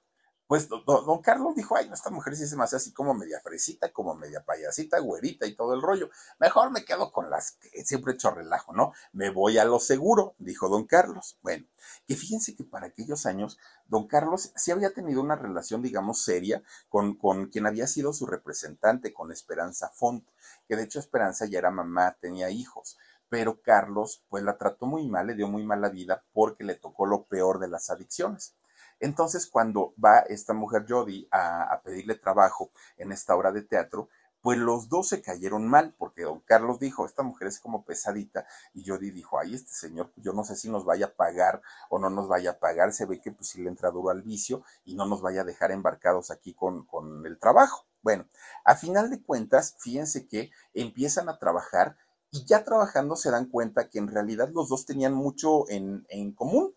pues 0.50 0.68
don, 0.68 1.22
Carlos 1.22 1.54
dijo, 1.54 1.76
ay, 1.76 1.88
esta 1.94 2.10
mujer 2.10 2.36
sí 2.36 2.48
se 2.48 2.58
me 2.58 2.64
hace 2.64 2.78
así 2.78 2.92
como 2.92 3.14
media 3.14 3.40
fresita, 3.40 3.94
como 3.94 4.16
media 4.16 4.44
payasita, 4.44 4.98
güerita 4.98 5.46
y 5.46 5.54
todo 5.54 5.76
el 5.76 5.82
rollo. 5.84 6.10
Mejor 6.40 6.72
me 6.72 6.84
quedo 6.84 7.12
con 7.12 7.30
las 7.30 7.52
que 7.52 7.86
siempre 7.86 8.14
hecho 8.14 8.32
relajo, 8.32 8.74
¿no? 8.74 8.92
Me 9.14 9.30
voy 9.30 9.60
a 9.60 9.66
lo 9.66 9.80
seguro, 9.80 10.34
dijo 10.40 10.68
don 10.68 10.88
Carlos. 10.88 11.38
Bueno, 11.44 11.68
que 12.08 12.16
fíjense 12.16 12.56
que 12.56 12.64
para 12.64 12.88
aquellos 12.88 13.28
años, 13.28 13.60
don 13.86 14.08
Carlos 14.08 14.52
sí 14.56 14.72
había 14.72 14.92
tenido 14.92 15.22
una 15.22 15.36
relación, 15.36 15.84
digamos, 15.84 16.24
seria 16.24 16.64
con, 16.88 17.16
con 17.16 17.50
quien 17.50 17.68
había 17.68 17.86
sido 17.86 18.12
su 18.12 18.26
representante, 18.26 19.14
con 19.14 19.32
Esperanza 19.32 19.90
Font, 19.90 20.28
que 20.68 20.76
de 20.76 20.82
hecho 20.82 20.98
Esperanza 20.98 21.46
ya 21.46 21.60
era 21.60 21.70
mamá, 21.70 22.18
tenía 22.20 22.50
hijos 22.50 22.98
pero 23.30 23.62
Carlos 23.62 24.24
pues 24.28 24.44
la 24.44 24.58
trató 24.58 24.88
muy 24.88 25.08
mal, 25.08 25.28
le 25.28 25.36
dio 25.36 25.48
muy 25.48 25.64
mala 25.64 25.90
vida 25.90 26.24
porque 26.34 26.64
le 26.64 26.74
tocó 26.74 27.06
lo 27.06 27.26
peor 27.26 27.60
de 27.60 27.68
las 27.68 27.92
adicciones. 27.92 28.56
Entonces, 29.00 29.48
cuando 29.48 29.94
va 30.04 30.20
esta 30.20 30.54
mujer 30.54 30.86
Jody 30.88 31.28
a, 31.32 31.82
pedirle 31.84 32.16
trabajo 32.16 32.72
en 32.98 33.12
esta 33.12 33.36
obra 33.36 33.52
de 33.52 33.62
teatro, 33.62 34.10
pues 34.42 34.58
los 34.58 34.88
dos 34.88 35.10
se 35.10 35.22
cayeron 35.22 35.68
mal, 35.68 35.94
porque 35.98 36.24
don 36.24 36.40
Carlos 36.42 36.80
dijo, 36.80 37.06
esta 37.06 37.24
mujer 37.24 37.50
es 37.50 37.60
como 37.60 37.84
pesadita, 37.84 38.46
y 38.74 38.88
Jody 38.88 39.12
dijo, 39.12 39.38
ay, 39.38 39.56
este 39.56 39.72
señor, 39.72 40.14
yo 40.16 40.32
no 40.34 40.44
sé 40.44 40.56
si 40.56 40.70
nos 40.70 40.86
vaya 40.86 41.08
a 41.08 41.14
pagar 41.14 41.62
o 41.90 42.00
no 42.00 42.10
nos 42.10 42.28
vaya 42.28 42.52
a 42.52 42.60
pagar, 42.60 42.94
se 42.94 43.06
ve 43.06 43.20
que 43.20 43.32
pues 43.32 43.50
sí 43.50 43.62
le 43.62 43.70
entra 43.70 43.92
duro 43.92 44.10
al 44.10 44.22
vicio 44.22 44.64
y 44.86 44.96
no 44.96 45.06
nos 45.06 45.22
vaya 45.22 45.42
a 45.42 45.46
dejar 45.46 45.72
embarcados 45.72 46.32
aquí 46.32 46.54
con, 46.54 46.86
con 46.86 47.26
el 47.26 47.38
trabajo. 47.38 47.86
Bueno, 48.02 48.28
a 48.64 48.76
final 48.76 49.10
de 49.10 49.22
cuentas, 49.22 49.76
fíjense 49.78 50.26
que 50.28 50.52
empiezan 50.74 51.28
a 51.28 51.38
trabajar 51.38 51.98
y 52.32 52.46
ya 52.46 52.64
trabajando 52.64 53.16
se 53.16 53.32
dan 53.32 53.48
cuenta 53.48 53.90
que 53.90 54.00
en 54.00 54.08
realidad 54.08 54.50
los 54.54 54.70
dos 54.70 54.86
tenían 54.86 55.14
mucho 55.14 55.70
en, 55.70 56.06
en 56.10 56.32
común 56.32 56.74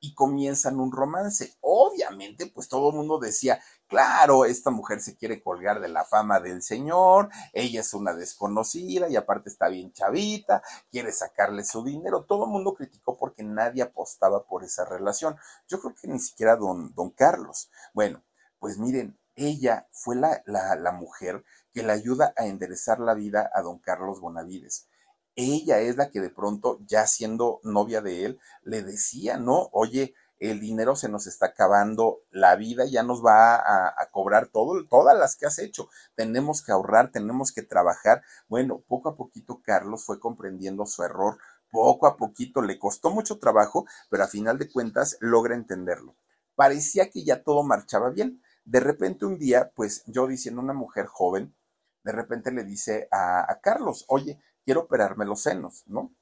y 0.00 0.14
comienzan 0.14 0.80
un 0.80 0.92
romance. 0.92 1.54
Obviamente, 1.60 2.46
pues 2.46 2.68
todo 2.68 2.90
el 2.90 2.96
mundo 2.96 3.18
decía, 3.18 3.60
claro, 3.86 4.44
esta 4.44 4.70
mujer 4.70 5.00
se 5.00 5.16
quiere 5.16 5.42
colgar 5.42 5.80
de 5.80 5.88
la 5.88 6.04
fama 6.04 6.40
del 6.40 6.62
señor, 6.62 7.28
ella 7.52 7.80
es 7.80 7.92
una 7.94 8.14
desconocida 8.14 9.08
y 9.08 9.16
aparte 9.16 9.50
está 9.50 9.68
bien 9.68 9.92
chavita, 9.92 10.62
quiere 10.90 11.12
sacarle 11.12 11.64
su 11.64 11.84
dinero. 11.84 12.24
Todo 12.24 12.44
el 12.44 12.50
mundo 12.50 12.74
criticó 12.74 13.16
porque 13.18 13.42
nadie 13.42 13.82
apostaba 13.82 14.44
por 14.46 14.64
esa 14.64 14.84
relación. 14.84 15.36
Yo 15.68 15.80
creo 15.80 15.94
que 15.94 16.08
ni 16.08 16.18
siquiera 16.18 16.56
don, 16.56 16.94
don 16.94 17.10
Carlos. 17.10 17.70
Bueno, 17.92 18.22
pues 18.58 18.78
miren, 18.78 19.18
ella 19.36 19.88
fue 19.92 20.16
la, 20.16 20.42
la, 20.46 20.74
la 20.76 20.92
mujer 20.92 21.44
que 21.72 21.82
le 21.82 21.92
ayuda 21.92 22.34
a 22.36 22.46
enderezar 22.46 23.00
la 23.00 23.14
vida 23.14 23.50
a 23.54 23.62
don 23.62 23.78
Carlos 23.78 24.20
Bonavides 24.20 24.88
ella 25.36 25.80
es 25.80 25.96
la 25.96 26.10
que 26.10 26.20
de 26.20 26.30
pronto, 26.30 26.78
ya 26.86 27.06
siendo 27.06 27.60
novia 27.62 28.00
de 28.00 28.24
él, 28.24 28.40
le 28.62 28.82
decía, 28.82 29.38
¿no? 29.38 29.68
Oye, 29.72 30.14
el 30.40 30.58
dinero 30.58 30.96
se 30.96 31.10
nos 31.10 31.26
está 31.26 31.46
acabando, 31.46 32.22
la 32.30 32.56
vida 32.56 32.86
ya 32.86 33.02
nos 33.02 33.24
va 33.24 33.56
a, 33.56 34.10
cobrar 34.10 34.48
todo, 34.48 34.86
todas 34.88 35.16
las 35.16 35.36
que 35.36 35.46
has 35.46 35.58
hecho. 35.58 35.88
Tenemos 36.14 36.62
que 36.62 36.72
ahorrar, 36.72 37.12
tenemos 37.12 37.52
que 37.52 37.62
trabajar. 37.62 38.22
Bueno, 38.48 38.82
poco 38.88 39.10
a 39.10 39.16
poquito 39.16 39.60
Carlos 39.62 40.04
fue 40.04 40.18
comprendiendo 40.18 40.86
su 40.86 41.02
error, 41.02 41.38
poco 41.70 42.06
a 42.06 42.16
poquito 42.16 42.62
le 42.62 42.78
costó 42.78 43.10
mucho 43.10 43.38
trabajo, 43.38 43.84
pero 44.08 44.24
a 44.24 44.28
final 44.28 44.58
de 44.58 44.70
cuentas 44.70 45.18
logra 45.20 45.54
entenderlo. 45.54 46.16
Parecía 46.54 47.10
que 47.10 47.22
ya 47.22 47.42
todo 47.42 47.62
marchaba 47.62 48.08
bien. 48.08 48.42
De 48.64 48.80
repente 48.80 49.26
un 49.26 49.38
día, 49.38 49.72
pues 49.74 50.04
yo 50.06 50.26
diciendo 50.26 50.62
una 50.62 50.72
mujer 50.72 51.04
joven, 51.06 51.54
de 52.02 52.12
repente 52.12 52.50
le 52.50 52.64
dice 52.64 53.08
a, 53.10 53.40
a 53.50 53.60
Carlos, 53.60 54.06
oye, 54.08 54.40
quiero 54.70 54.82
operarme 54.82 55.24
los 55.24 55.40
senos, 55.40 55.82
¿no? 55.88 56.14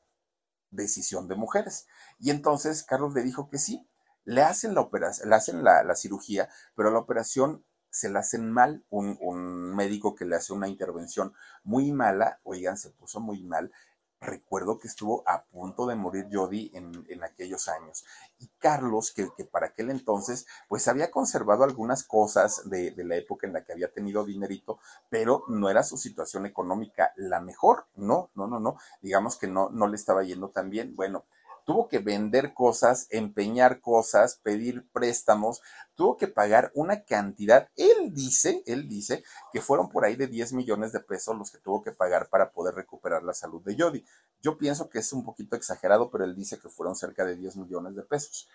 Decisión 0.70 1.28
de 1.28 1.34
mujeres. 1.34 1.86
Y 2.18 2.30
entonces 2.30 2.82
Carlos 2.82 3.12
le 3.12 3.22
dijo 3.22 3.50
que 3.50 3.58
sí, 3.58 3.86
le 4.24 4.40
hacen 4.40 4.74
la 4.74 4.80
operación, 4.80 5.28
le 5.28 5.36
hacen 5.36 5.62
la, 5.62 5.94
cirugía, 5.94 6.48
pero 6.74 6.90
la 6.90 6.98
operación 6.98 7.62
se 7.90 8.08
la 8.08 8.20
hacen 8.20 8.50
mal, 8.50 8.86
un, 8.88 9.18
un, 9.20 9.76
médico 9.76 10.14
que 10.14 10.24
le 10.24 10.34
hace 10.34 10.54
una 10.54 10.66
intervención 10.66 11.34
muy 11.62 11.92
mala, 11.92 12.40
oigan, 12.42 12.78
se 12.78 12.88
puso 12.88 13.20
muy 13.20 13.44
mal, 13.44 13.70
recuerdo 14.20 14.78
que 14.78 14.88
estuvo 14.88 15.22
a 15.26 15.44
punto 15.44 15.86
de 15.86 15.94
morir 15.94 16.28
Jody 16.32 16.70
en, 16.74 17.06
en 17.08 17.24
aquellos 17.24 17.68
años. 17.68 18.04
Y 18.38 18.48
Carlos, 18.58 19.12
que, 19.12 19.28
para 19.44 19.66
aquel 19.66 19.90
entonces, 19.90 20.46
pues 20.68 20.88
había 20.88 21.10
conservado 21.10 21.64
algunas 21.64 22.04
cosas 22.04 22.68
de, 22.68 22.90
de, 22.90 23.04
la 23.04 23.16
época 23.16 23.46
en 23.46 23.52
la 23.52 23.64
que 23.64 23.72
había 23.72 23.92
tenido 23.92 24.24
dinerito, 24.24 24.78
pero 25.08 25.44
no 25.48 25.70
era 25.70 25.82
su 25.82 25.96
situación 25.96 26.46
económica 26.46 27.12
la 27.16 27.40
mejor. 27.40 27.86
No, 27.94 28.30
no, 28.34 28.46
no, 28.46 28.60
no. 28.60 28.76
Digamos 29.00 29.36
que 29.36 29.46
no, 29.46 29.70
no 29.70 29.86
le 29.86 29.96
estaba 29.96 30.22
yendo 30.22 30.50
tan 30.50 30.70
bien. 30.70 30.94
Bueno, 30.96 31.24
tuvo 31.68 31.86
que 31.86 31.98
vender 31.98 32.54
cosas, 32.54 33.08
empeñar 33.10 33.82
cosas, 33.82 34.40
pedir 34.42 34.88
préstamos, 34.90 35.60
tuvo 35.96 36.16
que 36.16 36.26
pagar 36.26 36.72
una 36.74 37.04
cantidad. 37.04 37.68
Él 37.76 38.14
dice, 38.14 38.62
él 38.64 38.88
dice 38.88 39.22
que 39.52 39.60
fueron 39.60 39.90
por 39.90 40.06
ahí 40.06 40.16
de 40.16 40.28
10 40.28 40.54
millones 40.54 40.92
de 40.92 41.00
pesos 41.00 41.36
los 41.36 41.50
que 41.50 41.58
tuvo 41.58 41.82
que 41.82 41.92
pagar 41.92 42.30
para 42.30 42.52
poder 42.52 42.74
recuperar 42.74 43.22
la 43.22 43.34
salud 43.34 43.60
de 43.60 43.76
Jody. 43.78 44.02
Yo 44.40 44.56
pienso 44.56 44.88
que 44.88 45.00
es 45.00 45.12
un 45.12 45.26
poquito 45.26 45.56
exagerado, 45.56 46.10
pero 46.10 46.24
él 46.24 46.34
dice 46.34 46.58
que 46.58 46.70
fueron 46.70 46.96
cerca 46.96 47.26
de 47.26 47.36
10 47.36 47.56
millones 47.58 47.94
de 47.94 48.02
pesos. 48.02 48.48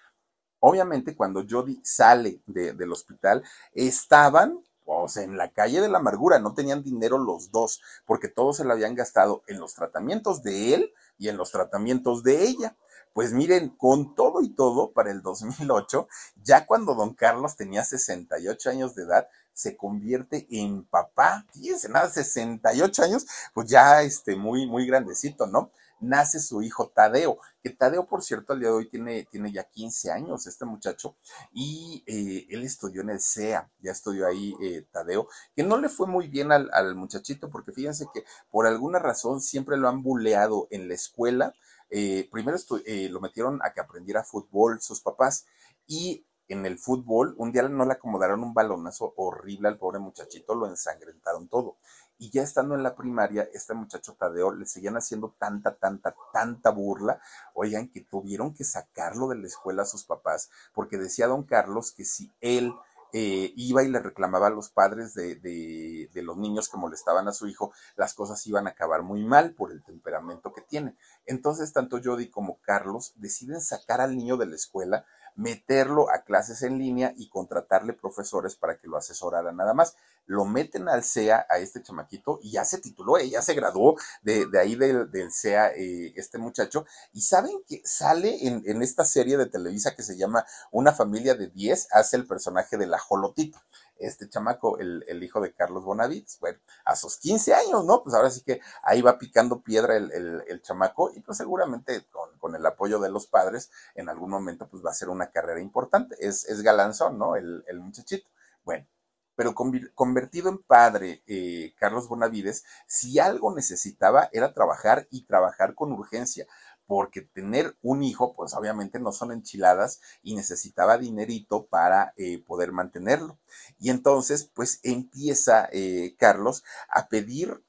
Obviamente, 0.60 1.16
cuando 1.16 1.46
Jody 1.48 1.82
sale 1.84 2.42
del 2.48 2.92
hospital, 2.92 3.44
estaban 3.74 4.60
sea, 5.08 5.24
en 5.24 5.38
la 5.38 5.52
calle 5.52 5.82
de 5.82 5.90
la 5.90 6.00
amargura, 6.00 6.40
no 6.40 6.54
tenían 6.54 6.84
dinero 6.84 7.18
los 7.18 7.52
dos, 7.52 7.82
porque 8.06 8.28
todos 8.28 8.58
se 8.58 8.64
lo 8.64 8.74
habían 8.74 8.96
gastado 8.96 9.44
en 9.48 9.60
los 9.60 9.74
tratamientos 9.74 10.44
de 10.44 10.74
él 10.74 10.94
y 11.18 11.30
en 11.30 11.38
los 11.38 11.52
tratamientos 11.52 12.24
de 12.24 12.44
ella. 12.44 12.76
Pues 13.14 13.32
miren, 13.32 13.70
con 13.70 14.16
todo 14.16 14.42
y 14.42 14.50
todo, 14.50 14.92
para 14.92 15.12
el 15.12 15.22
2008, 15.22 16.08
ya 16.44 16.66
cuando 16.66 16.96
don 16.96 17.14
Carlos 17.14 17.56
tenía 17.56 17.84
68 17.84 18.72
años 18.72 18.96
de 18.96 19.04
edad, 19.04 19.28
se 19.54 19.78
convierte 19.78 20.48
en 20.50 20.84
papá. 20.84 21.46
Fíjense, 21.54 21.90
nada, 21.90 22.10
68 22.10 23.04
años, 23.04 23.28
pues 23.54 23.68
ya 23.70 24.02
este, 24.02 24.36
muy, 24.36 24.66
muy 24.66 24.88
grandecito, 24.88 25.46
¿no? 25.46 25.72
Nace 26.00 26.40
su 26.40 26.62
hijo 26.62 26.90
Tadeo, 26.90 27.38
que 27.62 27.70
Tadeo, 27.70 28.06
por 28.06 28.24
cierto, 28.24 28.52
al 28.52 28.60
día 28.60 28.70
de 28.70 28.76
hoy 28.76 28.90
tiene, 28.90 29.26
tiene 29.32 29.52
ya 29.54 29.64
15 29.64 30.12
años, 30.12 30.48
este 30.48 30.66
muchacho, 30.66 31.16
y 31.54 32.04
eh, 32.08 32.46
él 32.50 32.64
estudió 32.64 33.04
en 33.04 33.12
el 33.12 33.22
CEA, 33.22 33.70
ya 33.80 33.92
estudió 33.92 34.28
ahí 34.28 34.54
eh, 34.62 34.86
Tadeo, 34.92 35.30
que 35.56 35.64
no 35.64 35.78
le 35.78 35.88
fue 35.88 36.08
muy 36.08 36.28
bien 36.28 36.52
al, 36.52 36.70
al 36.74 36.96
muchachito, 36.96 37.50
porque 37.50 37.72
fíjense 37.72 38.08
que 38.14 38.26
por 38.52 38.68
alguna 38.68 39.00
razón 39.00 39.40
siempre 39.40 39.78
lo 39.78 39.88
han 39.88 40.02
buleado 40.04 40.68
en 40.72 40.90
la 40.90 40.96
escuela, 40.96 41.54
eh, 41.96 42.28
primero 42.32 42.58
eh, 42.88 43.08
lo 43.12 43.22
metieron 43.22 43.60
a 43.64 43.72
que 43.72 43.80
aprendiera 43.80 44.24
fútbol 44.24 44.82
sus 44.82 45.00
papás 45.00 45.46
y 45.86 46.26
en 46.48 46.66
el 46.66 46.80
fútbol 46.80 47.36
un 47.38 47.52
día 47.52 47.62
no 47.70 47.86
le 47.86 47.94
acomodaron 47.94 48.42
un 48.42 48.56
balonazo 48.56 49.14
horrible 49.16 49.68
al 49.68 49.78
pobre 49.78 50.00
muchachito, 50.00 50.56
lo 50.56 50.66
ensangrentaron 50.66 51.48
todo. 51.50 51.78
Y 52.18 52.32
ya 52.32 52.42
estando 52.42 52.74
en 52.74 52.82
la 52.82 52.96
primaria, 52.96 53.48
este 53.54 53.76
muchacho 53.76 54.16
Tadeo 54.16 54.52
le 54.54 54.66
seguían 54.66 54.98
haciendo 54.98 55.36
tanta, 55.38 55.76
tanta, 55.76 56.16
tanta 56.34 56.72
burla, 56.72 57.22
oigan, 57.54 57.90
que 57.90 58.02
tuvieron 58.02 58.56
que 58.56 58.64
sacarlo 58.64 59.28
de 59.28 59.38
la 59.38 59.46
escuela 59.46 59.84
a 59.84 59.86
sus 59.86 60.04
papás, 60.04 60.50
porque 60.74 60.98
decía 60.98 61.28
don 61.28 61.44
Carlos 61.44 61.92
que 61.92 62.06
si 62.06 62.32
él 62.42 62.74
eh, 63.16 63.54
iba 63.56 63.84
y 63.84 63.90
le 63.90 64.00
reclamaba 64.00 64.48
a 64.48 64.50
los 64.50 64.70
padres 64.70 65.14
de, 65.14 65.36
de, 65.36 66.10
de, 66.12 66.22
los 66.24 66.36
niños 66.36 66.68
que 66.68 66.78
molestaban 66.78 67.28
a 67.28 67.32
su 67.32 67.48
hijo, 67.48 67.72
las 67.96 68.16
cosas 68.16 68.46
iban 68.48 68.66
a 68.66 68.72
acabar 68.72 69.04
muy 69.04 69.24
mal 69.24 69.54
por 69.54 69.72
el 69.72 69.84
temperamento 69.84 70.52
que 70.52 70.62
tiene. 70.62 70.98
Entonces, 71.28 71.72
tanto 71.74 72.00
Jody 72.04 72.30
como 72.32 72.60
Carlos 72.62 73.14
deciden 73.16 73.62
sacar 73.62 74.02
al 74.02 74.18
niño 74.18 74.36
de 74.38 74.48
la 74.48 74.56
escuela, 74.56 75.06
meterlo 75.36 76.10
a 76.10 76.24
clases 76.24 76.62
en 76.64 76.78
línea 76.78 77.14
y 77.18 77.30
contratarle 77.30 77.94
profesores 77.94 78.56
para 78.56 78.78
que 78.78 78.88
lo 78.88 78.98
asesoraran 78.98 79.56
nada 79.56 79.74
más 79.74 79.96
lo 80.26 80.46
meten 80.46 80.88
al 80.88 81.04
CEA 81.04 81.46
a 81.50 81.58
este 81.58 81.82
chamaquito 81.82 82.40
y 82.42 82.52
ya 82.52 82.66
se 82.66 82.78
tituló, 82.78 83.18
eh, 83.18 83.30
ya 83.30 83.42
se 83.42 83.54
graduó 83.54 83.98
de, 84.22 84.46
de 84.46 84.60
ahí 84.60 84.76
del, 84.76 85.12
del 85.12 85.32
CEA 85.32 85.72
eh, 85.76 86.14
este 86.16 86.38
muchacho. 86.38 86.86
Y 87.12 87.22
saben 87.22 87.58
que 87.68 87.82
sale 87.84 88.48
en, 88.48 88.64
en, 88.66 88.82
esta 88.82 89.06
serie 89.06 89.38
de 89.38 89.46
Televisa 89.46 89.96
que 89.96 90.04
se 90.04 90.18
llama 90.18 90.46
Una 90.72 90.94
familia 90.94 91.36
de 91.36 91.48
10, 91.48 91.90
hace 91.92 92.18
el 92.18 92.28
personaje 92.28 92.78
del 92.78 92.94
ajolotito. 92.94 93.62
Este 94.06 94.30
chamaco, 94.30 94.78
el, 94.80 95.24
hijo 95.24 95.42
de 95.42 95.54
Carlos 95.54 95.84
Bonavides, 95.84 96.38
bueno, 96.40 96.60
a 96.86 96.96
sus 96.96 97.18
15 97.18 97.54
años, 97.54 97.86
¿no? 97.86 98.04
Pues 98.04 98.16
ahora 98.16 98.30
sí 98.30 98.42
que 98.44 98.62
ahí 98.84 99.02
va 99.02 99.18
picando 99.18 99.62
piedra 99.62 99.96
el, 99.98 100.62
chamaco 100.62 101.12
y 101.14 101.22
pues 101.22 101.38
seguramente 101.38 102.06
con, 102.40 102.56
el 102.56 102.66
apoyo 102.66 103.00
de 103.00 103.10
los 103.10 103.28
padres 103.28 103.72
en 103.96 104.10
algún 104.10 104.30
momento 104.30 104.68
pues 104.70 104.86
va 104.86 104.92
a 104.92 104.94
ser 104.94 105.10
una 105.10 105.32
carrera 105.32 105.60
importante. 105.60 106.16
Es, 106.20 106.46
es 106.46 106.62
galanzón, 106.62 107.18
¿no? 107.18 107.36
El, 107.36 107.64
muchachito. 107.80 108.28
Bueno, 108.64 108.88
pero 109.36 109.56
convertido 109.56 110.50
en 110.50 110.60
padre, 110.60 111.24
eh, 111.26 111.74
Carlos 111.78 112.08
Bonavides, 112.08 112.64
si 112.88 113.20
algo 113.20 113.54
necesitaba 113.54 114.30
era 114.32 114.54
trabajar 114.54 115.08
y 115.10 115.26
trabajar 115.26 115.74
con 115.76 115.92
urgencia, 115.92 116.46
porque 116.88 117.22
tener 117.22 117.78
un 117.82 118.04
hijo, 118.04 118.34
pues 118.36 118.54
obviamente 118.54 119.00
no 119.00 119.12
son 119.12 119.32
enchiladas 119.32 120.02
y 120.22 120.36
necesitaba 120.36 120.98
dinerito 120.98 121.66
para 121.68 122.14
eh, 122.18 122.44
poder 122.44 122.72
mantenerlo. 122.72 123.40
Y 123.80 123.90
entonces, 123.90 124.50
pues 124.54 124.80
empieza 124.84 125.70
eh, 125.72 126.16
Carlos 126.18 126.64
a 126.90 127.08
pedir 127.08 127.64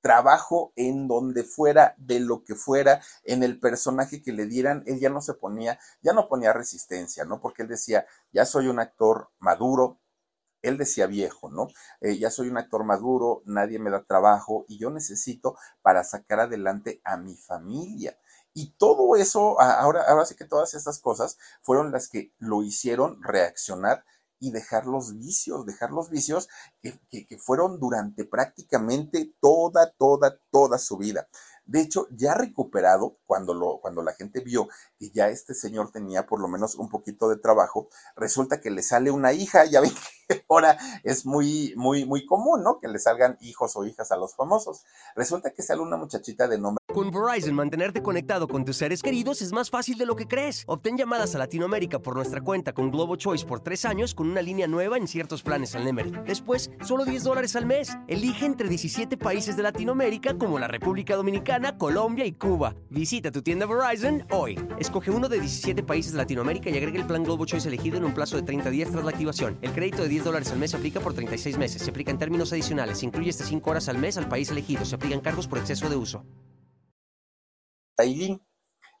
trabajo 0.00 0.74
en 0.76 1.08
donde 1.08 1.44
fuera, 1.44 1.94
de 1.96 2.20
lo 2.20 2.44
que 2.44 2.54
fuera, 2.54 3.00
en 3.24 3.42
el 3.42 3.58
personaje 3.58 4.22
que 4.22 4.32
le 4.32 4.44
dieran, 4.44 4.82
él 4.86 5.00
ya 5.00 5.08
no 5.08 5.22
se 5.22 5.32
ponía, 5.32 5.78
ya 6.02 6.12
no 6.12 6.28
ponía 6.28 6.52
resistencia, 6.52 7.24
¿no? 7.24 7.40
Porque 7.40 7.62
él 7.62 7.68
decía, 7.68 8.06
ya 8.30 8.44
soy 8.44 8.66
un 8.66 8.80
actor 8.80 9.30
maduro, 9.38 9.98
él 10.60 10.78
decía 10.78 11.06
viejo, 11.06 11.50
¿no? 11.50 11.68
Eh, 12.00 12.18
ya 12.18 12.30
soy 12.30 12.48
un 12.48 12.58
actor 12.58 12.84
maduro, 12.84 13.42
nadie 13.46 13.78
me 13.78 13.90
da 13.90 14.02
trabajo 14.04 14.64
y 14.68 14.78
yo 14.78 14.90
necesito 14.90 15.56
para 15.82 16.04
sacar 16.04 16.40
adelante 16.40 17.00
a 17.04 17.16
mi 17.16 17.36
familia. 17.36 18.18
Y 18.54 18.70
todo 18.76 19.16
eso, 19.16 19.60
ahora, 19.60 20.04
ahora 20.06 20.24
sí 20.24 20.36
que 20.36 20.44
todas 20.44 20.74
estas 20.74 21.00
cosas 21.00 21.38
fueron 21.60 21.90
las 21.90 22.08
que 22.08 22.32
lo 22.38 22.62
hicieron 22.62 23.20
reaccionar 23.22 24.04
y 24.38 24.50
dejar 24.50 24.86
los 24.86 25.18
vicios, 25.18 25.66
dejar 25.66 25.90
los 25.90 26.10
vicios 26.10 26.48
que, 26.82 27.00
que, 27.08 27.38
fueron 27.38 27.80
durante 27.80 28.24
prácticamente 28.24 29.34
toda, 29.40 29.90
toda, 29.92 30.38
toda 30.50 30.78
su 30.78 30.98
vida. 30.98 31.28
De 31.64 31.80
hecho, 31.80 32.06
ya 32.10 32.34
recuperado, 32.34 33.16
cuando, 33.24 33.54
lo, 33.54 33.80
cuando 33.80 34.02
la 34.02 34.12
gente 34.12 34.40
vio 34.40 34.68
que 34.98 35.10
ya 35.10 35.28
este 35.28 35.54
señor 35.54 35.90
tenía 35.90 36.26
por 36.26 36.40
lo 36.40 36.48
menos 36.48 36.74
un 36.74 36.90
poquito 36.90 37.28
de 37.30 37.38
trabajo, 37.38 37.88
resulta 38.16 38.60
que 38.60 38.70
le 38.70 38.82
sale 38.82 39.10
una 39.10 39.32
hija, 39.32 39.64
ya 39.64 39.80
ven 39.80 39.92
que 39.92 40.23
ahora 40.48 40.78
es 41.02 41.26
muy, 41.26 41.74
muy, 41.76 42.04
muy 42.04 42.26
común, 42.26 42.62
¿no? 42.62 42.78
Que 42.80 42.88
le 42.88 42.98
salgan 42.98 43.36
hijos 43.40 43.76
o 43.76 43.84
hijas 43.84 44.10
a 44.12 44.16
los 44.16 44.34
famosos. 44.34 44.84
Resulta 45.14 45.52
que 45.52 45.62
sale 45.62 45.80
una 45.80 45.96
muchachita 45.96 46.48
de 46.48 46.58
nombre 46.58 46.84
con 46.94 47.10
Verizon, 47.10 47.56
mantenerte 47.56 48.04
conectado 48.04 48.46
con 48.46 48.64
tus 48.64 48.76
seres 48.76 49.02
queridos 49.02 49.42
es 49.42 49.52
más 49.52 49.68
fácil 49.68 49.98
de 49.98 50.06
lo 50.06 50.14
que 50.14 50.28
crees. 50.28 50.62
Obtén 50.68 50.96
llamadas 50.96 51.34
a 51.34 51.38
Latinoamérica 51.38 51.98
por 51.98 52.14
nuestra 52.14 52.40
cuenta 52.40 52.72
con 52.72 52.92
Globo 52.92 53.16
Choice 53.16 53.44
por 53.44 53.58
tres 53.58 53.84
años 53.84 54.14
con 54.14 54.30
una 54.30 54.40
línea 54.40 54.68
nueva 54.68 54.96
en 54.96 55.08
ciertos 55.08 55.42
planes 55.42 55.74
al 55.74 55.84
Nemery. 55.84 56.12
Después, 56.24 56.70
solo 56.84 57.04
10 57.04 57.24
dólares 57.24 57.56
al 57.56 57.66
mes. 57.66 57.98
Elige 58.06 58.46
entre 58.46 58.68
17 58.68 59.16
países 59.16 59.56
de 59.56 59.64
Latinoamérica 59.64 60.38
como 60.38 60.56
la 60.56 60.68
República 60.68 61.16
Dominicana, 61.16 61.76
Colombia 61.76 62.26
y 62.26 62.32
Cuba. 62.32 62.76
Visita 62.90 63.32
tu 63.32 63.42
tienda 63.42 63.66
Verizon 63.66 64.24
hoy. 64.30 64.56
Escoge 64.78 65.10
uno 65.10 65.28
de 65.28 65.40
17 65.40 65.82
países 65.82 66.12
de 66.12 66.18
Latinoamérica 66.18 66.70
y 66.70 66.76
agrega 66.76 67.00
el 67.00 67.08
plan 67.08 67.24
Globo 67.24 67.44
Choice 67.44 67.66
elegido 67.66 67.96
en 67.96 68.04
un 68.04 68.14
plazo 68.14 68.36
de 68.36 68.42
30 68.42 68.70
días 68.70 68.92
tras 68.92 69.02
la 69.02 69.10
activación. 69.10 69.58
El 69.62 69.72
crédito 69.72 70.04
de 70.04 70.10
10 70.14 70.24
dólares 70.24 70.52
al 70.52 70.60
mes 70.60 70.70
se 70.70 70.76
aplica 70.76 71.00
por 71.00 71.12
36 71.12 71.58
meses. 71.58 71.82
Se 71.82 71.90
aplica 71.90 72.12
en 72.12 72.18
términos 72.18 72.52
adicionales. 72.52 72.98
Se 72.98 73.06
incluye 73.06 73.30
hasta 73.30 73.44
5 73.44 73.68
horas 73.68 73.88
al 73.88 73.98
mes 73.98 74.16
al 74.16 74.28
país 74.28 74.48
elegido. 74.48 74.84
Se 74.84 74.94
aplican 74.94 75.20
cargos 75.20 75.48
por 75.48 75.58
exceso 75.58 75.88
de 75.88 75.96
uso. 75.96 76.24
Aileen. 77.96 78.40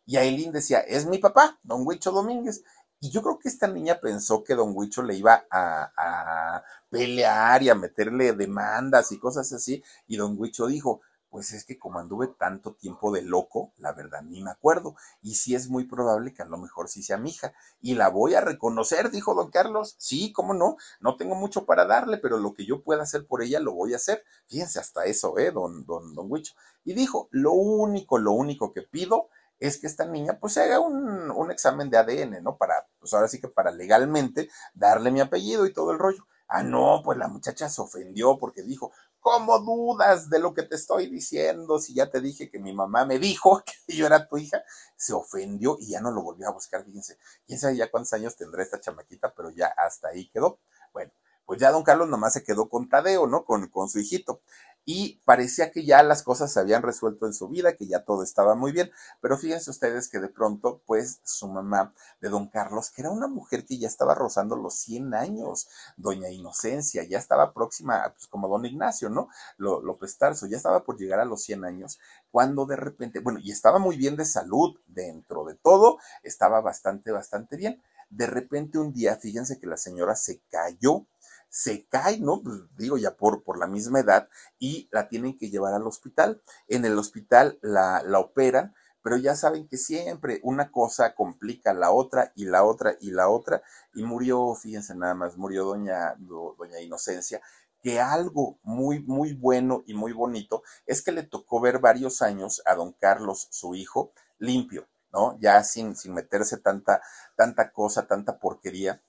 Y 0.06 0.16
Aileen 0.16 0.50
decía, 0.50 0.80
es 0.80 1.06
mi 1.06 1.18
papá, 1.18 1.60
don 1.62 1.86
Huicho 1.86 2.10
Domínguez. 2.10 2.64
Y 2.98 3.10
yo 3.10 3.22
creo 3.22 3.38
que 3.38 3.48
esta 3.48 3.68
niña 3.68 4.00
pensó 4.00 4.42
que 4.42 4.56
don 4.56 4.72
Huicho 4.74 5.04
le 5.04 5.14
iba 5.14 5.46
a, 5.48 5.92
a, 5.96 6.64
pelear 6.90 7.62
y 7.62 7.68
a 7.68 7.76
meterle 7.76 8.32
demandas 8.32 9.12
y 9.12 9.18
cosas 9.20 9.52
así. 9.52 9.84
Y 10.08 10.16
don 10.16 10.34
Huicho 10.36 10.66
dijo, 10.66 11.00
pues 11.34 11.52
es 11.52 11.64
que 11.64 11.80
como 11.80 11.98
anduve 11.98 12.28
tanto 12.28 12.74
tiempo 12.74 13.10
de 13.10 13.20
loco, 13.20 13.72
la 13.78 13.92
verdad 13.92 14.22
ni 14.22 14.40
me 14.40 14.52
acuerdo. 14.52 14.94
Y 15.20 15.34
sí 15.34 15.56
es 15.56 15.68
muy 15.68 15.82
probable 15.82 16.32
que 16.32 16.42
a 16.42 16.44
lo 16.44 16.58
mejor 16.58 16.88
sí 16.88 17.02
sea 17.02 17.16
mi 17.16 17.30
hija. 17.30 17.52
Y 17.80 17.96
la 17.96 18.08
voy 18.08 18.34
a 18.34 18.40
reconocer, 18.40 19.10
dijo 19.10 19.34
don 19.34 19.50
Carlos. 19.50 19.96
Sí, 19.98 20.32
cómo 20.32 20.54
no, 20.54 20.76
no 21.00 21.16
tengo 21.16 21.34
mucho 21.34 21.66
para 21.66 21.86
darle, 21.86 22.18
pero 22.18 22.38
lo 22.38 22.54
que 22.54 22.64
yo 22.64 22.84
pueda 22.84 23.02
hacer 23.02 23.26
por 23.26 23.42
ella 23.42 23.58
lo 23.58 23.72
voy 23.72 23.94
a 23.94 23.96
hacer. 23.96 24.22
Fíjense 24.46 24.78
hasta 24.78 25.06
eso, 25.06 25.36
¿eh? 25.36 25.50
Don, 25.50 25.84
don, 25.86 26.14
don 26.14 26.30
Huicho. 26.30 26.54
Y 26.84 26.94
dijo, 26.94 27.26
lo 27.32 27.50
único, 27.50 28.18
lo 28.18 28.30
único 28.30 28.72
que 28.72 28.82
pido 28.82 29.28
es 29.58 29.78
que 29.78 29.88
esta 29.88 30.06
niña 30.06 30.38
pues 30.38 30.52
se 30.52 30.62
haga 30.62 30.78
un, 30.78 31.32
un 31.32 31.50
examen 31.50 31.90
de 31.90 31.98
ADN, 31.98 32.44
¿no? 32.44 32.56
Para, 32.56 32.86
pues 33.00 33.12
ahora 33.12 33.26
sí 33.26 33.40
que 33.40 33.48
para 33.48 33.72
legalmente 33.72 34.50
darle 34.72 35.10
mi 35.10 35.18
apellido 35.18 35.66
y 35.66 35.72
todo 35.72 35.90
el 35.90 35.98
rollo. 35.98 36.28
Ah, 36.46 36.62
no, 36.62 37.00
pues 37.02 37.18
la 37.18 37.26
muchacha 37.26 37.68
se 37.68 37.80
ofendió 37.80 38.38
porque 38.38 38.62
dijo, 38.62 38.92
¿cómo 39.24 39.58
dudas 39.58 40.28
de 40.28 40.38
lo 40.38 40.52
que 40.52 40.64
te 40.64 40.74
estoy 40.74 41.08
diciendo? 41.08 41.78
Si 41.78 41.94
ya 41.94 42.10
te 42.10 42.20
dije 42.20 42.50
que 42.50 42.58
mi 42.58 42.74
mamá 42.74 43.06
me 43.06 43.18
dijo 43.18 43.62
que 43.86 43.96
yo 43.96 44.04
era 44.04 44.28
tu 44.28 44.36
hija, 44.36 44.62
se 44.96 45.14
ofendió 45.14 45.78
y 45.80 45.92
ya 45.92 46.02
no 46.02 46.10
lo 46.10 46.22
volvió 46.22 46.46
a 46.46 46.52
buscar, 46.52 46.84
fíjense. 46.84 47.16
Quién 47.46 47.58
sabe 47.58 47.76
ya 47.76 47.90
cuántos 47.90 48.12
años 48.12 48.36
tendrá 48.36 48.62
esta 48.62 48.80
chamaquita, 48.80 49.32
pero 49.34 49.48
ya 49.48 49.68
hasta 49.78 50.08
ahí 50.08 50.28
quedó. 50.28 50.60
Bueno, 50.92 51.10
pues 51.46 51.58
ya 51.58 51.70
don 51.70 51.84
Carlos 51.84 52.06
nomás 52.10 52.34
se 52.34 52.44
quedó 52.44 52.68
con 52.68 52.90
Tadeo, 52.90 53.26
¿no? 53.26 53.46
Con, 53.46 53.66
con 53.68 53.88
su 53.88 53.98
hijito 53.98 54.42
y 54.84 55.20
parecía 55.24 55.70
que 55.70 55.84
ya 55.84 56.02
las 56.02 56.22
cosas 56.22 56.52
se 56.52 56.60
habían 56.60 56.82
resuelto 56.82 57.26
en 57.26 57.32
su 57.32 57.48
vida, 57.48 57.74
que 57.74 57.86
ya 57.86 58.04
todo 58.04 58.22
estaba 58.22 58.54
muy 58.54 58.72
bien, 58.72 58.90
pero 59.20 59.38
fíjense 59.38 59.70
ustedes 59.70 60.08
que 60.08 60.20
de 60.20 60.28
pronto, 60.28 60.82
pues 60.86 61.20
su 61.24 61.48
mamá 61.48 61.94
de 62.20 62.28
don 62.28 62.48
Carlos, 62.48 62.90
que 62.90 63.02
era 63.02 63.10
una 63.10 63.26
mujer 63.26 63.64
que 63.64 63.78
ya 63.78 63.88
estaba 63.88 64.14
rozando 64.14 64.56
los 64.56 64.74
100 64.74 65.14
años, 65.14 65.68
doña 65.96 66.30
Inocencia, 66.30 67.04
ya 67.04 67.18
estaba 67.18 67.52
próxima, 67.52 68.12
pues 68.14 68.26
como 68.26 68.48
don 68.48 68.66
Ignacio, 68.66 69.08
¿no? 69.08 69.28
López 69.56 70.18
Tarso, 70.18 70.46
ya 70.46 70.56
estaba 70.56 70.84
por 70.84 70.98
llegar 70.98 71.20
a 71.20 71.24
los 71.24 71.42
100 71.42 71.64
años, 71.64 71.98
cuando 72.30 72.66
de 72.66 72.76
repente, 72.76 73.20
bueno, 73.20 73.38
y 73.42 73.50
estaba 73.52 73.78
muy 73.78 73.96
bien 73.96 74.16
de 74.16 74.24
salud, 74.24 74.76
dentro 74.86 75.44
de 75.44 75.54
todo, 75.54 75.98
estaba 76.22 76.60
bastante, 76.60 77.10
bastante 77.10 77.56
bien. 77.56 77.82
De 78.10 78.26
repente 78.26 78.78
un 78.78 78.92
día, 78.92 79.16
fíjense 79.16 79.58
que 79.58 79.66
la 79.66 79.76
señora 79.76 80.14
se 80.14 80.40
cayó 80.50 81.06
se 81.54 81.86
cae, 81.86 82.18
¿no? 82.18 82.42
Pues 82.42 82.62
digo 82.76 82.98
ya 82.98 83.16
por, 83.16 83.44
por 83.44 83.58
la 83.58 83.68
misma 83.68 84.00
edad 84.00 84.28
y 84.58 84.88
la 84.90 85.08
tienen 85.08 85.38
que 85.38 85.50
llevar 85.50 85.72
al 85.72 85.86
hospital. 85.86 86.42
En 86.66 86.84
el 86.84 86.98
hospital 86.98 87.60
la, 87.62 88.02
la 88.04 88.18
operan, 88.18 88.74
pero 89.02 89.18
ya 89.18 89.36
saben 89.36 89.68
que 89.68 89.76
siempre 89.76 90.40
una 90.42 90.72
cosa 90.72 91.14
complica 91.14 91.72
la 91.72 91.92
otra 91.92 92.32
y 92.34 92.46
la 92.46 92.64
otra 92.64 92.96
y 93.00 93.12
la 93.12 93.28
otra 93.28 93.62
y 93.94 94.02
murió, 94.02 94.52
fíjense 94.56 94.96
nada 94.96 95.14
más, 95.14 95.36
murió 95.36 95.64
doña, 95.64 96.16
doña 96.18 96.80
Inocencia 96.80 97.40
que 97.80 98.00
algo 98.00 98.58
muy, 98.64 99.04
muy 99.04 99.34
bueno 99.34 99.84
y 99.86 99.94
muy 99.94 100.12
bonito 100.12 100.64
es 100.86 101.02
que 101.02 101.12
le 101.12 101.22
tocó 101.22 101.60
ver 101.60 101.78
varios 101.78 102.20
años 102.20 102.62
a 102.66 102.74
don 102.74 102.94
Carlos, 102.94 103.46
su 103.52 103.76
hijo, 103.76 104.10
limpio, 104.38 104.88
¿no? 105.12 105.38
Ya 105.38 105.62
sin, 105.62 105.94
sin 105.94 106.14
meterse 106.14 106.56
tanta, 106.56 107.00
tanta 107.36 107.70
cosa, 107.70 108.08
tanta 108.08 108.40
porquería 108.40 109.00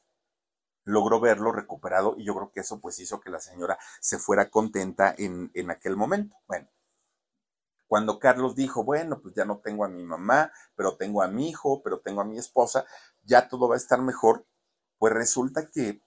logró 0.86 1.20
verlo 1.20 1.52
recuperado 1.52 2.16
y 2.18 2.26
yo 2.26 2.36
creo 2.36 2.52
que 2.52 2.62
eso 2.62 2.80
pues 2.80 3.00
hizo 3.00 3.20
que 3.20 3.30
la 3.30 3.40
señora 3.42 3.78
se 4.00 4.20
fuera 4.20 4.50
contenta 4.50 5.14
en, 5.18 5.52
en 5.54 5.72
aquel 5.72 5.98
momento. 5.98 6.38
Bueno, 6.48 6.70
cuando 7.88 8.20
Carlos 8.20 8.56
dijo, 8.56 8.84
bueno, 8.84 9.22
pues 9.22 9.36
ya 9.36 9.46
no 9.46 9.60
tengo 9.60 9.86
a 9.86 9.90
mi 9.90 10.04
mamá, 10.04 10.52
pero 10.76 10.98
tengo 10.98 11.22
a 11.22 11.28
mi 11.28 11.50
hijo, 11.50 11.82
pero 11.84 12.00
tengo 12.00 12.22
a 12.22 12.26
mi 12.26 12.38
esposa, 12.38 12.86
ya 13.24 13.48
todo 13.48 13.68
va 13.68 13.76
a 13.76 13.78
estar 13.78 14.02
mejor, 14.02 14.46
pues 14.98 15.14
resulta 15.14 15.70
que 15.70 16.02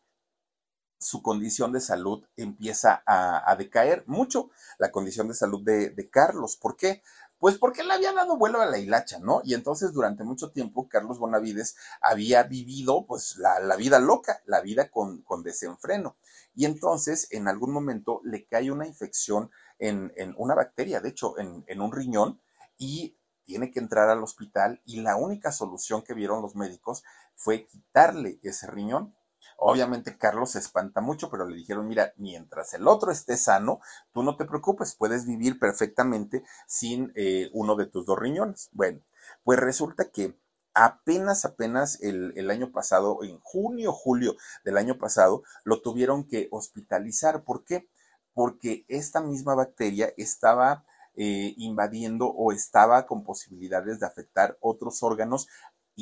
su 1.01 1.23
condición 1.23 1.73
de 1.73 1.81
salud 1.81 2.25
empieza 2.37 3.03
a, 3.07 3.49
a 3.51 3.57
decaer 3.57 4.03
mucho, 4.07 4.51
la 4.79 4.91
condición 4.91 5.29
de 5.29 5.35
salud 5.35 5.63
de, 5.63 5.91
de 5.91 6.11
Carlos. 6.11 6.57
¿Por 6.57 6.77
qué? 6.77 7.03
Pues 7.39 7.57
porque 7.57 7.83
él 7.83 7.91
había 7.91 8.13
dado 8.13 8.37
vuelo 8.37 8.61
a 8.61 8.67
la 8.67 8.79
hilacha, 8.79 9.21
¿no? 9.21 9.43
Y 9.45 9.55
entonces 9.55 9.93
durante 9.93 10.25
mucho 10.25 10.51
tiempo 10.51 10.89
Carlos 10.89 11.19
Bonavides 11.19 11.77
había 12.01 12.43
vivido 12.43 13.07
pues 13.07 13.37
la, 13.37 13.61
la 13.61 13.77
vida 13.77 14.01
loca, 14.01 14.43
la 14.47 14.61
vida 14.61 14.91
con, 14.91 15.23
con, 15.23 15.45
desenfreno. 15.45 16.17
Y 16.55 16.65
entonces 16.65 17.29
en 17.31 17.47
algún 17.47 17.73
momento 17.73 18.21
le 18.25 18.45
cae 18.47 18.73
una 18.73 18.87
infección 18.87 19.51
en, 19.79 20.13
en 20.17 20.35
una 20.37 20.57
bacteria, 20.57 21.01
de 21.01 21.11
hecho 21.11 21.39
en, 21.39 21.65
en 21.69 21.81
un 21.81 21.93
riñón, 21.93 22.41
y 22.77 23.17
tiene 23.45 23.71
que 23.71 23.79
entrar 23.79 24.11
al 24.11 24.23
hospital 24.23 24.83
y 24.85 25.01
la 25.01 25.17
única 25.17 25.53
solución 25.53 26.03
que 26.03 26.15
vieron 26.15 26.43
los 26.43 26.55
médicos 26.55 27.03
fue 27.35 27.67
quitarle 27.67 28.41
ese 28.43 28.67
riñón 28.67 29.15
Obviamente 29.61 30.17
Carlos 30.17 30.53
se 30.53 30.61
espanta 30.61 31.01
mucho, 31.01 31.29
pero 31.31 31.49
le 31.49 31.57
dijeron, 31.57 31.89
mira, 31.89 32.13
mientras 32.17 32.75
el 32.75 32.87
otro 32.87 33.11
esté 33.11 33.37
sano, 33.37 33.81
tú 34.13 34.23
no 34.23 34.37
te 34.37 34.45
preocupes, 34.45 34.95
puedes 34.95 35.27
vivir 35.27 35.59
perfectamente 35.59 36.45
sin 36.69 37.13
eh, 37.17 37.51
uno 37.53 37.75
de 37.75 37.87
tus 37.87 38.07
dos 38.07 38.17
riñones. 38.17 38.69
Bueno, 38.71 39.01
pues 39.43 39.59
resulta 39.59 40.11
que 40.11 40.39
apenas, 40.75 41.45
apenas 41.45 42.01
el, 42.03 42.49
año 42.51 42.71
pasado, 42.71 43.25
en 43.25 43.41
junio, 43.41 43.93
julio 43.93 44.37
del 44.65 44.77
año 44.77 44.97
pasado, 44.97 45.43
lo 45.65 45.83
tuvieron 45.83 46.29
que 46.29 46.47
hospitalizar. 46.53 47.43
¿Por 47.43 47.65
qué? 47.65 47.89
Porque 48.35 48.85
esta 48.87 49.21
misma 49.21 49.57
bacteria 49.57 50.13
estaba 50.17 50.85
eh, 51.17 51.55
invadiendo 51.57 52.29
o 52.29 52.53
estaba 52.53 53.07
con 53.07 53.25
posibilidades 53.25 53.99
de 53.99 54.07
afectar 54.07 54.57
otros 54.61 55.03
órganos 55.03 55.49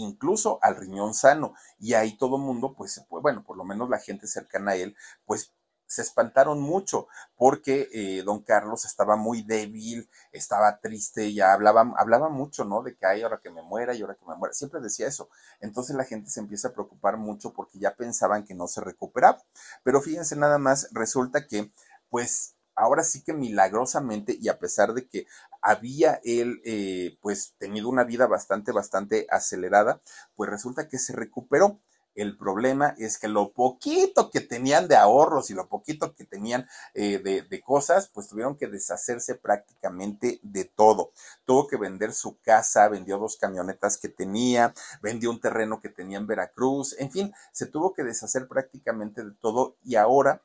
incluso 0.00 0.58
al 0.62 0.76
riñón 0.76 1.14
sano. 1.14 1.54
Y 1.78 1.94
ahí 1.94 2.16
todo 2.16 2.38
mundo, 2.38 2.74
pues, 2.76 3.04
bueno, 3.08 3.44
por 3.44 3.56
lo 3.56 3.64
menos 3.64 3.88
la 3.88 3.98
gente 3.98 4.26
cercana 4.26 4.72
a 4.72 4.76
él, 4.76 4.96
pues 5.24 5.52
se 5.86 6.02
espantaron 6.02 6.60
mucho 6.60 7.06
porque 7.36 7.88
eh, 7.92 8.22
don 8.24 8.42
Carlos 8.42 8.84
estaba 8.84 9.16
muy 9.16 9.42
débil, 9.42 10.08
estaba 10.32 10.80
triste, 10.80 11.32
ya 11.32 11.52
hablaba, 11.52 11.92
hablaba 11.96 12.28
mucho, 12.28 12.64
¿no? 12.64 12.82
De 12.82 12.96
que 12.96 13.06
hay 13.06 13.22
ahora 13.22 13.40
que 13.40 13.50
me 13.50 13.62
muera 13.62 13.94
y 13.94 14.02
ahora 14.02 14.16
que 14.16 14.26
me 14.26 14.34
muera, 14.34 14.52
siempre 14.52 14.80
decía 14.80 15.06
eso. 15.06 15.28
Entonces 15.60 15.96
la 15.96 16.04
gente 16.04 16.30
se 16.30 16.40
empieza 16.40 16.68
a 16.68 16.72
preocupar 16.72 17.16
mucho 17.16 17.52
porque 17.52 17.78
ya 17.78 17.94
pensaban 17.94 18.44
que 18.44 18.54
no 18.54 18.66
se 18.66 18.80
recuperaba. 18.80 19.42
Pero 19.84 20.00
fíjense 20.00 20.36
nada 20.36 20.58
más, 20.58 20.88
resulta 20.92 21.46
que, 21.46 21.72
pues, 22.10 22.55
ahora 22.76 23.02
sí 23.02 23.22
que 23.22 23.32
milagrosamente 23.32 24.36
y 24.40 24.48
a 24.48 24.58
pesar 24.58 24.94
de 24.94 25.08
que 25.08 25.26
había 25.60 26.20
él 26.24 26.60
eh, 26.64 27.18
pues 27.20 27.54
tenido 27.58 27.88
una 27.88 28.04
vida 28.04 28.26
bastante, 28.26 28.70
bastante 28.72 29.26
acelerada, 29.30 30.00
pues 30.36 30.50
resulta 30.50 30.88
que 30.88 30.98
se 30.98 31.12
recuperó. 31.12 31.80
El 32.14 32.38
problema 32.38 32.94
es 32.96 33.18
que 33.18 33.28
lo 33.28 33.52
poquito 33.52 34.30
que 34.30 34.40
tenían 34.40 34.88
de 34.88 34.96
ahorros 34.96 35.50
y 35.50 35.54
lo 35.54 35.68
poquito 35.68 36.14
que 36.14 36.24
tenían 36.24 36.66
eh, 36.94 37.18
de, 37.18 37.42
de, 37.42 37.60
cosas, 37.60 38.08
pues 38.08 38.28
tuvieron 38.28 38.56
que 38.56 38.68
deshacerse 38.68 39.34
prácticamente 39.34 40.40
de 40.42 40.64
todo. 40.64 41.12
Tuvo 41.44 41.66
que 41.66 41.76
vender 41.76 42.14
su 42.14 42.38
casa, 42.40 42.88
vendió 42.88 43.18
dos 43.18 43.36
camionetas 43.36 43.98
que 43.98 44.08
tenía, 44.08 44.72
vendió 45.02 45.30
un 45.30 45.40
terreno 45.40 45.82
que 45.82 45.90
tenía 45.90 46.16
en 46.16 46.26
Veracruz, 46.26 46.96
en 46.98 47.10
fin, 47.10 47.34
se 47.52 47.66
tuvo 47.66 47.92
que 47.92 48.02
deshacer 48.02 48.48
prácticamente 48.48 49.22
de 49.22 49.32
todo 49.32 49.76
y 49.84 49.96
ahora 49.96 50.40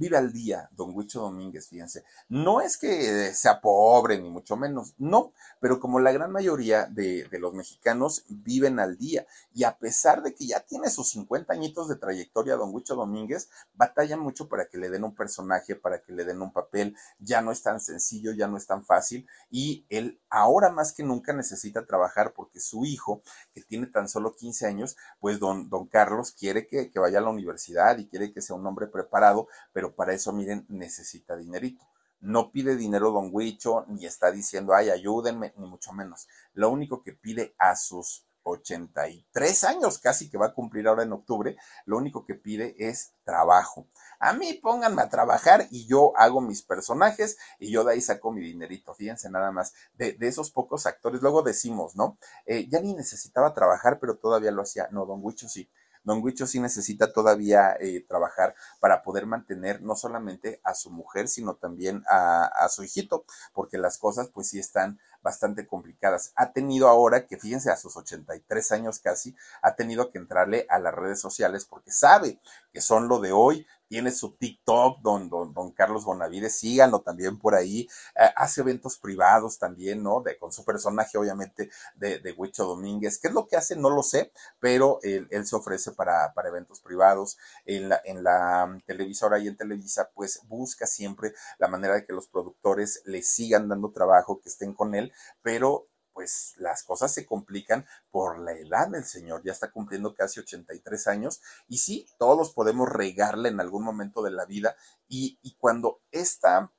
vive 0.00 0.16
al 0.16 0.32
día, 0.32 0.68
don 0.72 0.94
Huicho 0.94 1.20
Domínguez, 1.20 1.68
fíjense. 1.68 2.04
No 2.28 2.62
es 2.62 2.78
que 2.78 3.34
sea 3.34 3.60
pobre, 3.60 4.18
ni 4.18 4.30
mucho 4.30 4.56
menos, 4.56 4.94
no, 4.96 5.32
pero 5.60 5.78
como 5.78 6.00
la 6.00 6.10
gran 6.10 6.32
mayoría 6.32 6.86
de, 6.86 7.28
de, 7.28 7.38
los 7.38 7.52
mexicanos 7.52 8.24
viven 8.28 8.80
al 8.80 8.96
día, 8.96 9.26
y 9.52 9.64
a 9.64 9.76
pesar 9.76 10.22
de 10.22 10.34
que 10.34 10.46
ya 10.46 10.60
tiene 10.60 10.88
sus 10.88 11.10
50 11.10 11.52
añitos 11.52 11.88
de 11.88 11.96
trayectoria, 11.96 12.56
don 12.56 12.74
Huicho 12.74 12.94
Domínguez, 12.94 13.50
batalla 13.74 14.16
mucho 14.16 14.48
para 14.48 14.68
que 14.68 14.78
le 14.78 14.88
den 14.88 15.04
un 15.04 15.14
personaje, 15.14 15.76
para 15.76 16.00
que 16.00 16.14
le 16.14 16.24
den 16.24 16.40
un 16.40 16.52
papel, 16.52 16.96
ya 17.18 17.42
no 17.42 17.52
es 17.52 17.62
tan 17.62 17.78
sencillo, 17.78 18.32
ya 18.32 18.48
no 18.48 18.56
es 18.56 18.66
tan 18.66 18.82
fácil, 18.82 19.28
y 19.50 19.84
él 19.90 20.18
ahora 20.30 20.70
más 20.70 20.94
que 20.94 21.02
nunca 21.02 21.34
necesita 21.34 21.84
trabajar 21.84 22.32
porque 22.32 22.58
su 22.58 22.86
hijo, 22.86 23.22
que 23.52 23.60
tiene 23.60 23.86
tan 23.86 24.08
solo 24.08 24.34
15 24.34 24.66
años, 24.66 24.96
pues 25.18 25.38
don, 25.38 25.68
don 25.68 25.86
Carlos 25.86 26.32
quiere 26.32 26.66
que, 26.66 26.90
que 26.90 26.98
vaya 26.98 27.18
a 27.18 27.22
la 27.22 27.28
universidad 27.28 27.98
y 27.98 28.08
quiere 28.08 28.32
que 28.32 28.40
sea 28.40 28.56
un 28.56 28.66
hombre 28.66 28.86
preparado, 28.86 29.46
pero 29.74 29.89
para 29.94 30.12
eso, 30.12 30.32
miren, 30.32 30.66
necesita 30.68 31.36
dinerito. 31.36 31.84
No 32.20 32.52
pide 32.52 32.76
dinero 32.76 33.10
don 33.12 33.30
Huicho, 33.32 33.86
ni 33.88 34.04
está 34.06 34.30
diciendo, 34.30 34.74
ay, 34.74 34.90
ayúdenme, 34.90 35.54
ni 35.56 35.66
mucho 35.66 35.92
menos. 35.92 36.28
Lo 36.52 36.70
único 36.70 37.02
que 37.02 37.12
pide 37.12 37.54
a 37.58 37.76
sus 37.76 38.26
83 38.42 39.64
años, 39.64 39.98
casi 39.98 40.30
que 40.30 40.38
va 40.38 40.46
a 40.46 40.54
cumplir 40.54 40.88
ahora 40.88 41.02
en 41.02 41.12
octubre, 41.12 41.56
lo 41.84 41.96
único 41.96 42.24
que 42.24 42.34
pide 42.34 42.74
es 42.78 43.14
trabajo. 43.24 43.86
A 44.18 44.32
mí 44.32 44.54
pónganme 44.54 45.02
a 45.02 45.08
trabajar 45.08 45.66
y 45.70 45.86
yo 45.86 46.12
hago 46.16 46.40
mis 46.40 46.62
personajes 46.62 47.38
y 47.58 47.70
yo 47.70 47.84
de 47.84 47.92
ahí 47.92 48.00
saco 48.00 48.32
mi 48.32 48.42
dinerito. 48.42 48.94
Fíjense 48.94 49.30
nada 49.30 49.50
más, 49.52 49.74
de, 49.94 50.16
esos 50.20 50.50
pocos 50.50 50.86
actores. 50.86 51.22
Luego 51.22 51.42
decimos, 51.42 51.96
¿no? 51.96 52.18
Eh, 52.46 52.68
ya 52.68 52.80
ni 52.80 52.94
necesitaba 52.94 53.54
trabajar, 53.54 53.98
pero 54.00 54.16
todavía 54.16 54.50
lo 54.50 54.62
hacía. 54.62 54.88
No, 54.90 55.06
don 55.06 55.20
Huicho 55.22 55.48
sí. 55.48 55.70
Don 56.02 56.22
Huicho 56.22 56.46
sí 56.46 56.60
necesita 56.60 57.12
todavía 57.12 57.76
eh, 57.80 58.04
trabajar 58.08 58.54
para 58.80 59.02
poder 59.02 59.26
mantener 59.26 59.82
no 59.82 59.96
solamente 59.96 60.60
a 60.64 60.74
su 60.74 60.90
mujer, 60.90 61.28
sino 61.28 61.54
también 61.54 62.02
a, 62.08 62.44
a, 62.44 62.68
su 62.68 62.82
hijito, 62.84 63.24
porque 63.52 63.78
las 63.78 63.98
cosas 63.98 64.28
pues 64.32 64.48
sí 64.48 64.58
están 64.58 64.98
bastante 65.22 65.66
complicadas. 65.66 66.32
Ha 66.36 66.52
tenido 66.52 66.88
ahora, 66.88 67.26
que 67.26 67.38
fíjense, 67.38 67.70
a 67.70 67.76
sus 67.76 67.96
83 67.96 68.72
años 68.72 68.98
casi, 68.98 69.36
ha 69.62 69.74
tenido 69.74 70.10
que 70.10 70.18
entrarle 70.18 70.66
a 70.68 70.78
las 70.78 70.94
redes 70.94 71.20
sociales 71.20 71.64
porque 71.64 71.90
sabe 71.90 72.40
que 72.72 72.80
son 72.80 73.08
lo 73.08 73.18
de 73.20 73.32
hoy, 73.32 73.66
tiene 73.90 74.12
su 74.12 74.36
TikTok, 74.36 75.00
don, 75.00 75.28
don, 75.28 75.72
Carlos 75.72 76.04
Bonavides, 76.04 76.56
síganlo 76.56 77.00
también 77.00 77.40
por 77.40 77.56
ahí, 77.56 77.88
eh, 78.14 78.30
hace 78.36 78.60
eventos 78.60 78.96
privados 78.98 79.58
también, 79.58 80.00
¿no? 80.00 80.20
De, 80.20 80.38
con 80.38 80.52
su 80.52 80.64
personaje, 80.64 81.18
obviamente, 81.18 81.70
de, 81.96 82.20
de 82.20 82.30
Huicho 82.30 82.64
Domínguez. 82.66 83.18
¿Qué 83.18 83.26
es 83.26 83.34
lo 83.34 83.48
que 83.48 83.56
hace? 83.56 83.74
No 83.74 83.90
lo 83.90 84.04
sé, 84.04 84.30
pero 84.60 85.00
él, 85.02 85.26
él 85.32 85.44
se 85.44 85.56
ofrece 85.56 85.90
para, 85.90 86.32
para, 86.34 86.50
eventos 86.50 86.80
privados. 86.80 87.36
En 87.66 87.88
la, 87.88 88.00
en 88.04 88.22
la 88.22 88.80
televisora 88.86 89.40
y 89.40 89.48
en 89.48 89.56
Televisa, 89.56 90.08
pues 90.14 90.40
busca 90.46 90.86
siempre 90.86 91.34
la 91.58 91.66
manera 91.66 91.94
de 91.94 92.06
que 92.06 92.12
los 92.12 92.28
productores 92.28 93.02
le 93.06 93.22
sigan 93.22 93.68
dando 93.68 93.90
trabajo, 93.90 94.40
que 94.40 94.50
estén 94.50 94.72
con 94.72 94.94
él, 94.94 95.09
pero 95.42 95.90
pues 96.12 96.54
las 96.58 96.82
cosas 96.82 97.12
se 97.14 97.26
complican 97.26 97.86
por 98.10 98.38
la 98.40 98.52
edad 98.52 98.88
del 98.88 99.04
señor, 99.04 99.42
ya 99.44 99.52
está 99.52 99.70
cumpliendo 99.70 100.14
casi 100.14 100.40
83 100.40 101.06
años 101.06 101.40
y 101.68 101.78
sí, 101.78 102.06
todos 102.18 102.52
podemos 102.52 102.88
regarle 102.88 103.48
en 103.48 103.60
algún 103.60 103.84
momento 103.84 104.22
de 104.22 104.30
la 104.30 104.44
vida 104.44 104.76
y, 105.08 105.38
cuando 105.58 106.00
esta, 106.10 106.72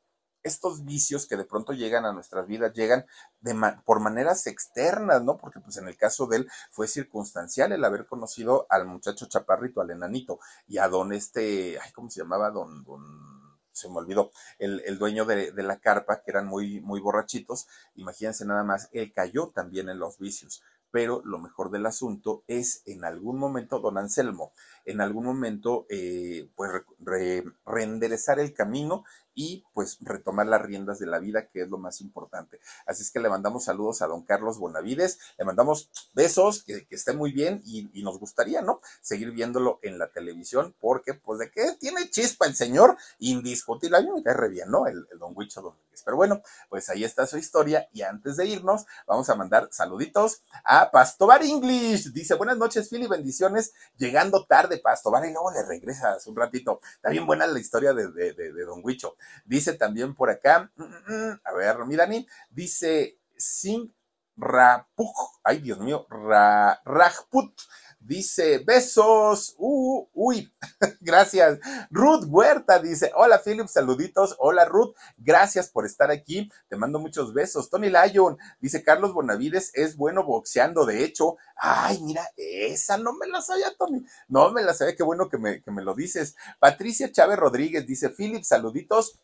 estos 0.44 0.86
vicios 0.86 1.28
que 1.28 1.38
de 1.38 1.46
pronto 1.46 1.74
llegan 1.74 2.06
a 2.06 2.14
nuestras 2.14 2.48
vidas 2.48 2.74
llegan 2.74 3.06
de 3.40 3.56
por 3.86 4.00
maneras 4.00 4.48
externas, 4.48 5.24
¿no? 5.24 5.38
Porque 5.38 5.60
pues 5.60 5.78
en 5.78 5.88
el 5.88 5.98
caso 5.98 6.28
de 6.28 6.38
él 6.38 6.52
fue 6.70 6.88
circunstancial 6.88 7.72
el 7.72 7.84
haber 7.84 8.06
conocido 8.06 8.66
al 8.70 8.86
muchacho 8.86 9.28
chaparrito, 9.28 9.82
al 9.82 9.92
enanito 9.92 10.40
y 10.68 10.78
a 10.78 10.88
don 10.88 11.14
este, 11.14 11.80
ay, 11.80 11.92
¿cómo 11.94 12.10
se 12.10 12.22
llamaba? 12.22 12.52
Don, 12.52 12.84
don 12.84 13.41
se 13.72 13.90
me 13.90 13.98
olvidó, 13.98 14.32
el, 14.60 14.82
el 14.86 14.98
dueño 14.98 15.26
de, 15.26 15.52
de, 15.52 15.64
la 15.64 15.80
carpa, 15.80 16.22
que 16.22 16.32
eran 16.32 16.48
muy, 16.48 16.82
muy 16.82 17.00
borrachitos, 17.00 17.68
imagínense 17.96 18.46
nada 18.46 18.64
más, 18.64 18.90
él 18.92 19.12
cayó 19.14 19.50
también 19.50 19.90
en 19.90 20.00
los 20.00 20.18
vicios. 20.18 20.62
Pero 20.92 21.22
lo 21.24 21.40
mejor 21.40 21.72
del 21.72 21.86
asunto 21.86 22.44
es 22.48 22.84
en 22.86 23.06
algún 23.06 23.40
momento, 23.40 23.80
don 23.80 23.98
Anselmo, 23.98 24.52
en 24.86 25.02
algún 25.02 25.26
momento, 25.26 25.86
eh, 25.90 26.50
pues 26.56 26.72
re, 27.00 27.44
reenderezar 27.66 28.40
el 28.40 28.54
camino 28.54 29.04
y 29.34 29.64
pues 29.74 29.98
retomar 30.02 30.48
las 30.48 30.62
riendas 30.62 31.00
de 31.00 31.08
la 31.08 31.20
vida, 31.20 31.48
que 31.48 31.62
es 31.62 31.70
lo 31.70 31.78
más 31.78 32.02
importante. 32.02 32.60
Así 32.86 33.04
es 33.04 33.12
que 33.12 33.20
le 33.20 33.30
mandamos 33.30 33.64
saludos 33.66 34.02
a 34.02 34.08
don 34.08 34.24
Carlos 34.24 34.58
Bonavides, 34.58 35.20
le 35.38 35.46
mandamos 35.46 35.90
besos, 36.14 36.64
que, 36.64 36.88
esté 36.90 37.14
muy 37.14 37.32
bien 37.32 37.62
y, 37.66 37.90
y, 37.94 38.04
nos 38.04 38.20
gustaría, 38.20 38.62
¿no? 38.62 38.82
Seguir 39.02 39.32
viéndolo 39.32 39.80
en 39.82 39.98
la 39.98 40.10
televisión, 40.10 40.76
porque 40.80 41.14
pues 41.14 41.40
de 41.40 41.50
qué 41.52 41.76
tiene 41.80 42.10
chispa 42.10 42.46
el 42.46 42.56
señor, 42.56 42.98
indiscutible, 43.20 43.98
a 43.98 44.02
mí 44.02 44.10
me 44.14 44.24
cae 44.24 44.34
re 44.34 44.50
bien, 44.50 44.70
¿no? 44.70 44.88
El, 44.88 45.08
el 45.12 45.20
don 45.20 45.34
Huicho 45.36 45.62
Domínguez. 45.62 46.02
Pero 46.04 46.18
bueno, 46.18 46.42
pues 46.70 46.90
ahí 46.90 47.04
está 47.04 47.26
su 47.28 47.38
historia 47.38 47.88
y 47.94 48.02
antes 48.02 48.38
de 48.38 48.46
irnos, 48.48 48.86
vamos 49.08 49.30
a 49.30 49.36
mandar 49.36 49.70
saluditos 49.72 50.42
a 50.64 50.92
Pastobar 50.92 51.44
English. 51.44 52.12
Dice, 52.12 52.36
buenas 52.36 52.58
noches, 52.58 52.90
Philly, 52.90 53.08
bendiciones, 53.08 53.74
llegando 53.98 54.46
tarde, 54.46 54.71
Pastobar, 54.78 55.26
y 55.26 55.32
luego 55.32 55.52
le 55.52 55.64
regresas 55.64 56.26
un 56.28 56.36
ratito. 56.36 56.80
Está 56.96 57.10
bien 57.10 57.26
buena 57.26 57.48
la 57.48 57.60
historia 57.60 57.94
de, 57.94 58.12
de, 58.12 58.34
de, 58.34 58.54
de 58.54 58.66
don 58.66 58.82
Huicho. 58.84 59.16
Dice 59.46 59.74
también 59.74 60.16
por 60.16 60.30
acá, 60.30 60.72
mm, 60.76 60.84
mm, 60.84 61.40
a 61.44 61.54
ver, 61.54 61.86
mi 61.86 61.96
Dani, 61.96 62.28
dice 62.50 63.20
Singh 63.38 63.92
Rapuk, 64.38 65.16
ay 65.44 65.60
Dios 65.60 65.80
mío, 65.80 66.08
Ra, 66.10 66.82
Rajput, 66.86 67.54
dice 68.02 68.60
besos, 68.60 69.56
uh, 69.58 70.08
uy, 70.14 70.54
gracias. 71.02 71.60
Ruth 71.90 72.26
Huerta 72.28 72.80
dice, 72.80 73.12
hola 73.16 73.42
Philip, 73.44 73.68
saluditos, 73.68 74.36
hola 74.40 74.66
Ruth, 74.66 74.96
gracias 75.18 75.70
por 75.70 75.86
estar 75.86 76.12
aquí, 76.12 76.52
te 76.68 76.78
mando 76.78 77.00
muchos 77.00 77.34
besos. 77.34 77.70
Tony 77.70 77.90
Lyon 77.90 78.38
dice, 78.60 78.84
Carlos 78.84 79.14
Bonavides 79.14 79.72
es 79.76 79.96
bueno 79.96 80.24
boxeando, 80.24 80.86
de 80.86 81.04
hecho, 81.04 81.38
ay, 81.56 82.02
mira, 82.02 82.28
esa 82.36 82.98
no 82.98 83.14
me 83.14 83.28
la 83.28 83.42
sabía, 83.42 83.74
Tony, 83.78 84.04
no 84.28 84.52
me 84.52 84.64
la 84.64 84.74
sabía, 84.74 84.96
qué 84.96 85.04
bueno 85.04 85.30
que 85.30 85.38
me, 85.38 85.62
que 85.62 85.72
me 85.72 85.84
lo 85.84 85.94
dices. 85.94 86.36
Patricia 86.60 87.12
Chávez 87.12 87.38
Rodríguez 87.38 87.86
dice, 87.86 88.10
Philip, 88.10 88.44
saluditos, 88.44 89.20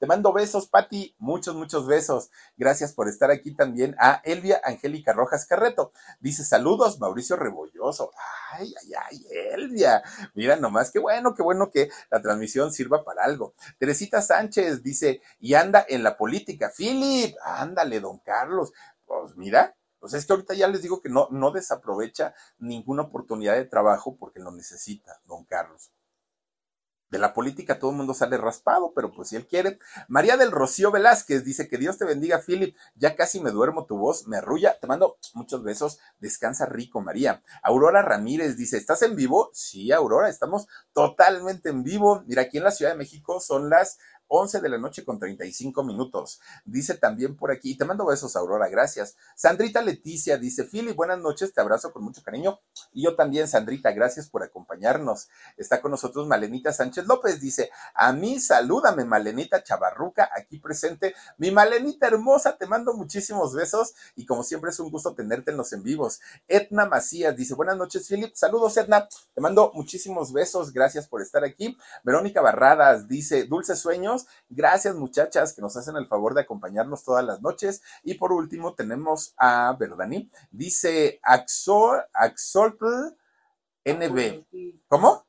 te 0.00 0.06
mando 0.06 0.32
besos, 0.32 0.66
Pati, 0.66 1.14
muchos, 1.18 1.54
muchos 1.54 1.86
besos. 1.86 2.30
Gracias 2.56 2.94
por 2.94 3.06
estar 3.06 3.30
aquí 3.30 3.54
también 3.54 3.94
a 3.98 4.22
Elvia 4.24 4.58
Angélica 4.64 5.12
Rojas 5.12 5.44
Carreto. 5.44 5.92
Dice 6.20 6.42
saludos, 6.42 6.98
Mauricio 6.98 7.36
Rebolloso. 7.36 8.10
Ay, 8.50 8.72
ay, 8.80 8.92
ay, 8.98 9.26
Elvia. 9.52 10.02
Mira 10.32 10.56
nomás, 10.56 10.90
qué 10.90 10.98
bueno, 10.98 11.34
qué 11.34 11.42
bueno 11.42 11.70
que 11.70 11.90
la 12.10 12.22
transmisión 12.22 12.72
sirva 12.72 13.04
para 13.04 13.24
algo. 13.24 13.52
Teresita 13.78 14.22
Sánchez 14.22 14.82
dice, 14.82 15.20
y 15.38 15.52
anda 15.52 15.84
en 15.86 16.02
la 16.02 16.16
política. 16.16 16.72
Philip, 16.74 17.36
ándale, 17.44 18.00
don 18.00 18.20
Carlos. 18.20 18.72
Pues 19.04 19.36
mira, 19.36 19.76
pues 19.98 20.14
es 20.14 20.24
que 20.24 20.32
ahorita 20.32 20.54
ya 20.54 20.66
les 20.68 20.80
digo 20.80 21.02
que 21.02 21.10
no, 21.10 21.28
no 21.30 21.50
desaprovecha 21.50 22.32
ninguna 22.58 23.02
oportunidad 23.02 23.54
de 23.54 23.66
trabajo 23.66 24.16
porque 24.16 24.40
lo 24.40 24.50
necesita, 24.50 25.20
don 25.26 25.44
Carlos 25.44 25.90
de 27.10 27.18
la 27.18 27.34
política 27.34 27.78
todo 27.78 27.90
el 27.90 27.96
mundo 27.96 28.14
sale 28.14 28.36
raspado, 28.36 28.92
pero 28.94 29.12
pues 29.12 29.28
si 29.28 29.36
él 29.36 29.46
quiere. 29.46 29.78
María 30.08 30.36
del 30.36 30.50
Rocío 30.50 30.90
Velázquez 30.90 31.44
dice 31.44 31.68
que 31.68 31.76
Dios 31.76 31.98
te 31.98 32.04
bendiga, 32.04 32.40
Philip. 32.44 32.76
Ya 32.94 33.16
casi 33.16 33.40
me 33.40 33.50
duermo, 33.50 33.86
tu 33.86 33.98
voz 33.98 34.26
me 34.26 34.38
arrulla. 34.38 34.78
Te 34.78 34.86
mando 34.86 35.18
muchos 35.34 35.62
besos. 35.62 35.98
Descansa 36.18 36.66
rico, 36.66 37.00
María. 37.00 37.42
Aurora 37.62 38.02
Ramírez 38.02 38.56
dice, 38.56 38.76
¿estás 38.76 39.02
en 39.02 39.16
vivo? 39.16 39.50
Sí, 39.52 39.92
Aurora, 39.92 40.28
estamos 40.28 40.68
totalmente 40.92 41.68
en 41.70 41.82
vivo. 41.82 42.22
Mira, 42.26 42.42
aquí 42.42 42.58
en 42.58 42.64
la 42.64 42.70
Ciudad 42.70 42.92
de 42.92 42.98
México 42.98 43.40
son 43.40 43.70
las 43.70 43.98
11 44.30 44.60
de 44.60 44.68
la 44.68 44.78
noche 44.78 45.04
con 45.04 45.18
35 45.18 45.82
minutos. 45.82 46.40
Dice 46.64 46.94
también 46.94 47.36
por 47.36 47.50
aquí, 47.50 47.76
te 47.76 47.84
mando 47.84 48.06
besos, 48.06 48.36
Aurora, 48.36 48.68
gracias. 48.68 49.16
Sandrita 49.34 49.82
Leticia 49.82 50.38
dice, 50.38 50.64
Philly, 50.64 50.92
buenas 50.92 51.18
noches, 51.18 51.52
te 51.52 51.60
abrazo 51.60 51.92
con 51.92 52.04
mucho 52.04 52.22
cariño. 52.22 52.60
Y 52.92 53.02
yo 53.04 53.16
también, 53.16 53.48
Sandrita, 53.48 53.90
gracias 53.90 54.28
por 54.28 54.44
acompañarnos. 54.44 55.28
Está 55.56 55.80
con 55.80 55.90
nosotros 55.90 56.28
Malenita 56.28 56.72
Sánchez 56.72 57.06
López, 57.06 57.40
dice, 57.40 57.70
a 57.92 58.12
mí 58.12 58.38
salúdame, 58.38 59.04
Malenita 59.04 59.64
Chavarruca, 59.64 60.30
aquí 60.34 60.58
presente. 60.60 61.14
Mi 61.36 61.50
Malenita 61.50 62.06
hermosa, 62.06 62.56
te 62.56 62.66
mando 62.66 62.94
muchísimos 62.94 63.52
besos 63.52 63.94
y 64.14 64.26
como 64.26 64.44
siempre 64.44 64.70
es 64.70 64.78
un 64.78 64.90
gusto 64.90 65.14
tenerte 65.14 65.50
en 65.50 65.56
los 65.56 65.72
en 65.72 65.82
vivos. 65.82 66.20
Etna 66.46 66.86
Macías 66.86 67.36
dice, 67.36 67.54
buenas 67.54 67.76
noches, 67.76 68.06
Philip. 68.06 68.32
Saludos, 68.34 68.76
Etna. 68.76 69.08
Te 69.34 69.40
mando 69.40 69.72
muchísimos 69.74 70.32
besos, 70.32 70.72
gracias 70.72 71.08
por 71.08 71.20
estar 71.20 71.44
aquí. 71.44 71.76
Verónica 72.04 72.40
Barradas 72.40 73.08
dice, 73.08 73.44
dulces 73.44 73.80
sueños. 73.80 74.19
Gracias, 74.48 74.94
muchachas, 74.94 75.52
que 75.52 75.62
nos 75.62 75.76
hacen 75.76 75.96
el 75.96 76.06
favor 76.06 76.34
de 76.34 76.42
acompañarnos 76.42 77.04
todas 77.04 77.24
las 77.24 77.42
noches. 77.42 77.82
Y 78.02 78.14
por 78.14 78.32
último, 78.32 78.74
tenemos 78.74 79.34
a 79.36 79.76
Verdani. 79.78 80.30
Dice 80.50 81.20
Axol, 81.22 82.02
Axoltl 82.12 83.16
NB. 83.84 84.44
¿Cómo? 84.88 85.26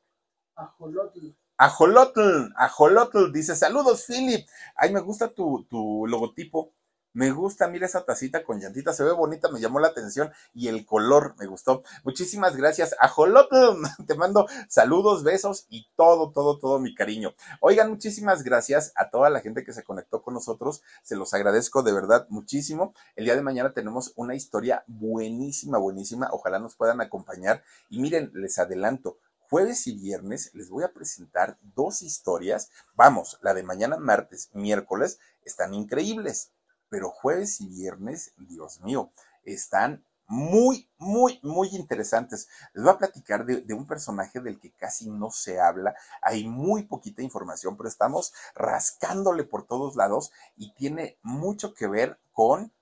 Ajolotl. 0.54 1.34
Ajolotl, 1.56 2.52
Ajolotl, 2.56 3.32
dice, 3.32 3.54
saludos, 3.54 4.04
Philip. 4.06 4.46
Ay, 4.74 4.92
me 4.92 5.00
gusta 5.00 5.28
tu, 5.32 5.64
tu 5.70 6.06
logotipo. 6.06 6.72
Me 7.14 7.30
gusta, 7.30 7.68
mira 7.68 7.84
esa 7.84 8.06
tacita 8.06 8.42
con 8.42 8.58
llantita, 8.58 8.94
se 8.94 9.04
ve 9.04 9.12
bonita, 9.12 9.50
me 9.50 9.60
llamó 9.60 9.80
la 9.80 9.88
atención 9.88 10.32
y 10.54 10.68
el 10.68 10.86
color 10.86 11.34
me 11.38 11.44
gustó. 11.44 11.82
Muchísimas 12.04 12.56
gracias. 12.56 12.96
Ajolotl, 12.98 13.82
te 14.06 14.14
mando 14.14 14.46
saludos, 14.68 15.22
besos 15.22 15.66
y 15.68 15.90
todo, 15.94 16.30
todo, 16.30 16.58
todo 16.58 16.78
mi 16.78 16.94
cariño. 16.94 17.34
Oigan, 17.60 17.90
muchísimas 17.90 18.42
gracias 18.42 18.92
a 18.96 19.10
toda 19.10 19.28
la 19.28 19.40
gente 19.40 19.62
que 19.62 19.74
se 19.74 19.82
conectó 19.82 20.22
con 20.22 20.32
nosotros. 20.32 20.82
Se 21.02 21.14
los 21.14 21.34
agradezco 21.34 21.82
de 21.82 21.92
verdad 21.92 22.26
muchísimo. 22.30 22.94
El 23.14 23.26
día 23.26 23.36
de 23.36 23.42
mañana 23.42 23.74
tenemos 23.74 24.14
una 24.16 24.34
historia 24.34 24.82
buenísima, 24.86 25.76
buenísima. 25.76 26.30
Ojalá 26.32 26.60
nos 26.60 26.76
puedan 26.76 27.02
acompañar. 27.02 27.62
Y 27.90 28.00
miren, 28.00 28.30
les 28.32 28.58
adelanto, 28.58 29.18
jueves 29.50 29.86
y 29.86 29.94
viernes 29.98 30.50
les 30.54 30.70
voy 30.70 30.84
a 30.84 30.94
presentar 30.94 31.58
dos 31.60 32.00
historias. 32.00 32.70
Vamos, 32.94 33.38
la 33.42 33.52
de 33.52 33.64
mañana 33.64 33.98
martes, 33.98 34.48
miércoles, 34.54 35.18
están 35.44 35.74
increíbles 35.74 36.52
pero 36.92 37.08
jueves 37.08 37.62
y 37.62 37.68
viernes, 37.68 38.34
Dios 38.36 38.82
mío, 38.82 39.10
están 39.44 40.04
muy, 40.26 40.90
muy, 40.98 41.40
muy 41.42 41.68
interesantes. 41.68 42.50
Les 42.74 42.84
voy 42.84 42.92
a 42.92 42.98
platicar 42.98 43.46
de, 43.46 43.72
un 43.72 43.86
personaje 43.86 44.40
del 44.40 44.60
que 44.60 44.72
casi 44.72 45.08
no 45.08 45.30
se 45.30 45.58
habla. 45.58 45.94
Hay 46.20 46.46
muy 46.46 46.82
poquita 46.82 47.22
información, 47.22 47.78
pero 47.78 47.88
estamos 47.88 48.34
rascándole 48.54 49.44
por 49.44 49.66
todos 49.66 49.96
lados 49.96 50.32
y 50.54 50.74
tiene 50.74 51.16
mucho 51.22 51.72
que 51.72 51.86
ver 51.86 52.20
con 52.30 52.74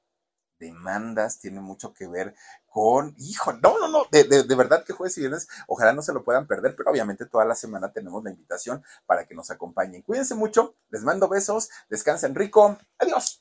demandas, 0.59 1.39
tiene 1.39 1.61
mucho 1.61 1.95
que 1.95 2.09
ver 2.09 2.35
con, 2.67 3.15
hijo, 3.17 3.53
no, 3.53 3.79
no, 3.79 3.87
no, 3.87 4.07
de, 4.11 4.25
de, 4.25 4.55
verdad 4.57 4.85
que 4.85 4.93
jueves 4.93 5.17
y 5.19 5.21
viernes, 5.21 5.49
ojalá 5.69 5.93
no 5.93 6.03
se 6.03 6.13
lo 6.13 6.25
puedan 6.25 6.49
perder, 6.49 6.75
pero 6.77 6.91
obviamente 6.91 7.27
toda 7.27 7.45
la 7.45 7.55
semana 7.55 7.93
tenemos 7.93 8.25
la 8.25 8.31
invitación 8.31 8.83
para 9.07 9.25
que 9.25 9.37
nos 9.37 9.53
acompañen. 9.53 10.03
Cuídense 10.03 10.35
mucho, 10.35 10.75
les 10.91 11.05
mando 11.05 11.29
besos, 11.29 11.71
descansen 11.89 12.35
rico, 12.35 12.77
adiós. 12.99 13.41